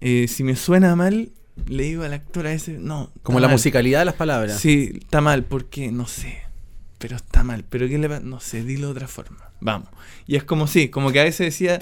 Eh, 0.00 0.26
si 0.28 0.44
me 0.44 0.56
suena 0.56 0.96
mal, 0.96 1.30
le 1.66 1.82
digo 1.84 2.04
al 2.04 2.12
actor 2.12 2.46
a 2.46 2.52
ese, 2.52 2.78
no. 2.78 3.10
Como 3.22 3.40
la 3.40 3.48
mal". 3.48 3.54
musicalidad 3.54 4.00
de 4.00 4.04
las 4.06 4.14
palabras. 4.14 4.58
Sí, 4.58 4.92
está 5.00 5.20
mal, 5.20 5.44
porque 5.44 5.90
no 5.92 6.06
sé. 6.06 6.42
Pero 6.98 7.16
está 7.16 7.44
mal. 7.44 7.64
¿Pero 7.68 7.88
qué 7.88 7.98
le 7.98 8.08
pasa? 8.08 8.22
No 8.22 8.40
sé, 8.40 8.64
dilo 8.64 8.88
de 8.88 8.92
otra 8.92 9.08
forma. 9.08 9.50
Vamos. 9.60 9.88
Y 10.26 10.36
es 10.36 10.44
como 10.44 10.66
sí, 10.66 10.88
como 10.88 11.12
que 11.12 11.20
a 11.20 11.24
veces 11.24 11.46
decía 11.46 11.80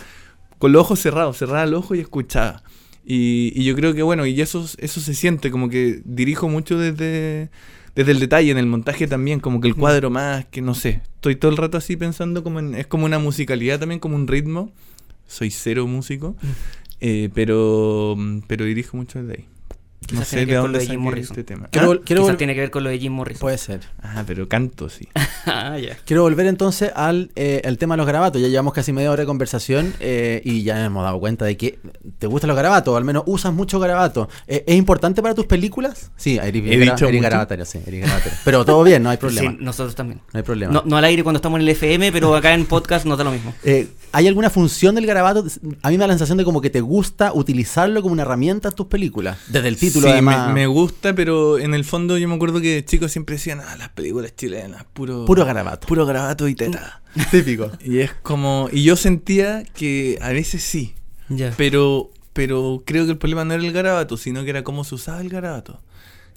con 0.59 0.73
los 0.73 0.81
ojos 0.81 1.01
cerrados, 1.01 1.39
cerraba 1.39 1.65
el 1.65 1.75
ojo 1.75 1.95
y 1.95 2.01
escuchaba. 2.01 2.63
Y, 3.05 3.53
y 3.55 3.65
yo 3.65 3.75
creo 3.75 3.95
que 3.95 4.03
bueno, 4.03 4.27
y 4.27 4.41
eso, 4.41 4.69
eso 4.79 5.01
se 5.01 5.15
siente, 5.15 5.51
como 5.51 5.69
que 5.69 6.03
dirijo 6.05 6.49
mucho 6.49 6.79
desde, 6.79 7.51
desde 7.95 8.13
el 8.13 8.21
detalle, 8.21 8.51
en 8.51 8.59
el 8.59 8.67
montaje 8.67 9.07
también, 9.07 9.41
como 9.41 9.61
que 9.61 9.69
el 9.69 9.75
cuadro 9.75 10.11
más, 10.11 10.45
que 10.47 10.61
no 10.61 10.75
sé. 10.75 11.03
Estoy 11.15 11.37
todo 11.37 11.51
el 11.51 11.57
rato 11.57 11.79
así 11.79 11.97
pensando 11.97 12.43
como 12.43 12.59
en, 12.59 12.75
es 12.75 12.87
como 12.87 13.07
una 13.07 13.19
musicalidad 13.19 13.81
también, 13.81 14.01
como 14.01 14.17
un 14.17 14.27
ritmo. 14.27 14.73
Soy 15.27 15.51
cero 15.51 15.87
músico, 15.87 16.37
eh, 17.01 17.31
pero, 17.35 18.17
pero 18.47 18.65
dirijo 18.65 18.97
mucho 18.97 19.23
desde 19.23 19.43
ahí. 19.43 19.49
No 20.01 20.07
Quizás 20.21 20.29
sé 20.29 20.37
tiene 20.37 20.47
que 20.47 20.53
de 20.53 20.57
ver 20.57 20.63
con 20.63 20.73
dónde 20.73 20.79
lo 20.79 20.79
de 20.79 20.87
Jim 20.87 20.95
saqué 20.95 21.05
Morrison. 21.05 21.39
este 21.39 21.45
tema. 21.45 21.69
Quiero, 21.71 21.93
¿Ah? 21.93 21.99
quiero 22.05 22.23
Quizás 22.23 22.37
tiene 22.39 22.55
que 22.55 22.61
ver 22.61 22.71
con 22.71 22.85
lo 22.85 22.91
de 22.91 22.99
Jim 22.99 23.13
Morrison. 23.13 23.41
Puede 23.41 23.59
ser. 23.59 23.81
Ah, 24.01 24.25
pero 24.27 24.49
canto, 24.49 24.89
sí. 24.89 25.09
ah, 25.47 25.77
ya. 25.79 25.97
Quiero 26.07 26.23
volver 26.23 26.47
entonces 26.47 26.93
al 26.95 27.31
eh, 27.35 27.61
el 27.65 27.77
tema 27.79 27.95
de 27.95 27.99
los 27.99 28.07
garabatos. 28.07 28.41
Ya 28.41 28.49
llevamos 28.49 28.73
casi 28.73 28.93
media 28.93 29.11
hora 29.11 29.23
de 29.23 29.27
conversación 29.27 29.93
eh, 30.01 30.41
y 30.45 30.63
ya 30.63 30.85
hemos 30.85 31.03
dado 31.03 31.19
cuenta 31.21 31.45
de 31.45 31.57
que 31.57 31.79
te 32.19 32.27
gustan 32.27 32.49
los 32.49 32.57
garabatos, 32.57 32.95
o 32.95 32.97
al 32.97 33.05
menos 33.05 33.25
usas 33.27 33.53
mucho 33.53 33.79
garabato. 33.81 34.29
Eh, 34.47 34.65
¿Es 34.67 34.77
importante 34.77 35.21
para 35.21 35.35
tus 35.35 35.47
películas? 35.47 36.11
Sí, 36.17 36.39
eres, 36.39 36.55
He 36.65 36.79
dicho 36.79 37.09
garabatero, 37.21 37.65
sí, 37.65 37.81
garabatero. 37.85 38.37
Pero 38.45 38.65
todo 38.65 38.83
bien, 38.85 39.03
no 39.03 39.11
hay 39.11 39.17
problema. 39.19 39.51
Sí, 39.51 39.57
nosotros 39.61 39.95
también. 39.95 40.21
No 40.33 40.39
hay 40.39 40.43
problema. 40.45 40.73
No, 40.73 40.85
no 40.87 40.97
al 40.97 41.05
aire 41.05 41.23
cuando 41.23 41.39
estamos 41.39 41.59
en 41.59 41.63
el 41.63 41.69
FM, 41.71 42.13
pero 42.13 42.35
acá 42.35 42.55
en 42.55 42.65
podcast 42.67 43.05
nos 43.05 43.19
da 43.19 43.25
lo 43.25 43.33
mismo. 43.33 43.53
Eh, 43.65 43.89
¿Hay 44.13 44.27
alguna 44.27 44.49
función 44.49 44.95
del 44.95 45.07
garabato? 45.07 45.45
A 45.83 45.91
mí 45.91 45.97
me 45.99 46.03
da 46.03 46.07
la 46.07 46.13
sensación 46.15 46.39
de 46.39 46.45
como 46.45 46.61
que 46.63 46.71
te 46.71 46.81
gusta 46.81 47.33
utilizarlo 47.35 48.01
como 48.01 48.13
una 48.15 48.23
herramienta 48.23 48.69
en 48.69 48.75
tus 48.75 48.87
películas. 48.87 49.39
Desde 49.49 49.69
el 49.69 49.77
título, 49.77 49.88
sí, 49.91 50.09
además. 50.09 50.49
Me, 50.49 50.55
me 50.55 50.67
gusta, 50.67 51.15
pero 51.15 51.59
en 51.59 51.75
el 51.75 51.85
fondo 51.85 52.17
yo 52.19 52.29
me 52.29 52.35
acuerdo 52.35 52.61
que 52.61 52.85
chicos 52.85 53.13
siempre 53.13 53.37
decían, 53.37 53.61
ah, 53.61 53.77
las 53.77 53.89
películas 53.91 54.35
chilenas, 54.37 54.85
puro, 54.93 55.25
Puro 55.25 55.45
garabato. 55.45 55.87
puro 55.87 56.07
garabato 56.07 56.49
y 56.49 56.55
teta. 56.55 57.03
Típico. 57.31 57.71
y 57.85 57.99
es 58.01 58.13
como, 58.23 58.69
y 58.73 58.83
yo 58.85 58.97
sentía 58.97 59.65
que 59.75 60.19
a 60.21 60.31
veces 60.31 60.63
sí, 60.63 60.95
Ya. 61.29 61.53
pero, 61.57 62.11
pero 62.33 62.83
creo 62.87 63.05
que 63.07 63.13
el 63.13 63.19
problema 63.19 63.45
no 63.45 63.55
era 63.55 63.63
el 63.63 63.73
garabato, 63.73 64.17
sino 64.17 64.45
que 64.45 64.51
era 64.51 64.63
cómo 64.65 64.85
se 64.85 64.95
usaba 64.95 65.21
el 65.21 65.29
garabato. 65.29 65.81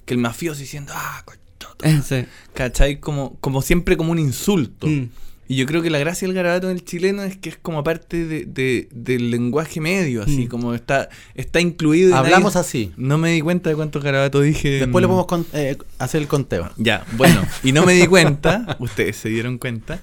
Que 0.04 0.14
el 0.14 0.20
mafioso 0.20 0.60
diciendo, 0.60 0.92
ah, 0.96 1.22
cochoto. 1.24 1.84
sí. 2.04 2.24
¿Cachai? 2.54 2.98
Como, 3.00 3.36
como 3.40 3.62
siempre 3.62 3.96
como 3.96 4.10
un 4.12 4.18
insulto. 4.18 4.86
Mm. 4.88 5.10
Y 5.52 5.56
yo 5.56 5.66
creo 5.66 5.82
que 5.82 5.90
la 5.90 5.98
gracia 5.98 6.26
del 6.26 6.34
garabato 6.34 6.70
en 6.70 6.76
el 6.76 6.84
chileno 6.84 7.22
es 7.24 7.36
que 7.36 7.50
es 7.50 7.58
como 7.58 7.84
parte 7.84 8.26
de, 8.26 8.46
de- 8.46 8.88
del 8.90 9.30
lenguaje 9.30 9.80
medio, 9.82 10.22
así 10.22 10.46
Mm. 10.46 10.48
como 10.48 10.72
está, 10.72 11.10
está 11.34 11.60
incluido. 11.60 12.14
Hablamos 12.16 12.54
nadie- 12.54 12.60
así. 12.60 12.92
No 12.96 13.18
me 13.18 13.32
di 13.32 13.42
cuenta 13.42 13.68
de 13.68 13.76
cuántos 13.76 14.02
garabatos 14.02 14.44
dije. 14.44 14.70
Después 14.80 15.02
le 15.02 15.08
podemos 15.08 15.26
con- 15.26 15.46
eh, 15.52 15.76
hacer 15.98 16.22
el 16.22 16.28
conteo. 16.28 16.70
Ya, 16.78 17.04
bueno, 17.18 17.42
y 17.62 17.72
no 17.72 17.84
me 17.84 17.92
di 17.92 18.06
cuenta, 18.06 18.76
ustedes 18.80 19.16
se 19.16 19.28
dieron 19.28 19.58
cuenta, 19.58 20.00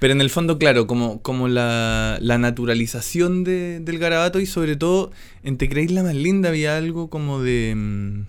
pero 0.00 0.12
en 0.12 0.20
el 0.20 0.28
fondo, 0.28 0.58
claro, 0.58 0.86
como, 0.86 1.22
como 1.22 1.48
la, 1.48 2.18
la 2.20 2.36
naturalización 2.36 3.42
de- 3.42 3.80
del 3.80 3.98
garabato 3.98 4.38
y 4.38 4.44
sobre 4.46 4.76
todo, 4.76 5.12
en 5.44 5.56
Te 5.56 5.68
creéis 5.70 5.92
la 5.92 6.02
más 6.02 6.14
linda 6.14 6.50
había 6.50 6.76
algo 6.76 7.08
como 7.08 7.40
de... 7.40 7.74
mm, 7.74 8.22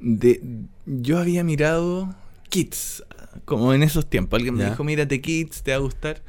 de 0.00 0.40
yo 0.86 1.18
había 1.18 1.44
mirado 1.44 2.14
Kids, 2.50 3.02
como 3.44 3.72
en 3.74 3.82
esos 3.82 4.08
tiempos. 4.08 4.36
Alguien 4.38 4.54
me 4.54 4.64
Ya. 4.64 4.70
dijo, 4.70 4.84
mírate 4.84 5.20
Kids, 5.20 5.62
te 5.62 5.70
va 5.72 5.76
a 5.78 5.80
gustar. 5.80 6.22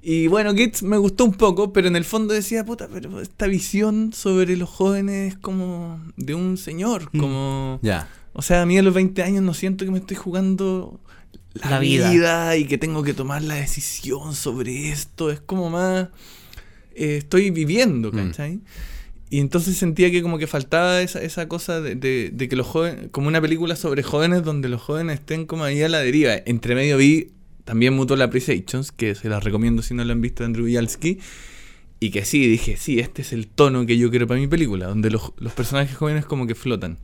Y 0.00 0.26
bueno, 0.26 0.52
Kids 0.54 0.82
me 0.82 0.96
gustó 0.96 1.24
un 1.24 1.34
poco, 1.34 1.72
pero 1.72 1.86
en 1.88 1.94
el 1.96 2.04
fondo 2.04 2.34
decía, 2.34 2.64
puta, 2.64 2.88
pero 2.92 3.20
esta 3.20 3.46
visión 3.46 4.12
sobre 4.12 4.56
los 4.56 4.68
jóvenes 4.68 5.34
es 5.34 5.38
como 5.38 6.00
de 6.16 6.34
un 6.34 6.56
señor, 6.56 7.08
Mm. 7.12 7.18
como... 7.20 7.78
Ya. 7.82 8.08
O 8.32 8.42
sea, 8.42 8.62
a 8.62 8.66
mí 8.66 8.76
a 8.78 8.82
los 8.82 8.94
20 8.94 9.22
años 9.22 9.42
no 9.42 9.54
siento 9.54 9.84
que 9.84 9.90
me 9.90 9.98
estoy 9.98 10.16
jugando 10.16 11.00
la, 11.54 11.70
La 11.70 11.78
vida. 11.78 12.10
vida. 12.10 12.56
y 12.56 12.64
que 12.64 12.78
tengo 12.78 13.02
que 13.02 13.12
tomar 13.14 13.42
la 13.42 13.54
decisión 13.56 14.34
sobre 14.34 14.88
esto. 14.90 15.30
Es 15.30 15.40
como 15.40 15.68
más... 15.70 16.08
eh, 16.94 17.18
estoy 17.18 17.50
viviendo, 17.50 18.10
Mm. 18.10 18.16
Y 19.32 19.40
entonces 19.40 19.78
sentía 19.78 20.10
que 20.10 20.20
como 20.20 20.36
que 20.36 20.46
faltaba 20.46 21.00
esa, 21.00 21.22
esa 21.22 21.48
cosa 21.48 21.80
de, 21.80 21.94
de- 21.94 22.48
que 22.50 22.54
los 22.54 22.66
jóvenes... 22.66 23.08
Como 23.12 23.28
una 23.28 23.40
película 23.40 23.76
sobre 23.76 24.02
jóvenes 24.02 24.44
donde 24.44 24.68
los 24.68 24.82
jóvenes 24.82 25.20
estén 25.20 25.46
como 25.46 25.64
ahí 25.64 25.80
a 25.82 25.88
la 25.88 26.00
deriva. 26.00 26.34
Entre 26.44 26.74
medio 26.74 26.98
vi 26.98 27.30
también 27.64 27.94
Mutual 27.94 28.20
Appreciations, 28.20 28.92
que 28.92 29.14
se 29.14 29.30
las 29.30 29.42
recomiendo 29.42 29.80
si 29.80 29.94
no 29.94 30.04
lo 30.04 30.12
han 30.12 30.20
visto 30.20 30.44
Andrew 30.44 30.66
Bialski. 30.66 31.18
Y 31.98 32.10
que 32.10 32.26
sí, 32.26 32.46
dije, 32.46 32.76
sí, 32.76 32.98
este 32.98 33.22
es 33.22 33.32
el 33.32 33.46
tono 33.46 33.86
que 33.86 33.96
yo 33.96 34.10
quiero 34.10 34.26
para 34.26 34.38
mi 34.38 34.48
película, 34.48 34.86
donde 34.88 35.08
los, 35.08 35.32
los 35.38 35.54
personajes 35.54 35.96
jóvenes 35.96 36.26
como 36.26 36.46
que 36.46 36.54
flotan. 36.54 36.98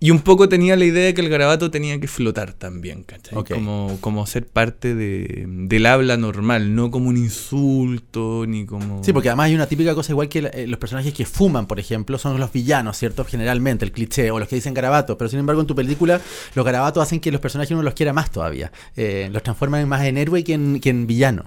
Y 0.00 0.10
un 0.10 0.20
poco 0.20 0.50
tenía 0.50 0.76
la 0.76 0.84
idea 0.84 1.06
de 1.06 1.14
que 1.14 1.22
el 1.22 1.30
garabato 1.30 1.70
tenía 1.70 1.98
que 1.98 2.08
flotar 2.08 2.52
también, 2.52 3.04
¿cachai? 3.04 3.42
Como, 3.44 3.96
como 4.02 4.26
ser 4.26 4.46
parte 4.46 4.94
de, 4.94 5.46
del 5.46 5.86
habla 5.86 6.18
normal, 6.18 6.74
no 6.74 6.90
como 6.90 7.08
un 7.08 7.16
insulto, 7.16 8.44
ni 8.46 8.66
como... 8.66 9.02
Sí, 9.02 9.14
porque 9.14 9.30
además 9.30 9.46
hay 9.46 9.54
una 9.54 9.66
típica 9.66 9.94
cosa 9.94 10.12
igual 10.12 10.28
que 10.28 10.50
eh, 10.52 10.66
los 10.66 10.78
personajes 10.78 11.14
que 11.14 11.24
fuman, 11.24 11.66
por 11.66 11.80
ejemplo, 11.80 12.18
son 12.18 12.38
los 12.38 12.52
villanos, 12.52 12.98
¿cierto? 12.98 13.24
Generalmente, 13.24 13.86
el 13.86 13.92
cliché, 13.92 14.30
o 14.30 14.38
los 14.38 14.46
que 14.46 14.56
dicen 14.56 14.74
garabatos, 14.74 15.16
pero 15.16 15.30
sin 15.30 15.38
embargo 15.38 15.62
en 15.62 15.66
tu 15.66 15.74
película 15.74 16.20
los 16.54 16.66
garabatos 16.66 17.02
hacen 17.02 17.20
que 17.20 17.32
los 17.32 17.40
personajes 17.40 17.70
uno 17.70 17.82
los 17.82 17.94
quiera 17.94 18.12
más 18.12 18.30
todavía. 18.30 18.72
Eh, 18.96 19.30
los 19.32 19.42
transforman 19.42 19.88
más 19.88 20.04
en 20.04 20.18
héroe 20.18 20.44
que 20.44 20.52
en, 20.52 20.80
que 20.80 20.90
en 20.90 21.06
villano. 21.06 21.46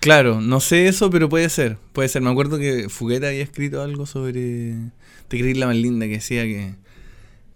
Claro, 0.00 0.40
no 0.40 0.58
sé 0.58 0.88
eso, 0.88 1.08
pero 1.10 1.28
puede 1.28 1.48
ser. 1.48 1.78
Puede 1.92 2.08
ser. 2.08 2.22
Me 2.22 2.30
acuerdo 2.30 2.58
que 2.58 2.88
Fugueta 2.88 3.28
había 3.28 3.44
escrito 3.44 3.80
algo 3.80 4.06
sobre... 4.06 4.74
Te 5.28 5.38
creí 5.38 5.54
la 5.54 5.66
más 5.66 5.76
linda, 5.76 6.06
que 6.06 6.14
decía 6.14 6.42
que... 6.42 6.74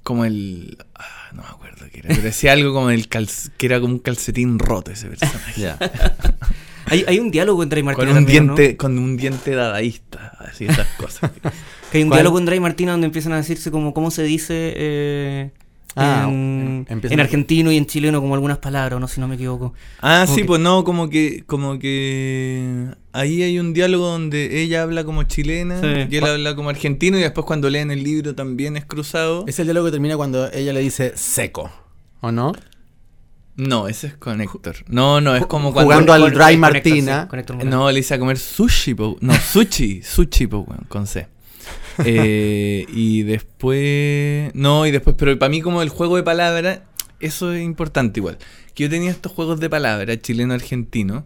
Como 0.07 0.25
el... 0.25 0.79
ah, 0.95 1.05
no 1.35 1.43
me 1.43 1.49
acuerdo. 1.49 1.87
qué 1.93 1.99
era. 1.99 2.09
Pero 2.11 2.23
decía 2.23 2.53
algo 2.53 2.73
como 2.73 2.91
el 2.91 3.11
calc- 3.11 3.51
que 3.59 3.67
era 3.67 3.81
como 3.81 3.93
un 3.95 3.99
calcetín 3.99 4.59
roto 4.61 4.93
ese 4.93 5.09
personaje. 5.09 5.75
Hay, 6.89 7.05
hay 7.09 7.19
un 7.19 7.33
diálogo 7.33 7.65
entre 7.65 7.81
Con 7.81 7.87
Martina 7.87 8.11
un 8.11 8.15
también, 8.15 8.47
¿no? 8.47 8.55
diente, 8.55 8.77
con 8.77 8.97
un 8.97 9.17
diente 9.17 9.57
dadaísta, 9.57 10.37
así 10.39 10.67
esas 10.67 10.87
cosas. 10.97 11.33
Que 11.91 11.99
hay 11.99 12.05
un 12.05 12.11
¿Cuál? 12.11 12.19
diálogo 12.19 12.39
entre 12.39 12.61
Martina 12.61 12.93
donde 12.93 13.07
empiezan 13.07 13.33
a 13.33 13.37
decirse 13.39 13.73
como 13.73 13.93
cómo 13.93 14.13
se 14.13 14.23
dice 14.23 14.73
eh, 14.77 15.51
Ah, 15.99 16.27
en, 16.29 17.21
argentino 17.21 17.73
y 17.73 17.79
en 17.79 17.87
chileno 17.87 18.21
como 18.21 18.35
algunas 18.35 18.59
palabras, 18.59 19.01
no 19.01 19.09
si 19.09 19.19
no 19.19 19.29
me 19.29 19.37
equivoco. 19.37 19.73
Ah, 20.03 20.25
Como 20.27 20.35
sí, 20.35 20.43
que- 20.43 20.47
pues 20.47 20.61
no, 20.61 20.85
como 20.85 21.09
que, 21.09 21.43
como 21.47 21.79
que 21.79 22.87
ahí 23.13 23.43
hay 23.43 23.59
un 23.59 23.73
diálogo 23.73 24.07
donde 24.07 24.61
ella 24.63 24.83
habla 24.83 25.05
como 25.05 25.23
chilena 25.23 25.81
Sí. 25.81 26.07
y 26.11 26.17
él 26.17 26.25
habla 26.27 26.55
como 26.55 26.69
argentino 26.69 27.17
y 27.19 27.23
después 27.23 27.47
cuando 27.47 27.71
leen 27.71 27.91
el 27.91 28.03
libro 28.05 28.35
también 28.35 28.77
es 28.77 28.85
cruzado. 28.85 29.45
Es 29.47 29.59
el 29.59 29.67
diálogo 29.67 29.87
que 29.87 29.93
termina 29.93 30.17
cuando 30.19 30.53
ella 30.53 30.75
le 30.75 30.81
dice 30.81 31.13
seco. 31.17 31.71
¿O 32.21 32.31
no? 32.31 32.53
No, 33.57 33.89
ese 33.89 34.09
es 34.09 34.17
con 34.19 34.43
Héctor. 34.43 34.77
No, 34.89 35.23
no, 35.23 35.35
es 35.35 35.47
como 35.47 35.73
cuando... 35.73 35.91
Jugando 35.91 36.13
al 36.13 36.21
Dry 36.31 36.31
con 36.31 36.43
Héctor, 36.51 36.59
Martina. 36.59 37.23
sí, 37.23 37.29
con 37.29 37.39
Héctor 37.39 37.57
Morales. 37.57 37.75
No, 37.75 37.91
le 37.91 38.01
hice 38.01 38.13
a 38.13 38.19
comer 38.19 38.37
sushi, 38.39 38.93
po. 38.95 39.17
no, 39.23 39.33
sushi, 39.33 40.03
sushi, 40.03 40.47
po, 40.47 40.67
con 40.89 41.07
C. 41.07 41.27
Eh, 42.05 42.85
y 42.89 43.23
después, 43.23 44.55
no, 44.55 44.87
y 44.87 44.91
después, 44.91 45.17
pero 45.19 45.39
para 45.39 45.49
mí 45.49 45.63
como 45.63 45.83
el 45.83 45.89
juego 45.89 46.17
de 46.17 46.23
palabras, 46.23 46.81
eso 47.21 47.53
es 47.53 47.63
importante 47.63 48.21
igual. 48.21 48.39
Que 48.75 48.85
yo 48.85 48.91
tenía 48.91 49.11
estos 49.11 49.33
juegos 49.33 49.61
de 49.61 49.71
palabras, 49.71 50.19
chileno-argentino, 50.21 51.25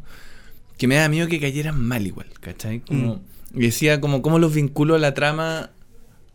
que 0.78 0.86
me 0.86 0.94
da 0.94 1.08
miedo 1.08 1.28
que 1.28 1.40
cayeran 1.40 1.80
mal 1.80 2.06
igual, 2.06 2.28
¿cachai? 2.40 2.80
Como, 2.80 3.20
y 3.52 3.62
decía 3.62 4.00
como 4.00 4.22
cómo 4.22 4.38
los 4.38 4.54
vinculo 4.54 4.94
a 4.94 4.98
la 4.98 5.12
trama, 5.14 5.70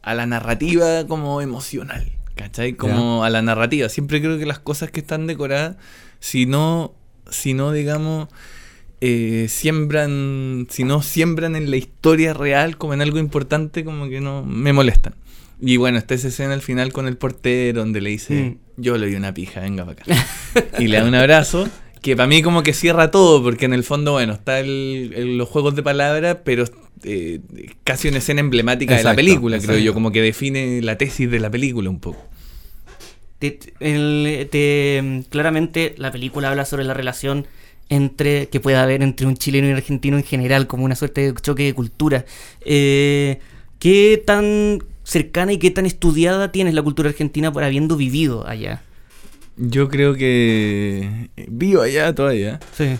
a 0.01 0.13
la 0.13 0.25
narrativa 0.25 1.07
como 1.07 1.41
emocional, 1.41 2.11
¿cachai? 2.35 2.73
Como 2.73 3.23
a 3.23 3.29
la 3.29 3.41
narrativa. 3.41 3.89
Siempre 3.89 4.21
creo 4.21 4.37
que 4.37 4.45
las 4.45 4.59
cosas 4.59 4.91
que 4.91 4.99
están 4.99 5.27
decoradas, 5.27 5.77
si 6.19 6.45
no, 6.45 6.93
si 7.29 7.53
no 7.53 7.71
digamos, 7.71 8.27
eh, 9.01 9.47
siembran, 9.49 10.67
si 10.69 10.83
no 10.83 11.01
siembran 11.01 11.55
en 11.55 11.69
la 11.69 11.77
historia 11.77 12.33
real 12.33 12.77
como 12.77 12.93
en 12.93 13.01
algo 13.01 13.19
importante, 13.19 13.83
como 13.83 14.09
que 14.09 14.21
no 14.21 14.43
me 14.43 14.73
molestan. 14.73 15.15
Y 15.61 15.77
bueno, 15.77 15.97
está 15.97 16.13
esa 16.15 16.27
escena 16.27 16.53
al 16.53 16.61
final 16.61 16.91
con 16.91 17.07
el 17.07 17.17
portero 17.17 17.79
donde 17.81 18.01
le 18.01 18.09
dice, 18.09 18.57
yo 18.77 18.97
le 18.97 19.07
doy 19.07 19.15
una 19.15 19.33
pija, 19.33 19.61
venga 19.61 19.85
para 19.85 20.01
acá. 20.03 20.27
y 20.79 20.87
le 20.87 20.97
da 20.97 21.05
un 21.05 21.15
abrazo, 21.15 21.69
que 22.01 22.15
para 22.15 22.27
mí 22.27 22.41
como 22.41 22.61
que 22.61 22.73
cierra 22.73 23.09
todo, 23.11 23.41
porque 23.41 23.65
en 23.65 23.73
el 23.73 23.83
fondo, 23.83 24.11
bueno, 24.13 24.33
está 24.33 24.59
el, 24.59 25.13
el- 25.15 25.37
los 25.37 25.47
juegos 25.47 25.75
de 25.75 25.81
palabras, 25.83 26.37
pero 26.43 26.65
eh, 27.03 27.39
casi 27.83 28.09
una 28.09 28.17
escena 28.17 28.41
emblemática 28.41 28.91
de 28.95 29.03
la 29.03 29.11
Exacto, 29.11 29.15
película, 29.17 29.59
creo 29.59 29.77
yo, 29.77 29.93
como 29.93 30.11
que 30.11 30.21
define 30.21 30.81
la 30.81 30.97
tesis 30.97 31.29
de 31.31 31.39
la 31.39 31.49
película 31.49 31.89
un 31.89 31.99
poco. 31.99 32.21
Te- 33.39 33.59
el- 33.79 34.47
te- 34.49 35.23
claramente 35.29 35.93
la 35.97 36.11
película 36.11 36.49
habla 36.49 36.65
sobre 36.65 36.83
la 36.85 36.93
relación 36.93 37.47
entre 37.89 38.47
que 38.49 38.59
puede 38.59 38.77
haber 38.77 39.03
entre 39.03 39.27
un 39.27 39.35
chileno 39.37 39.67
y 39.67 39.71
un 39.71 39.77
argentino 39.77 40.17
en 40.17 40.23
general, 40.23 40.67
como 40.67 40.85
una 40.85 40.95
suerte 40.95 41.31
de 41.31 41.39
choque 41.41 41.63
de 41.63 41.73
cultura. 41.73 42.25
Eh, 42.61 43.39
¿Qué 43.79 44.21
tan 44.25 44.83
cercana 45.03 45.53
y 45.53 45.57
qué 45.59 45.69
tan 45.71 45.85
estudiada 45.85 46.51
tienes 46.51 46.73
la 46.73 46.81
cultura 46.81 47.09
argentina 47.09 47.51
por 47.51 47.63
habiendo 47.63 47.95
vivido 47.97 48.47
allá? 48.47 48.81
Yo 49.57 49.87
creo 49.89 50.15
que 50.15 51.29
vivo 51.47 51.81
allá 51.81 52.13
todavía, 52.15 52.59
Sí, 52.75 52.97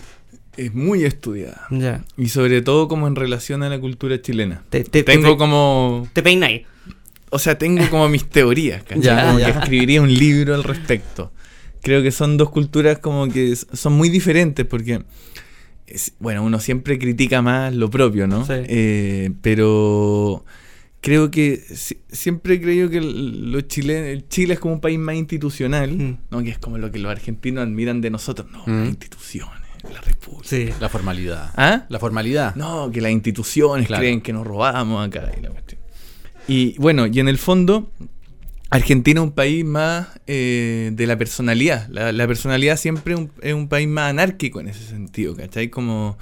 es 0.56 0.72
muy 0.74 1.04
estudiada. 1.04 1.66
ya. 1.70 2.04
Y 2.16 2.28
sobre 2.28 2.62
todo 2.62 2.88
como 2.88 3.06
en 3.08 3.16
relación 3.16 3.62
a 3.62 3.68
la 3.68 3.78
cultura 3.80 4.22
chilena. 4.22 4.62
Te, 4.70 4.84
te- 4.84 5.02
Tengo 5.02 5.32
te- 5.32 5.36
como... 5.36 6.08
te 6.12 6.22
peináis. 6.22 6.62
O 7.30 7.38
sea, 7.40 7.58
tengo 7.58 7.90
como 7.90 8.08
mis 8.08 8.24
teorías, 8.24 8.84
¿cachai? 8.84 9.02
Ya, 9.02 9.26
como 9.26 9.38
ya. 9.40 9.52
que 9.52 9.58
escribiría 9.58 10.00
un 10.00 10.14
libro 10.14 10.54
al 10.54 10.62
respecto. 10.64 11.32
Creo 11.82 12.02
que 12.02 12.10
son 12.10 12.36
dos 12.36 12.50
culturas 12.50 12.98
como 12.98 13.28
que 13.28 13.54
son 13.56 13.92
muy 13.94 14.08
diferentes 14.08 14.64
porque, 14.66 15.02
es- 15.86 16.12
bueno, 16.18 16.42
uno 16.42 16.58
siempre 16.60 16.98
critica 16.98 17.42
más 17.42 17.74
lo 17.74 17.90
propio, 17.90 18.26
¿no? 18.26 18.44
Sí. 18.44 18.52
Eh, 18.54 19.30
pero 19.42 20.44
creo 21.00 21.30
que 21.30 21.56
si- 21.74 21.98
siempre 22.08 22.54
he 22.54 22.60
creído 22.60 22.90
que 22.90 23.00
los 23.00 23.68
chilenos, 23.68 24.24
Chile 24.28 24.54
es 24.54 24.60
como 24.60 24.74
un 24.74 24.80
país 24.80 24.98
más 24.98 25.14
institucional, 25.16 25.92
Mm. 25.96 26.18
¿no? 26.30 26.42
Que 26.42 26.50
es 26.50 26.58
como 26.58 26.78
lo 26.78 26.90
que 26.90 26.98
los 26.98 27.10
argentinos 27.10 27.62
admiran 27.62 28.00
de 28.00 28.10
nosotros. 28.10 28.48
No, 28.50 28.64
Mm. 28.66 28.78
las 28.80 28.88
instituciones, 28.88 29.60
la 29.92 30.00
república. 30.00 30.48
Sí. 30.48 30.68
La 30.80 30.88
formalidad. 30.88 31.52
¿Ah? 31.56 31.86
La 31.88 31.98
formalidad. 32.00 32.56
No, 32.56 32.90
que 32.90 33.00
las 33.00 33.12
instituciones 33.12 33.86
Claro. 33.86 34.00
creen 34.00 34.20
que 34.20 34.32
nos 34.32 34.44
robamos 34.46 35.06
acá. 35.06 35.30
Y, 35.38 35.42
la 35.42 35.50
cuestión. 35.50 35.80
Y, 36.48 36.76
bueno, 36.78 37.06
y 37.06 37.20
en 37.20 37.28
el 37.28 37.38
fondo, 37.38 37.92
Argentina 38.70 39.20
es 39.20 39.24
un 39.24 39.32
país 39.32 39.64
más 39.64 40.08
eh, 40.26 40.90
de 40.92 41.06
la 41.06 41.16
personalidad. 41.16 41.88
La, 41.88 42.12
la 42.12 42.26
personalidad 42.26 42.76
siempre 42.76 43.14
es 43.14 43.20
un, 43.20 43.30
es 43.40 43.54
un 43.54 43.68
país 43.68 43.88
más 43.88 44.10
anárquico 44.10 44.60
en 44.60 44.68
ese 44.68 44.84
sentido, 44.84 45.36
¿cachai? 45.36 45.70
Como, 45.70 46.18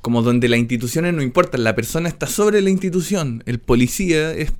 como 0.00 0.22
donde 0.22 0.48
las 0.48 0.58
instituciones 0.58 1.14
no 1.14 1.22
importan, 1.22 1.62
la 1.64 1.74
persona 1.74 2.08
está 2.08 2.26
sobre 2.26 2.60
la 2.60 2.70
institución. 2.70 3.42
El 3.46 3.60
policía 3.60 4.32
es 4.32 4.52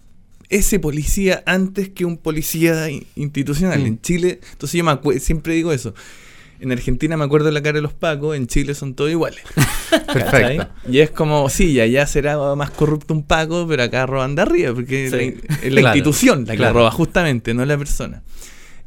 ese 0.48 0.78
policía 0.78 1.42
antes 1.46 1.90
que 1.90 2.04
un 2.04 2.16
policía 2.16 2.88
institucional. 3.16 3.80
Mm. 3.80 3.86
En 3.86 4.00
Chile, 4.00 4.40
entonces 4.52 4.78
yo 4.78 4.84
me 4.84 5.20
siempre 5.20 5.54
digo 5.54 5.72
eso. 5.72 5.94
En 6.60 6.72
Argentina 6.72 7.16
me 7.16 7.24
acuerdo 7.24 7.50
la 7.50 7.62
cara 7.62 7.76
de 7.76 7.82
los 7.82 7.92
pacos, 7.92 8.36
en 8.36 8.46
Chile 8.48 8.74
son 8.74 8.94
todos 8.94 9.10
iguales. 9.10 9.40
Perfecto. 10.12 10.68
Y 10.90 10.98
es 10.98 11.10
como, 11.10 11.48
sí, 11.48 11.72
y 11.72 11.80
allá 11.80 12.06
será 12.06 12.36
más 12.56 12.70
corrupto 12.70 13.14
un 13.14 13.22
Paco, 13.22 13.66
pero 13.68 13.82
acá 13.84 14.06
roban 14.06 14.34
de 14.34 14.42
arriba, 14.42 14.74
porque 14.74 15.08
Sí. 15.10 15.16
la- 15.48 15.54
es 15.66 15.72
la 15.72 15.80
Claro, 15.82 15.96
institución 15.96 16.44
la 16.46 16.52
que 16.52 16.56
claro. 16.58 16.74
roba, 16.74 16.90
justamente, 16.90 17.54
no 17.54 17.64
la 17.64 17.78
persona. 17.78 18.22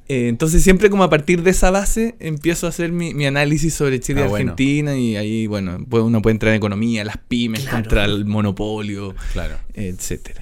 Eh, 0.10 0.28
entonces 0.28 0.62
siempre 0.62 0.90
como 0.90 1.04
a 1.04 1.10
partir 1.10 1.42
de 1.44 1.52
esa 1.52 1.72
base 1.72 2.16
empiezo 2.20 2.66
a 2.66 2.70
hacer 2.70 2.92
mi, 2.92 3.14
mi 3.14 3.26
análisis 3.26 3.74
sobre 3.74 4.02
Chile 4.02 4.22
y 4.22 4.24
Ah, 4.24 4.28
bueno. 4.28 4.52
Argentina 4.52 4.98
y 4.98 5.16
ahí, 5.16 5.48
bueno, 5.48 5.78
pues 5.90 6.04
uno 6.04 6.22
puede 6.22 6.34
entrar 6.34 6.52
en 6.52 6.58
economía, 6.58 7.06
las 7.06 7.16
pymes, 7.18 7.62
Claro. 7.62 7.78
contra 7.78 8.04
el 8.06 8.26
monopolio, 8.26 9.16
etcétera. 9.74 10.41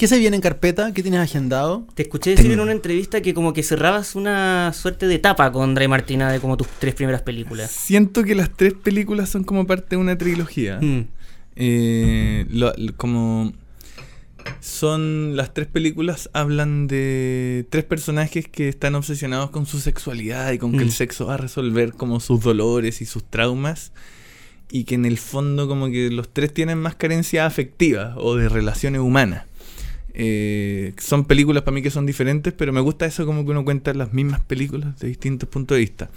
¿Qué 0.00 0.06
se 0.08 0.18
viene 0.18 0.34
en 0.36 0.40
carpeta? 0.40 0.94
¿Qué 0.94 1.02
tienes 1.02 1.20
agendado? 1.20 1.86
Te 1.94 2.00
escuché 2.04 2.30
decir 2.30 2.44
Tengo- 2.46 2.54
en 2.54 2.60
una 2.60 2.72
entrevista 2.72 3.20
que 3.20 3.34
como 3.34 3.52
que 3.52 3.62
cerrabas 3.62 4.14
una 4.14 4.72
suerte 4.72 5.06
de 5.06 5.16
etapa 5.16 5.52
con 5.52 5.74
Dray 5.74 5.88
Martina 5.88 6.32
de 6.32 6.40
como 6.40 6.56
tus 6.56 6.68
tres 6.78 6.94
primeras 6.94 7.20
películas. 7.20 7.70
Siento 7.70 8.24
que 8.24 8.34
las 8.34 8.48
tres 8.56 8.72
películas 8.72 9.28
son 9.28 9.44
como 9.44 9.66
parte 9.66 9.88
de 9.90 9.96
una 9.98 10.16
trilogía. 10.16 10.78
Mm. 10.80 11.06
Eh, 11.56 12.46
lo- 12.48 12.72
lo- 12.78 12.96
como 12.96 13.52
son 14.60 15.36
las 15.36 15.52
tres 15.52 15.66
películas 15.68 16.30
hablan 16.32 16.86
de 16.86 17.66
tres 17.68 17.84
personajes 17.84 18.48
que 18.48 18.70
están 18.70 18.94
obsesionados 18.94 19.50
con 19.50 19.66
su 19.66 19.80
sexualidad 19.80 20.50
y 20.52 20.56
con 20.56 20.72
que 20.72 20.78
Mm. 20.78 20.82
el 20.88 20.92
sexo 20.92 21.26
va 21.26 21.34
a 21.34 21.36
resolver 21.36 21.92
como 21.92 22.20
sus 22.20 22.40
dolores 22.42 23.02
y 23.02 23.04
sus 23.04 23.22
traumas 23.24 23.92
y 24.70 24.84
que 24.84 24.94
en 24.94 25.04
el 25.04 25.18
fondo 25.18 25.68
como 25.68 25.90
que 25.90 26.08
los 26.10 26.32
tres 26.32 26.54
tienen 26.54 26.78
más 26.78 26.94
carencias 26.94 27.46
afectivas 27.46 28.14
o 28.16 28.36
de 28.36 28.48
relaciones 28.48 29.02
humanas. 29.02 29.44
Eh, 30.14 30.92
son 30.98 31.24
películas 31.24 31.62
para 31.62 31.74
mí 31.74 31.82
que 31.82 31.90
son 31.90 32.06
diferentes, 32.06 32.52
pero 32.52 32.72
me 32.72 32.80
gusta 32.80 33.06
eso 33.06 33.24
como 33.26 33.44
que 33.44 33.50
uno 33.50 33.64
cuenta 33.64 33.92
las 33.94 34.12
mismas 34.12 34.40
películas 34.40 34.98
de 34.98 35.08
distintos 35.08 35.48
puntos 35.48 35.76
de 35.76 35.80
vista. 35.80 36.10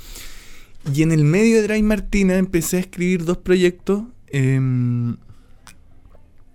Y 0.93 1.01
en 1.03 1.11
el 1.11 1.23
medio 1.23 1.61
de 1.61 1.67
Dry 1.67 1.81
Martina 1.83 2.35
empecé 2.37 2.77
a 2.77 2.79
escribir 2.81 3.23
dos 3.25 3.37
proyectos. 3.37 4.03
em, 4.27 5.15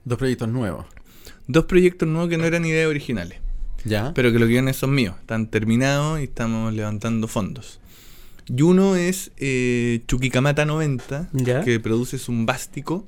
Dos 0.05 0.19
proyectos 0.19 0.49
nuevos. 0.49 0.87
dos 1.47 1.65
proyectos 1.67 2.09
nuevos 2.09 2.29
que 2.29 2.37
no 2.39 2.45
eran 2.45 2.65
ideas 2.65 2.89
originales, 2.89 3.39
¿Ya? 3.85 4.13
pero 4.15 4.33
que 4.33 4.39
los 4.39 4.49
guiones 4.49 4.77
son 4.77 4.95
míos, 4.95 5.15
están 5.21 5.47
terminados 5.51 6.21
y 6.21 6.25
estamos 6.25 6.73
levantando 6.75 7.27
fondos. 7.29 7.81
Y 8.47 8.63
uno 8.63 8.97
es 8.97 9.31
eh, 9.37 10.03
Chuquicamata 10.09 10.65
90, 10.65 11.29
¿Ya? 11.33 11.63
que 11.65 11.79
produce 11.81 12.19
Zumbástico. 12.19 13.07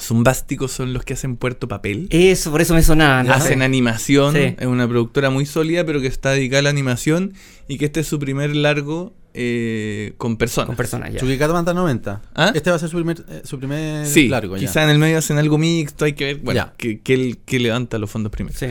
Zumbásticos 0.00 0.72
son 0.72 0.92
los 0.92 1.04
que 1.04 1.14
hacen 1.14 1.36
Puerto 1.36 1.68
Papel. 1.68 2.06
Eso, 2.10 2.50
por 2.50 2.60
eso 2.60 2.74
me 2.74 2.82
sonaba. 2.82 3.22
¿no? 3.22 3.32
Hacen 3.32 3.62
animación, 3.62 4.34
Sí. 4.34 4.54
es 4.58 4.66
una 4.66 4.88
productora 4.88 5.30
muy 5.30 5.46
sólida, 5.46 5.84
pero 5.84 6.00
que 6.00 6.06
está 6.06 6.30
dedicada 6.32 6.60
a 6.60 6.62
la 6.62 6.70
animación 6.70 7.34
y 7.68 7.78
que 7.78 7.84
este 7.86 8.00
es 8.00 8.06
su 8.06 8.18
primer 8.18 8.54
largo 8.56 9.14
eh, 9.32 10.14
con 10.16 10.36
personas. 10.36 10.66
Con 10.66 10.76
personas, 10.76 11.12
ya. 11.12 11.48
Manta 11.52 11.72
90. 11.72 12.20
¿Ah? 12.34 12.50
Este 12.54 12.68
va 12.70 12.76
a 12.76 12.78
ser 12.80 12.88
su 12.88 12.96
primer, 12.96 13.24
eh, 13.28 13.42
su 13.44 13.58
primer 13.58 14.04
Sí, 14.06 14.28
largo 14.28 14.56
ya. 14.56 14.66
quizá 14.66 14.82
en 14.82 14.90
el 14.90 14.98
medio 14.98 15.18
hacen 15.18 15.38
algo 15.38 15.56
mixto, 15.56 16.04
hay 16.04 16.14
que 16.14 16.24
ver, 16.24 16.36
bueno, 16.38 16.72
que, 16.76 17.00
que, 17.00 17.14
el- 17.14 17.38
que 17.38 17.60
levanta 17.60 17.98
los 17.98 18.10
fondos 18.10 18.32
primero. 18.32 18.56
Sí. 18.58 18.66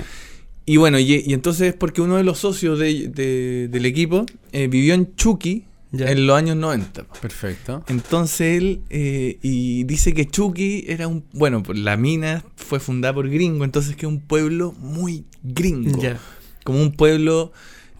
Y 0.65 0.75
bueno, 0.77 0.99
y, 0.99 1.23
y 1.25 1.33
entonces 1.33 1.73
porque 1.73 2.01
uno 2.01 2.17
de 2.17 2.23
los 2.25 2.39
socios 2.39 2.77
de- 2.77 3.07
de- 3.07 3.69
del 3.69 3.85
equipo 3.85 4.25
eh, 4.51 4.67
vivió 4.67 4.93
en 4.95 5.15
Chucky 5.15 5.65
Ya. 5.91 6.11
en 6.11 6.27
los 6.27 6.37
años 6.37 6.55
90. 6.55 7.03
po. 7.03 7.13
Perfecto. 7.19 7.83
Entonces 7.87 8.57
él, 8.61 8.81
eh, 8.91 9.39
y 9.41 9.83
dice 9.85 10.13
que 10.13 10.27
Chucky 10.27 10.85
era 10.87 11.07
un, 11.07 11.23
bueno, 11.33 11.63
pues 11.63 11.79
la 11.79 11.97
mina 11.97 12.43
fue 12.55 12.79
fundada 12.79 13.13
por 13.15 13.27
gringo, 13.29 13.63
entonces 13.65 13.95
que 13.95 14.05
es 14.05 14.11
un 14.11 14.19
pueblo 14.21 14.73
muy 14.79 15.25
gringo. 15.43 15.99
Ya. 15.99 16.19
Como 16.63 16.79
un 16.81 16.91
pueblo, 16.91 17.51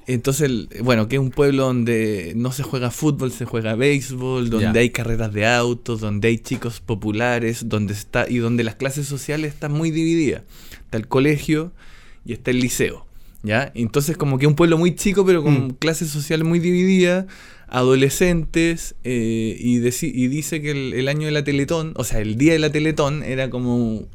entonces, 0.05 0.51
bueno, 0.83 1.07
que 1.07 1.15
es 1.15 1.19
un 1.21 1.31
pueblo 1.31 1.65
donde 1.65 2.33
no 2.35 2.51
se 2.51 2.61
juega 2.63 2.91
fútbol, 2.91 3.31
se 3.31 3.45
juega 3.45 3.73
béisbol, 3.75 4.49
donde 4.49 4.79
hay 4.79 4.89
carreras 4.91 5.33
de 5.33 5.47
autos, 5.47 5.99
donde 6.01 6.27
hay 6.27 6.37
chicos 6.37 6.79
populares, 6.81 7.69
donde 7.69 7.93
está, 7.93 8.29
y 8.29 8.37
donde 8.37 8.63
las 8.63 8.75
clases 8.75 9.07
sociales 9.07 9.53
están 9.53 9.71
muy 9.71 9.89
divididas. 9.91 10.43
Está 10.83 10.97
el 10.97 11.07
colegio 11.07 11.71
y 12.25 12.33
está 12.33 12.51
el 12.51 12.59
liceo. 12.59 13.05
¿Ya? 13.41 13.71
Entonces 13.73 14.17
como 14.17 14.37
que 14.37 14.47
un 14.47 14.55
pueblo 14.55 14.77
muy 14.77 14.95
chico, 14.95 15.25
pero 15.25 15.41
con 15.43 15.67
Mm. 15.67 15.71
clase 15.79 16.05
social 16.05 16.43
muy 16.43 16.59
dividida, 16.59 17.25
adolescentes, 17.71 18.95
eh, 19.03 19.55
y, 19.59 19.79
dice 19.79 20.61
que 20.61 20.71
el, 20.71 20.93
el 20.93 21.07
año 21.07 21.25
de 21.25 21.31
la 21.31 21.43
Teletón, 21.43 21.93
o 21.95 22.03
sea, 22.03 22.19
el 22.19 22.37
día 22.37 22.53
de 22.53 22.59
la 22.59 22.71
Teletón 22.71 23.23
era 23.23 23.49
como, 23.49 24.07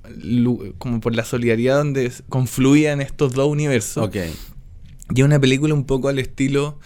como 0.78 1.00
por 1.00 1.14
la 1.14 1.24
solidaridad 1.24 1.78
donde 1.78 2.12
confluían 2.28 3.00
estos 3.00 3.32
dos 3.32 3.48
universos. 3.48 4.06
Ok. 4.06 4.16
Y 5.14 5.22
una 5.22 5.38
película 5.38 5.74
un 5.74 5.84
poco 5.84 6.08
al 6.08 6.18
estilo 6.18 6.78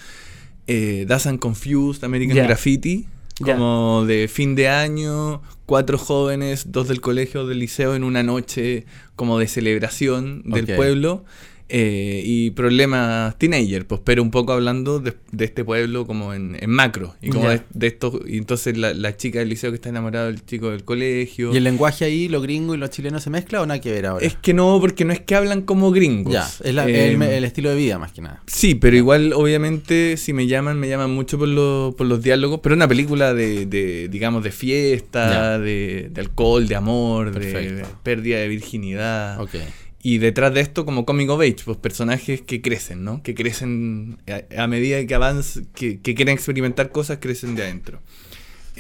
eh, 0.69 1.07
Das 1.09 1.27
and 1.27 1.39
Confused, 1.39 2.05
American. 2.05 2.37
Graffiti, 2.37 3.07
como 3.43 4.05
de 4.07 4.29
fin 4.29 4.55
de 4.55 4.69
año, 4.69 5.43
cuatro 5.65 5.97
jóvenes, 5.97 6.71
dos 6.73 6.89
del 6.89 7.01
colegio, 7.01 7.47
del 7.47 7.59
liceo, 7.59 7.95
en 7.95 8.05
una 8.05 8.23
noche 8.23 8.85
como 9.17 9.39
de 9.39 9.49
celebración 9.49 10.43
del 10.45 10.67
pueblo. 10.67 11.25
Eh, 11.71 12.23
y 12.25 12.51
problemas 12.53 13.37
teenager, 13.39 13.87
pues, 13.87 14.01
pero 14.05 14.23
un 14.23 14.31
poco 14.31 14.53
hablando 14.53 15.01
de, 15.01 15.15
de 15.33 15.45
este 15.45 15.65
pueblo 15.65 16.07
como 16.07 16.33
en, 16.35 16.57
en 16.61 16.71
macro. 16.71 17.15
Y 17.21 17.31
como 17.31 17.51
de, 17.51 17.61
de 17.75 17.87
esto, 17.89 18.21
y 18.27 18.39
entonces 18.39 18.77
la, 18.79 18.95
la 18.95 19.17
chica 19.17 19.39
del 19.41 19.49
liceo 19.51 19.71
que 19.71 19.75
está 19.77 19.89
enamorada 19.91 20.27
del 20.27 20.45
chico 20.45 20.71
del 20.71 20.85
colegio. 20.85 21.53
¿Y 21.53 21.57
el 21.59 21.65
lenguaje 21.65 22.05
ahí, 22.07 22.29
lo 22.29 22.41
gringo 22.41 22.75
y 22.75 22.79
lo 22.79 22.87
chileno 22.89 23.21
se 23.21 23.31
mezcla 23.31 23.61
o 23.63 23.67
nada 23.67 23.81
que 23.81 23.93
ver 23.93 24.07
ahora? 24.07 24.25
Es 24.25 24.35
que 24.35 24.55
no, 24.55 24.79
porque 24.81 25.05
no 25.05 25.13
es 25.13 25.21
que 25.21 25.35
hablan 25.35 25.63
como 25.63 25.91
gringos. 25.93 26.33
ya, 26.33 26.49
es 26.65 26.75
la- 26.75 26.89
Eh, 26.89 27.13
el, 27.13 27.23
el 27.23 27.45
estilo 27.45 27.71
de 27.71 27.77
vida 27.77 27.99
más 27.99 28.13
que 28.13 28.23
nada. 28.23 28.43
Sí, 28.47 28.75
pero 28.75 28.97
igual, 28.97 29.33
obviamente, 29.35 30.17
si 30.17 30.33
me 30.33 30.47
llaman, 30.47 30.79
me 30.81 30.89
llaman 30.89 31.11
mucho 31.11 31.39
por, 31.39 31.49
lo- 31.49 31.95
por 31.97 32.07
los 32.07 32.23
diálogos. 32.23 32.61
Pero 32.63 32.75
una 32.75 32.89
película 32.89 33.35
de, 33.35 33.67
de, 33.67 34.09
digamos, 34.09 34.43
de 34.43 34.51
fiesta, 34.53 35.59
de, 35.59 36.09
de 36.11 36.21
alcohol, 36.21 36.67
de 36.67 36.77
amor, 36.77 37.39
de 37.39 37.85
pérdida 38.03 38.39
de 38.39 38.49
virginidad. 38.49 39.41
Ok. 39.41 39.55
Y 40.03 40.19
detrás 40.19 40.55
de 40.55 40.61
esto, 40.61 40.85
como 40.85 41.05
comic 41.05 41.29
of 41.31 41.41
age, 41.41 41.57
pues 41.65 41.77
personajes 41.77 42.41
que 42.43 42.63
crecen, 42.63 43.03
¿no? 43.05 43.23
Que 43.23 43.35
crecen 43.35 44.19
a, 44.57 44.63
a 44.63 44.67
medida 44.69 45.05
que 45.05 45.15
avanzan, 45.15 45.67
que, 45.75 46.01
que 46.01 46.15
quieren 46.15 46.35
experimentar 46.35 46.91
cosas, 46.91 47.19
crecen 47.21 47.55
de 47.57 47.63
adentro. 47.65 48.01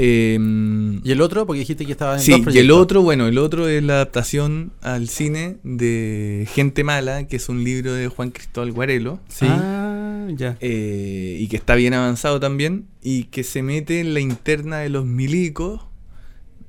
Em, 0.00 1.00
¿Y 1.04 1.10
el 1.10 1.20
otro? 1.20 1.44
Porque 1.44 1.58
dijiste 1.58 1.84
que 1.84 1.90
estaba 1.90 2.14
en 2.14 2.20
Sí, 2.20 2.40
dos 2.40 2.54
y 2.54 2.58
el 2.60 2.70
otro, 2.70 3.02
bueno, 3.02 3.26
el 3.26 3.36
otro 3.36 3.66
es 3.68 3.82
la 3.82 3.94
adaptación 3.94 4.72
al 4.80 5.08
cine 5.08 5.56
de 5.64 6.46
Gente 6.54 6.84
Mala, 6.84 7.26
que 7.26 7.34
es 7.34 7.48
un 7.48 7.64
libro 7.64 7.92
de 7.94 8.06
Juan 8.06 8.30
Cristóbal 8.30 8.70
Guarelo. 8.70 9.18
Sí. 9.28 9.46
Ah, 9.48 10.28
ya. 10.36 10.56
eh, 10.60 11.38
y 11.40 11.48
que 11.48 11.56
está 11.56 11.74
bien 11.74 11.94
avanzado 11.94 12.38
también, 12.38 12.86
y 13.02 13.24
que 13.24 13.42
se 13.42 13.62
mete 13.64 13.98
en 13.98 14.14
la 14.14 14.20
interna 14.20 14.78
de 14.78 14.88
los 14.88 15.04
milicos, 15.04 15.80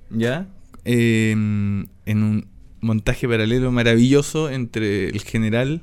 ¿ya? 0.10 0.47
Eh, 0.86 1.30
en 1.34 1.88
un 2.24 2.47
montaje 2.82 3.27
paralelo 3.27 3.71
maravilloso 3.71 4.49
entre 4.49 5.09
el 5.09 5.21
general, 5.21 5.82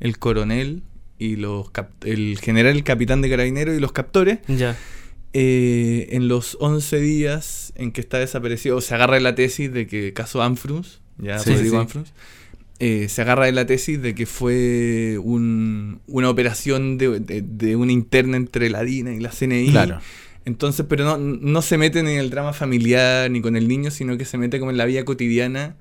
el 0.00 0.18
coronel 0.18 0.82
y 1.18 1.36
los 1.36 1.70
el 2.04 2.38
general, 2.40 2.76
el 2.76 2.84
capitán 2.84 3.22
de 3.22 3.30
carabineros 3.30 3.76
y 3.76 3.80
los 3.80 3.92
captores. 3.92 4.38
Ya. 4.48 4.76
eh, 5.32 6.08
en 6.14 6.28
los 6.28 6.56
11 6.60 7.00
días 7.00 7.72
en 7.76 7.90
que 7.92 8.00
está 8.00 8.18
desaparecido, 8.18 8.80
se 8.80 8.94
agarra 8.94 9.14
de 9.14 9.20
la 9.20 9.34
tesis 9.34 9.72
de 9.72 9.86
que 9.88 10.12
caso 10.12 10.42
Anfrus, 10.42 11.00
ya 11.18 11.38
Sí, 11.40 11.50
sí, 11.56 11.70
eh, 12.78 13.08
se 13.08 13.22
agarra 13.22 13.46
de 13.46 13.52
la 13.52 13.66
tesis 13.66 14.00
de 14.00 14.14
que 14.14 14.26
fue 14.26 15.18
un- 15.22 16.00
una 16.06 16.28
operación 16.30 16.98
de, 16.98 17.18
de- 17.20 17.42
de 17.42 17.74
una 17.76 17.92
interna 17.92 18.36
entre 18.36 18.70
la 18.70 18.82
DINA 18.84 19.12
y 19.14 19.20
la 19.20 19.30
CNI. 19.30 19.70
Claro. 19.70 20.00
Entonces, 20.44 20.84
pero 20.88 21.04
no, 21.04 21.16
no 21.18 21.62
se 21.62 21.78
mete 21.78 22.02
ni 22.02 22.12
en 22.12 22.18
el 22.18 22.30
drama 22.30 22.52
familiar 22.52 23.30
ni 23.30 23.40
con 23.40 23.56
el 23.56 23.66
niño, 23.66 23.90
sino 23.90 24.16
que 24.18 24.24
se 24.26 24.38
mete 24.38 24.58
como 24.58 24.70
en 24.70 24.76
la 24.76 24.84
vida 24.84 25.04
cotidiana 25.04 25.76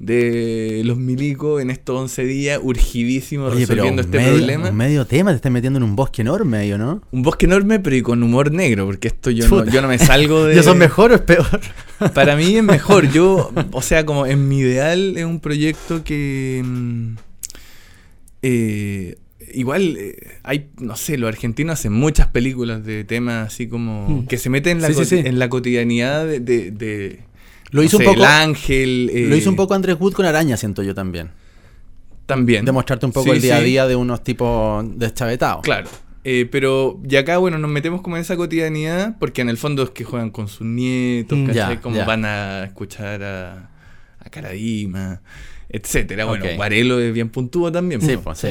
de 0.00 0.82
los 0.84 0.98
milicos 0.98 1.62
en 1.62 1.70
estos 1.70 1.98
11 1.98 2.24
días, 2.24 2.60
urgidísimos 2.62 3.52
Oye, 3.52 3.60
resolviendo 3.64 4.02
este 4.02 4.18
medio, 4.18 4.32
problema. 4.34 4.68
un 4.70 4.76
medio 4.76 5.06
tema, 5.06 5.30
te 5.30 5.36
estás 5.36 5.52
metiendo 5.52 5.78
en 5.78 5.82
un 5.84 5.94
bosque 5.96 6.22
enorme 6.22 6.74
¿o 6.74 6.78
no? 6.78 7.00
Un 7.12 7.22
bosque 7.22 7.46
enorme, 7.46 7.78
pero 7.78 7.94
y 7.96 8.02
con 8.02 8.22
humor 8.22 8.50
negro, 8.52 8.86
porque 8.86 9.08
esto 9.08 9.30
yo, 9.30 9.48
no, 9.48 9.64
yo 9.66 9.80
no 9.80 9.88
me 9.88 9.98
salgo 9.98 10.44
de... 10.46 10.56
¿Ya 10.56 10.62
son 10.62 10.78
mejor 10.78 11.12
o 11.12 11.14
es 11.14 11.20
peor? 11.22 11.60
Para 12.14 12.36
mí 12.36 12.56
es 12.56 12.62
mejor. 12.64 13.10
Yo, 13.12 13.52
o 13.70 13.82
sea, 13.82 14.04
como 14.04 14.26
en 14.26 14.48
mi 14.48 14.58
ideal 14.58 15.16
es 15.16 15.24
un 15.24 15.38
proyecto 15.40 16.02
que. 16.04 16.60
mm, 16.64 17.14
eh, 18.42 19.16
igual 19.54 19.96
eh, 19.98 20.16
hay, 20.42 20.68
no 20.80 20.96
sé, 20.96 21.16
los 21.16 21.28
argentinos 21.28 21.74
hacen 21.78 21.92
muchas 21.92 22.26
películas 22.26 22.84
de 22.84 23.04
temas 23.04 23.46
así 23.46 23.68
como. 23.68 24.08
Mm. 24.08 24.26
que 24.26 24.38
se 24.38 24.50
meten 24.50 24.78
en 24.78 24.82
la, 24.82 24.88
Sí, 24.88 24.94
sí, 24.94 25.00
coti- 25.00 25.22
sí. 25.22 25.28
En 25.28 25.38
la 25.38 25.48
cotidianidad 25.48 26.26
de. 26.26 26.40
de- 26.40 26.70
de, 26.72 27.20
Lo 27.74 27.80
no 27.82 27.86
hizo 27.86 27.98
sé, 27.98 28.04
un 28.06 28.14
poco. 28.14 28.24
El 28.24 28.30
ángel. 28.30 29.10
eh, 29.12 29.26
Lo 29.28 29.36
hizo 29.36 29.50
un 29.50 29.56
poco 29.56 29.74
Andrés 29.74 29.96
Wood 29.98 30.12
con 30.14 30.24
Araña, 30.26 30.56
siento 30.56 30.82
yo 30.82 30.94
también. 30.94 31.30
También. 32.26 32.64
Demostrarte 32.64 33.04
un 33.04 33.12
poco 33.12 33.24
Sí, 33.26 33.30
el 33.32 33.42
día 33.42 33.56
a 33.56 33.60
día 33.60 33.86
de 33.86 33.96
unos 33.96 34.22
tipos 34.24 34.84
deschavetados. 34.98 35.62
Claro. 35.62 35.88
Eh, 36.26 36.48
pero 36.50 36.98
y 37.06 37.16
acá, 37.16 37.36
bueno, 37.36 37.58
nos 37.58 37.70
metemos 37.70 38.00
como 38.00 38.16
en 38.16 38.22
esa 38.22 38.34
cotidianidad, 38.36 39.16
porque 39.18 39.42
en 39.42 39.50
el 39.50 39.58
fondo 39.58 39.82
es 39.82 39.90
que 39.90 40.04
juegan 40.04 40.30
con 40.30 40.48
sus 40.48 40.66
nietos, 40.66 41.36
Mm, 41.38 41.46
¿cachai? 41.48 41.80
como 41.82 42.02
van 42.06 42.24
a 42.24 42.64
escuchar 42.64 43.22
a, 43.22 43.70
a 44.20 44.30
Caradima, 44.30 45.20
etcétera. 45.68 46.24
Bueno, 46.24 46.46
Ok. 46.46 46.56
Varelo 46.56 46.98
es 46.98 47.12
bien 47.12 47.28
puntúo 47.28 47.70
también. 47.70 48.00
Sí, 48.00 48.16
pues 48.16 48.38
sí. 48.38 48.48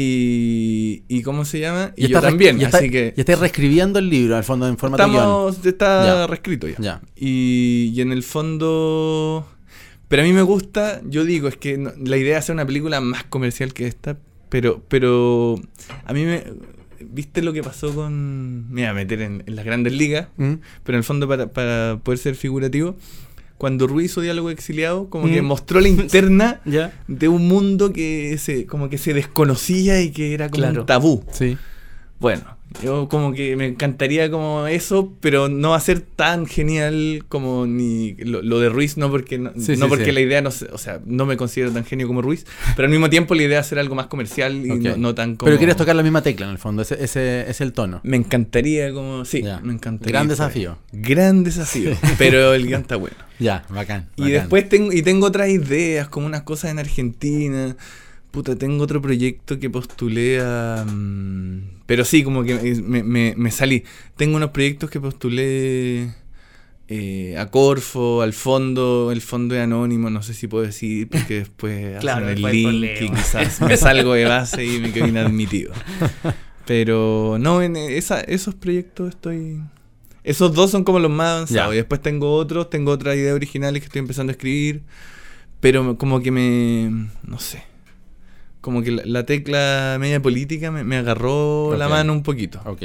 Y, 0.00 1.02
y 1.08 1.22
¿cómo 1.22 1.44
se 1.44 1.58
llama? 1.58 1.92
Y, 1.96 2.06
yo 2.06 2.20
también, 2.20 2.60
y 2.60 2.64
está- 2.64 2.78
así 2.78 2.88
que 2.88 3.14
Y 3.16 3.20
estás 3.20 3.40
reescribiendo 3.40 3.98
el 3.98 4.08
libro, 4.08 4.36
al 4.36 4.44
fondo, 4.44 4.68
en 4.68 4.76
guion. 4.76 4.92
estamos, 4.94 5.66
está 5.66 6.04
Ya. 6.06 6.26
reescrito 6.28 6.68
ya. 6.68 6.76
Ya. 6.78 7.00
Y, 7.16 7.92
y 7.94 8.00
en 8.00 8.12
el 8.12 8.22
fondo... 8.22 9.44
Pero 10.06 10.22
a 10.22 10.24
mí 10.24 10.32
me 10.32 10.42
gusta, 10.42 11.02
yo 11.04 11.24
digo, 11.24 11.48
es 11.48 11.56
que 11.56 11.78
no- 11.78 11.92
la 12.02 12.16
idea 12.16 12.38
es 12.38 12.44
hacer 12.44 12.54
una 12.54 12.64
película 12.64 13.00
más 13.00 13.24
comercial 13.24 13.74
que 13.74 13.88
esta, 13.88 14.16
pero, 14.48 14.82
pero 14.88 15.60
a 16.04 16.12
mí 16.12 16.24
me... 16.24 16.44
¿Viste 17.00 17.42
lo 17.42 17.52
que 17.52 17.62
pasó 17.64 17.92
con... 17.94 18.70
Me 18.72 18.82
voy 18.82 18.90
a 18.90 18.94
meter 18.94 19.20
en, 19.20 19.42
en 19.46 19.56
las 19.56 19.64
grandes 19.64 19.92
ligas, 19.92 20.28
¿Mm? 20.36 20.54
pero 20.84 20.96
en 20.96 20.98
el 21.00 21.04
fondo 21.04 21.26
para, 21.28 21.48
para 21.52 21.98
poder 22.04 22.18
ser 22.18 22.34
figurativo, 22.36 22.96
cuando 23.58 23.86
Ruiz 23.86 24.12
hizo 24.12 24.20
Diálogo 24.20 24.50
Exiliado, 24.50 25.10
como 25.10 25.26
que 25.26 25.42
Mm. 25.42 25.44
mostró 25.46 25.80
la 25.80 25.88
interna 25.88 26.60
de 27.08 27.28
un 27.28 27.46
mundo 27.48 27.92
que 27.92 28.36
se, 28.38 28.66
como 28.66 28.88
que 28.88 28.98
se 28.98 29.12
desconocía 29.14 30.00
y 30.00 30.10
que 30.10 30.32
era 30.34 30.48
como 30.48 30.62
Claro. 30.62 30.80
un 30.82 30.86
tabú. 30.86 31.24
Sí. 31.32 31.56
Bueno, 32.20 32.57
yo 32.82 33.08
como 33.08 33.32
que 33.32 33.56
me 33.56 33.66
encantaría 33.66 34.30
como 34.30 34.66
eso, 34.66 35.12
pero 35.20 35.48
no 35.48 35.70
va 35.70 35.76
a 35.76 35.80
ser 35.80 36.00
tan 36.00 36.46
genial 36.46 37.24
como 37.28 37.66
ni 37.66 38.12
lo, 38.18 38.42
lo 38.42 38.60
de 38.60 38.68
Ruiz, 38.68 38.96
no 38.96 39.10
porque 39.10 39.38
no, 39.38 39.50
Sí, 39.58 39.76
no 39.76 39.86
sí, 39.86 39.88
porque 39.88 40.04
sí. 40.06 40.12
la 40.12 40.20
idea 40.20 40.42
no 40.42 40.50
se- 40.50 40.66
o 40.66 40.78
sea, 40.78 41.00
no 41.06 41.24
me 41.26 41.36
considero 41.36 41.70
tan 41.72 41.84
genio 41.84 42.06
como 42.06 42.20
Ruiz, 42.22 42.46
pero 42.76 42.86
al 42.86 42.90
mismo 42.90 43.08
tiempo 43.10 43.34
la 43.34 43.42
idea 43.44 43.60
es 43.60 43.66
hacer 43.66 43.78
algo 43.78 43.94
más 43.94 44.06
comercial 44.06 44.54
y 44.66 44.68
no, 44.68 44.96
no 44.96 45.14
tan 45.14 45.36
como 45.36 45.46
Pero 45.46 45.58
quieres 45.58 45.76
tocar 45.76 45.96
la 45.96 46.02
misma 46.02 46.22
tecla 46.22 46.46
en 46.46 46.52
el 46.52 46.58
fondo, 46.58 46.82
ese, 46.82 47.02
ese 47.02 47.48
es 47.50 47.60
el 47.60 47.72
tono. 47.72 48.00
me 48.04 48.16
encantaría 48.16 48.92
como 48.92 49.24
sí, 49.24 49.42
me 49.62 49.72
encantaría. 49.72 50.12
Gran 50.12 50.28
desafío. 50.28 50.78
Gran 50.92 51.44
desafío, 51.44 51.92
pero 52.18 52.54
el 52.54 52.66
guion 52.66 52.82
está 52.82 52.96
bueno. 52.96 53.16
Ya, 53.38 53.64
bacán. 53.70 54.08
Y 54.16 54.22
bacán. 54.22 54.32
después 54.34 54.68
tengo, 54.68 54.92
y 54.92 55.02
tengo 55.02 55.26
otras 55.26 55.48
ideas, 55.48 56.08
como 56.08 56.26
unas 56.26 56.42
cosas 56.42 56.70
en 56.72 56.80
Argentina. 56.80 57.76
Puta, 58.30 58.56
tengo 58.56 58.84
otro 58.84 59.00
proyecto 59.00 59.58
que 59.58 59.70
postulé 59.70 60.40
a... 60.40 60.84
mm, 60.86 61.80
pero 61.86 62.04
sí, 62.04 62.22
como 62.22 62.44
que 62.44 62.54
me, 62.84 63.02
me- 63.02 63.34
me 63.36 63.50
salí. 63.50 63.84
Tengo 64.16 64.36
unos 64.36 64.50
proyectos 64.50 64.90
que 64.90 65.00
postulé 65.00 66.12
eh, 66.88 67.36
a 67.38 67.46
Corfo, 67.46 68.20
al 68.22 68.34
fondo. 68.34 69.10
El 69.12 69.22
fondo 69.22 69.54
es 69.54 69.62
anónimo, 69.62 70.10
no 70.10 70.22
sé 70.22 70.34
si 70.34 70.46
puedo 70.46 70.64
decir, 70.64 71.08
porque 71.08 71.34
después 71.40 71.98
Claro, 72.00 72.26
hacen 72.26 72.44
el 72.44 72.52
link 72.52 72.90
y 73.00 73.08
quizás 73.08 73.60
me 73.62 73.76
salgo 73.76 74.12
de 74.12 74.24
base 74.26 74.64
y 74.64 74.78
me 74.78 74.92
quedo 74.92 75.06
inadmitido. 75.08 75.72
Pero 76.66 77.38
no, 77.40 77.62
en 77.62 77.76
esa, 77.76 78.20
esos 78.20 78.54
proyectos 78.54 79.08
estoy... 79.10 79.60
Esos 80.22 80.52
dos 80.52 80.70
son 80.70 80.84
como 80.84 80.98
los 80.98 81.10
más 81.10 81.28
avanzados. 81.34 81.72
Y 81.72 81.76
después 81.78 82.02
tengo 82.02 82.34
otros, 82.34 82.68
tengo 82.68 82.90
otras 82.92 83.16
ideas 83.16 83.34
originales 83.34 83.80
que 83.80 83.86
estoy 83.86 84.00
empezando 84.00 84.30
a 84.30 84.34
escribir. 84.34 84.82
Pero 85.60 85.96
como 85.96 86.20
que 86.20 86.30
me. 86.30 87.08
No 87.22 87.38
sé. 87.38 87.62
Como 88.60 88.82
que 88.82 88.90
la, 88.90 89.02
la 89.04 89.24
tecla 89.26 89.96
media 90.00 90.20
política 90.20 90.70
me, 90.70 90.84
me 90.84 90.96
agarró 90.96 91.76
la 91.76 91.88
mano 91.88 92.12
un 92.12 92.22
poquito. 92.22 92.60
Ok. 92.64 92.82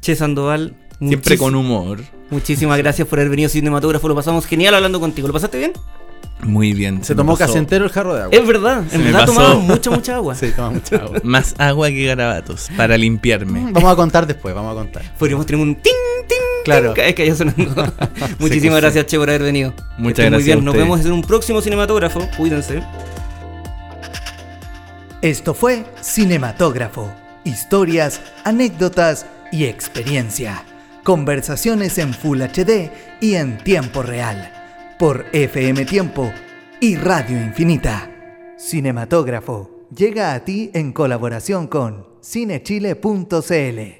Che 0.00 0.14
Sandoval. 0.16 0.76
Siempre 1.00 1.36
con 1.36 1.54
humor. 1.54 2.00
Muchísimas 2.30 2.78
gracias 2.78 3.06
por 3.08 3.18
haber 3.18 3.30
venido 3.30 3.48
cinematógrafo. 3.48 4.06
Lo 4.08 4.14
pasamos 4.14 4.46
genial 4.46 4.74
hablando 4.74 5.00
contigo. 5.00 5.26
¿Lo 5.26 5.34
pasaste 5.34 5.58
bien? 5.58 5.72
Muy 6.42 6.72
bien. 6.72 7.02
Se 7.04 7.14
tomó 7.14 7.36
casi 7.36 7.58
entero 7.58 7.84
el 7.84 7.90
jarro 7.90 8.14
de 8.14 8.22
agua. 8.22 8.36
Es 8.36 8.46
verdad. 8.46 8.84
Se 8.88 8.96
En 8.96 9.04
verdad 9.04 9.26
tomamos 9.26 9.62
mucha, 9.64 9.90
mucha 9.90 10.16
agua. 10.16 10.34
Sí, 10.44 10.52
toma 10.54 10.70
mucha 10.70 10.96
agua. 10.96 11.20
Más 11.22 11.54
agua 11.58 11.88
que 11.88 12.04
garabatos 12.06 12.68
para 12.76 12.96
limpiarme. 12.96 13.72
Vamos 13.72 13.92
a 13.92 13.96
contar 13.96 14.26
después, 14.26 14.54
vamos 14.54 14.72
a 14.72 14.74
contar. 14.74 15.16
Podríamos 15.18 15.46
tener 15.46 15.60
un 15.62 15.74
ting, 15.74 15.92
ting, 16.28 16.36
Claro. 16.64 16.94
Es 16.96 17.14
que 17.14 17.22
haya 17.22 17.34
sonando. 17.34 17.74
Muchísimas 18.38 18.76
sí. 18.76 18.80
gracias, 18.82 19.06
Che, 19.06 19.18
por 19.18 19.28
haber 19.28 19.42
venido. 19.42 19.72
Muchas 19.98 20.18
estén 20.26 20.32
Muy 20.32 20.42
gracias 20.42 20.44
bien. 20.44 20.58
a 20.58 20.62
Nos 20.62 20.74
vemos 20.74 21.04
en 21.04 21.12
un 21.12 21.22
próximo 21.22 21.60
cinematógrafo. 21.60 22.28
Cuídense. 22.36 22.82
Esto 25.24 25.54
fue 25.54 25.86
Cinematógrafo. 26.02 27.10
Historias, 27.44 28.20
anécdotas 28.44 29.24
y 29.50 29.64
experiencia. 29.64 30.66
Conversaciones 31.02 31.96
en 31.96 32.12
Full 32.12 32.42
HD 32.42 32.90
y 33.22 33.36
en 33.36 33.56
tiempo 33.56 34.02
real. 34.02 34.52
Por 34.98 35.24
FM 35.32 35.86
Tiempo 35.86 36.30
y 36.78 36.96
Radio 36.96 37.38
Infinita. 37.38 38.10
Cinematógrafo. 38.58 39.86
llega 39.96 40.34
a 40.34 40.44
ti 40.44 40.70
en 40.74 40.92
colaboración 40.92 41.68
con 41.68 42.06
cinechile.cl. 42.22 43.94